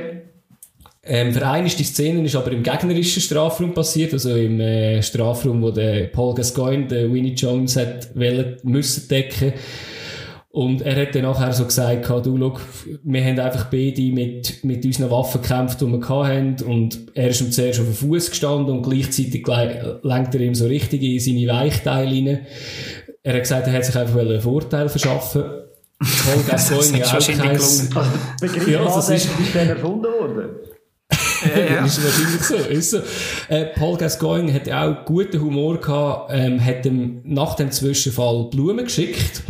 [1.02, 5.60] Ähm, für eine die Szene ist aber im gegnerischen Strafraum passiert, also im äh, Strafraum,
[5.62, 9.52] wo der Paul Gascoigne, der Winnie Jones hat wollen, müssen decken.
[10.54, 12.60] Und er hat dann nachher so gesagt, du, schau,
[13.02, 16.62] wir haben einfach beide mit, mit unseren Waffen gekämpft, die wir hatten.
[16.62, 19.44] Und er ist ihm zuerst auf den Fuß gestanden und gleichzeitig
[20.02, 22.46] lenkt er ihm so richtig in seine Weichteile rein.
[23.24, 25.42] Er hat gesagt, er hat sich einfach einen Vorteil verschaffen.
[25.98, 27.50] Paul Gascoigne ja auch kein...
[27.50, 27.88] Also,
[28.40, 30.50] Begriff ja, das ist, ist dann erfunden worden.
[31.44, 31.84] Ja, ja.
[31.84, 32.54] ist wahrscheinlich so.
[32.54, 32.98] Ist so.
[33.48, 38.84] Äh, Paul Gascoigne hat auch guten Humor gehabt, ähm, hat ihm nach dem Zwischenfall Blumen
[38.84, 39.42] geschickt.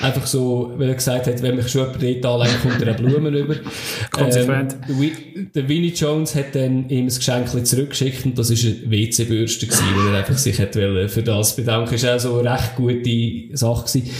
[0.00, 3.34] Einfach so, weil er gesagt hat, wenn mich schon jemand dort anlegt, kommt er Blumen
[3.34, 3.56] über.
[4.12, 4.76] Konsequent.
[4.88, 9.66] Ähm, der Winnie Jones hat dann ihm ein Geschenk zurückgeschickt und das war eine WC-Bürste
[9.68, 11.90] weil er einfach sich hat für das bedanken.
[11.90, 14.10] Das war auch so eine recht gute Sache gewesen.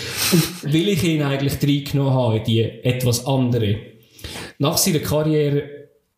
[0.64, 3.76] Und will ich ihn eigentlich reingenommen habe in die etwas andere.
[4.58, 5.62] Nach seiner Karriere,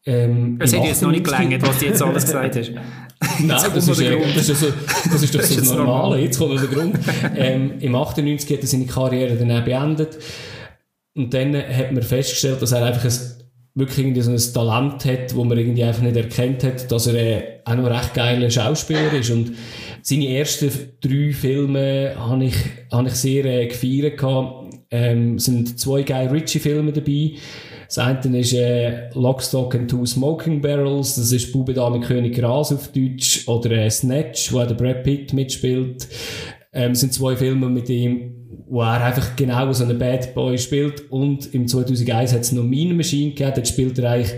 [0.07, 2.73] ähm, Es hätte jetzt noch nicht gelangt, was du jetzt alles gesagt hast.
[3.41, 4.67] Nein, das ist, äh, das, ist so,
[5.13, 5.87] das ist doch so das Normale.
[5.87, 6.21] Normal.
[6.21, 6.99] Jetzt kommt der Grund.
[7.37, 10.19] Ähm, Im 98 hat er seine Karriere dann beendet.
[11.15, 13.13] Und dann hat man festgestellt, dass er einfach ein,
[13.75, 17.15] wirklich irgendwie so ein Talent hat, wo man irgendwie einfach nicht erkennt hat, dass er
[17.15, 19.31] äh, auch noch recht geiler Schauspieler ist.
[19.31, 19.53] Und
[20.03, 20.71] seine ersten
[21.01, 22.55] drei Filme habe ich,
[22.91, 24.75] habe ich sehr äh, gefeiert gehabt.
[24.91, 27.33] Ähm, sind zwei geile Ritchie-Filme dabei.
[27.91, 32.73] Das eine ist äh, Lockstock and Two Smoking Barrels, das ist Bube Dame König Gras
[32.73, 36.07] auf Deutsch, oder äh, Snatch, wo der Brad Pitt mitspielt.
[36.73, 41.11] Ähm, sind zwei Filme mit ihm, wo er einfach genau so einen Bad Boy spielt.
[41.11, 44.35] Und im 2001 hat es noch Mean Machine gegeben, dort spielt er eigentlich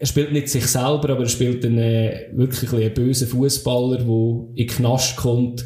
[0.00, 4.06] er spielt nicht sich selber, aber er spielt einen äh, wirklich einen bösen Fußballer, der
[4.06, 5.64] in den Knast kommt.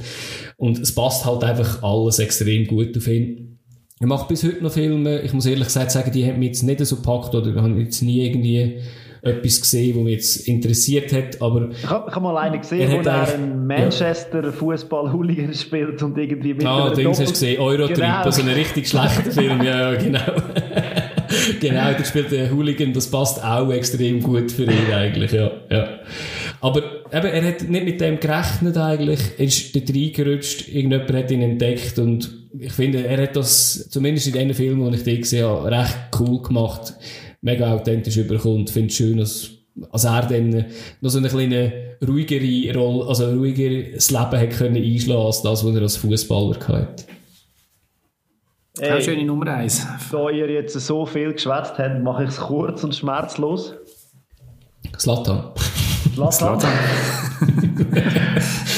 [0.57, 3.58] Und es passt halt einfach alles extrem gut auf ihn.
[4.01, 5.23] Ich mache bis heute noch Filme.
[5.23, 7.81] Ich muss ehrlich gesagt sagen, die haben mich jetzt nicht so gepackt oder ich habe
[7.81, 8.81] jetzt nie irgendwie
[9.23, 11.71] etwas gesehen, was mich jetzt interessiert hat, aber...
[11.73, 14.53] Ich habe hab mal einen gesehen, wo er einen Manchester ja.
[14.53, 18.23] Fußball-Hooligan spielt und irgendwie mit Ah, Dings hast du gesehen, Eurotrip, genau.
[18.23, 20.21] also ein richtig schlechter Film, ja, genau.
[21.61, 25.89] genau, da spielt der Hooligan, das passt auch extrem gut für ihn eigentlich, ja, ja.
[26.61, 26.79] Aber
[27.13, 31.43] eben, er hat nicht mit dem gerechnet eigentlich, er ist dort reingerutscht, irgendjemand hat ihn
[31.43, 35.47] entdeckt und ich finde, er hat das, zumindest in den Filmen, die ich den gesehen
[35.47, 36.95] habe, recht cool gemacht,
[37.41, 38.69] mega authentisch überkommt.
[38.69, 39.51] Ich finde es schön, dass,
[39.91, 40.67] als er dann
[41.01, 45.65] noch so eine kleine ruhigere Rolle, also ein ruhigeres Leben hat können einschlagen als das,
[45.65, 47.05] was er als Fußballer hatte.
[48.81, 49.87] Hey, Auch schöne Nummer eins.
[50.13, 53.75] Da ihr jetzt so viel geschwätzt habt, mache ich es kurz und schmerzlos.
[54.97, 55.51] Slatan.
[56.31, 56.73] Slatan.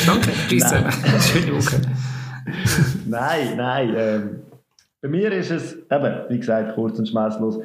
[0.06, 0.64] Danke, tschüss.
[1.30, 1.80] Schöne Woche.
[3.06, 3.94] nein, nein.
[3.96, 4.40] Ähm,
[5.02, 7.58] bei mir ist es, eben, wie gesagt, kurz und schmerzlos.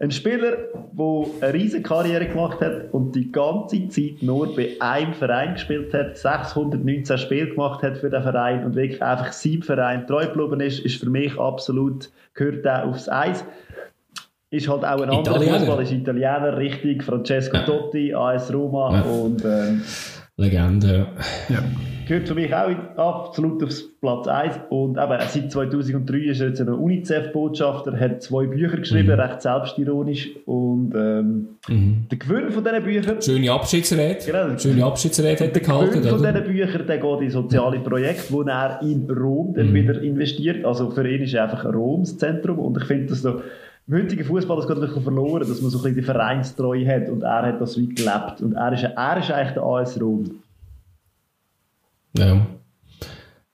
[0.00, 0.56] Ein Spieler,
[0.92, 5.94] der eine riesige Karriere gemacht hat und die ganze Zeit nur bei einem Verein gespielt
[5.94, 10.60] hat, 619 Spiele gemacht hat für den Verein und wirklich einfach seinem Verein treu geblieben
[10.60, 13.44] ist, ist für mich absolut, gehört er aufs Eis.
[14.50, 17.62] Ist halt auch ein anderer Fußball, ist Italiener, richtig, Francesco ja.
[17.62, 19.02] Totti, AS Roma ja.
[19.02, 19.82] und ähm,
[20.36, 21.06] Legende.
[21.48, 21.62] Ja.
[22.06, 24.60] Gehört für mich auch absolut aufs Platz 1.
[24.68, 29.20] Und eben, seit 2003 ist er jetzt ein UNICEF-Botschafter, hat zwei Bücher geschrieben, mhm.
[29.20, 30.30] recht selbstironisch.
[30.46, 32.06] Und ähm, mhm.
[32.10, 33.22] der Gewinn von diesen Büchern...
[33.22, 34.18] Schöne Abschiedsrede.
[34.24, 34.58] Genau.
[34.58, 36.02] Schöne Abschiedsrede hat er gehalten.
[36.02, 39.70] Der Gewinn von diesen Büchern der geht in soziale Projekte, wo er in Rom dann
[39.70, 39.74] mhm.
[39.74, 40.64] wieder investiert.
[40.64, 42.58] Also für ihn ist einfach Rom das Zentrum.
[42.58, 43.40] Und ich finde, dass da
[43.86, 46.86] im heutigen Fußball das geht ein bisschen verloren, dass man so ein bisschen die Vereinstreue
[46.86, 48.40] hat und er hat das wie gelebt.
[48.40, 50.42] Und er ist, er ist eigentlich der AS Rom.
[52.16, 52.46] Ja.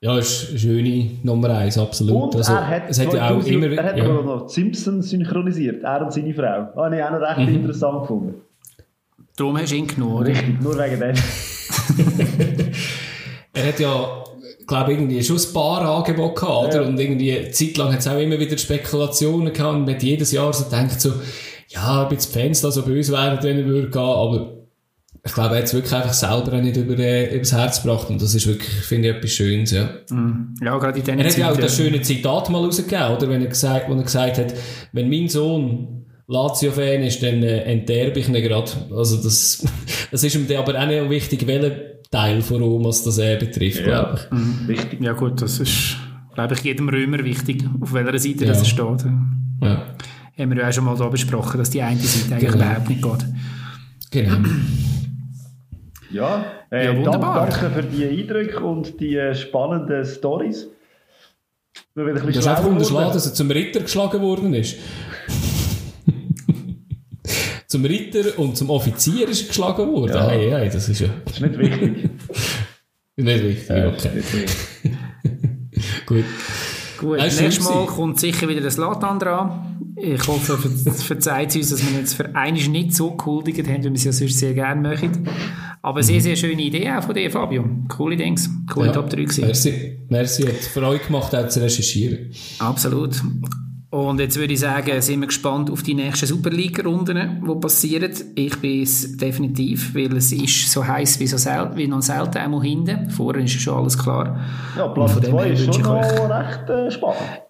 [0.03, 2.35] Ja, ist eine schöne Nummer eins, absolut.
[2.35, 4.09] Und also, er hat, es hat ja auch immer, er hat ja.
[4.09, 6.69] noch Simpsons synchronisiert, er und seine Frau.
[6.75, 7.57] Das habe ich auch noch recht mhm.
[7.57, 8.35] interessant gefunden.
[9.37, 11.15] Darum hast du ihn genommen, Richtig, nur wegen dem.
[13.53, 14.21] er hat ja
[14.71, 16.83] glaube irgendwie schon ein paar Angebote gehabt, oder?
[16.83, 16.89] Ja.
[16.89, 20.53] Und irgendwie, zeitlang hat es auch immer wieder Spekulationen gehabt und man hat jedes Jahr
[20.53, 21.13] so gedacht so,
[21.69, 24.60] ja, ob jetzt die Fans da so böse wären, wenn er würde gehen, aber
[25.23, 28.09] ich glaube, er hat es wirklich einfach selber auch nicht über, äh, übers Herz gebracht
[28.09, 29.91] und das ist wirklich, finde ich, etwas Schönes, ja.
[30.11, 30.55] Mm.
[30.63, 33.29] Ja, gerade in Er hat ja auch das schöne Zitat mal rausgegeben, oder?
[33.29, 34.55] Wenn er gesagt, wo er gesagt hat,
[34.93, 38.71] wenn mein Sohn Lazio-Fan ist, dann äh, enterbe ich ihn gerade.
[38.95, 39.67] Also das,
[40.11, 41.77] das ist ihm aber auch nicht wichtig, welcher
[42.11, 43.85] Teil von Rom, was das äh, betrifft, ja.
[43.85, 44.31] glaube ich.
[44.31, 44.69] Mhm.
[44.69, 45.01] Wichtig.
[45.03, 45.97] Ja gut, das ist,
[46.35, 48.53] glaube ich, jedem Römer wichtig, auf welcher Seite ja.
[48.53, 49.05] das steht.
[49.61, 49.87] Ja.
[50.39, 52.65] Haben wir ja auch schon mal da besprochen, dass die eine Seite eigentlich genau.
[52.65, 53.27] überhaupt nicht geht.
[54.11, 54.49] Genau.
[56.11, 57.49] Ja, äh, ja wunderbar.
[57.49, 60.69] danke für die Eindrücke und die äh, spannenden Stories.
[61.95, 62.07] Das
[62.37, 64.77] ist einfach unterschlagen, dass er zum Ritter geschlagen worden ist.
[67.67, 70.15] zum Ritter und zum Offizier ist geschlagen worden.
[70.15, 70.29] Ja.
[70.29, 71.09] Hey, hey, das ist ja...
[71.25, 72.11] Das ist nicht wichtig.
[73.17, 74.11] nicht wichtig, ja, okay.
[74.15, 74.97] Nicht wichtig.
[76.07, 76.25] Gut.
[76.99, 79.95] Gut, nächstes Mal kommt sicher wieder das Latan dran.
[79.97, 83.85] Ich hoffe, ver verzeiht uns, dass wir jetzt für einmal nicht so gehuldigt haben, wie
[83.85, 85.29] wir es ja sonst sehr gerne möchten.
[85.83, 87.65] Aber sehr, sehr schöne Idee auch von dir, Fabio.
[87.89, 88.51] Coole Dings.
[88.71, 89.45] Coole ja, Top 3 gewesen.
[89.45, 89.99] Merci.
[90.09, 90.43] Merci.
[90.43, 92.31] Hat Freude gemacht, auch zu recherchieren.
[92.59, 93.23] Absolut.
[93.91, 98.13] Und jetzt würde ich sagen, sind wir gespannt auf die nächsten Superliga-Runden, die passieren.
[98.37, 102.39] Ich bin es definitiv, weil es ist so heiß wie, so sel wie noch selten
[102.39, 103.11] einmal hinten.
[103.11, 104.39] Vorher ist schon alles klar.
[104.77, 107.43] Ja, Platz 2 ist schon noch recht äh, spannend.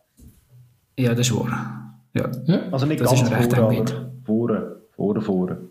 [0.98, 1.98] Ja, das ist wahr.
[2.14, 2.30] Ja.
[2.72, 3.84] Also nicht das ganz vorne, aber
[4.24, 5.69] vorne, vorne, vorne.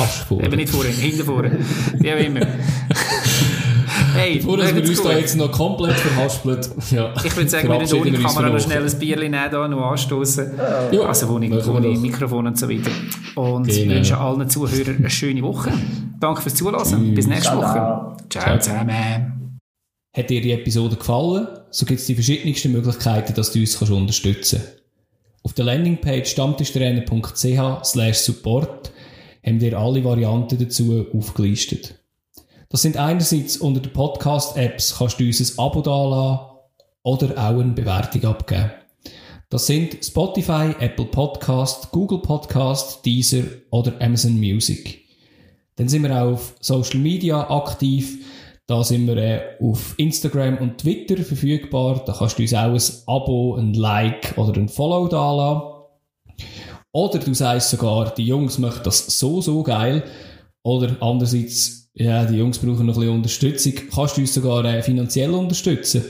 [0.00, 0.46] Fast vorne.
[0.46, 1.58] Eben nicht vorne, hinten vorne.
[1.98, 2.40] Wie auch immer.
[4.14, 6.60] Hey, Bevor wir uns da jetzt noch komplett verhaspeln.
[6.90, 7.14] Ja.
[7.22, 10.52] Ich würde sagen, wir ohne Kamera noch schnell ein Bier nehmen, da noch anstoßen.
[10.90, 11.00] Ja.
[11.02, 11.50] Also, wo ich
[12.00, 12.90] Mikrofon und so weiter.
[13.36, 13.94] Und genau.
[13.94, 15.72] wünsche allen Zuhörern eine schöne Woche.
[16.18, 17.14] Danke fürs Zuhören.
[17.14, 18.16] Bis nächste Ciao, Woche.
[18.30, 18.44] ciao.
[18.44, 19.60] Ciao zusammen.
[20.16, 21.46] Hat dir die Episode gefallen?
[21.70, 24.80] So gibt es die verschiedensten Möglichkeiten, dass du uns kannst unterstützen kannst.
[25.42, 28.92] Auf der Landingpage stammtischtrainer.ch slash support
[29.44, 31.94] haben wir alle Varianten dazu aufgelistet.
[32.68, 36.46] Das sind einerseits unter den Podcast-Apps kannst du uns ein Abo dalassen
[37.02, 38.70] oder auch eine Bewertung abgeben.
[39.48, 45.00] Das sind Spotify, Apple Podcast, Google Podcast, Deezer oder Amazon Music.
[45.74, 48.24] Dann sind wir auch auf Social Media aktiv.
[48.68, 52.04] Da sind wir äh, auf Instagram und Twitter verfügbar.
[52.06, 55.69] Da kannst du uns auch ein Abo, ein Like oder ein Follow dalassen.
[56.92, 60.02] Oder du sagst sogar, die Jungs machen das so, so geil.
[60.62, 63.72] Oder andererseits, ja, die Jungs brauchen noch ein bisschen Unterstützung.
[63.94, 66.04] Kannst du uns sogar äh, finanziell unterstützen.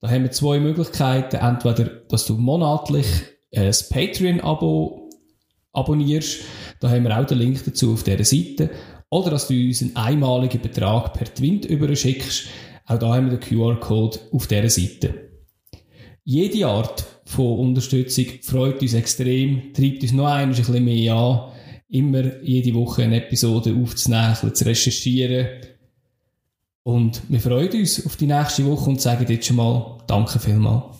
[0.00, 1.36] Da haben wir zwei Möglichkeiten.
[1.36, 3.06] Entweder, dass du monatlich
[3.50, 5.08] äh, das Patreon-Abo
[5.72, 6.40] abonnierst.
[6.80, 8.70] Da haben wir auch den Link dazu auf dieser Seite.
[9.10, 12.46] Oder dass du uns einen einmaligen Betrag per Twint überschickst.
[12.86, 15.27] Auch da haben wir den QR-Code auf dieser Seite.
[16.30, 21.52] Jede Art von Unterstützung freut uns extrem, treibt uns noch ein bisschen mehr an,
[21.88, 25.46] immer jede Woche eine Episode aufzunehmen, zu recherchieren.
[26.82, 30.97] Und wir freuen uns auf die nächste Woche und sagen jetzt schon mal Danke vielmals.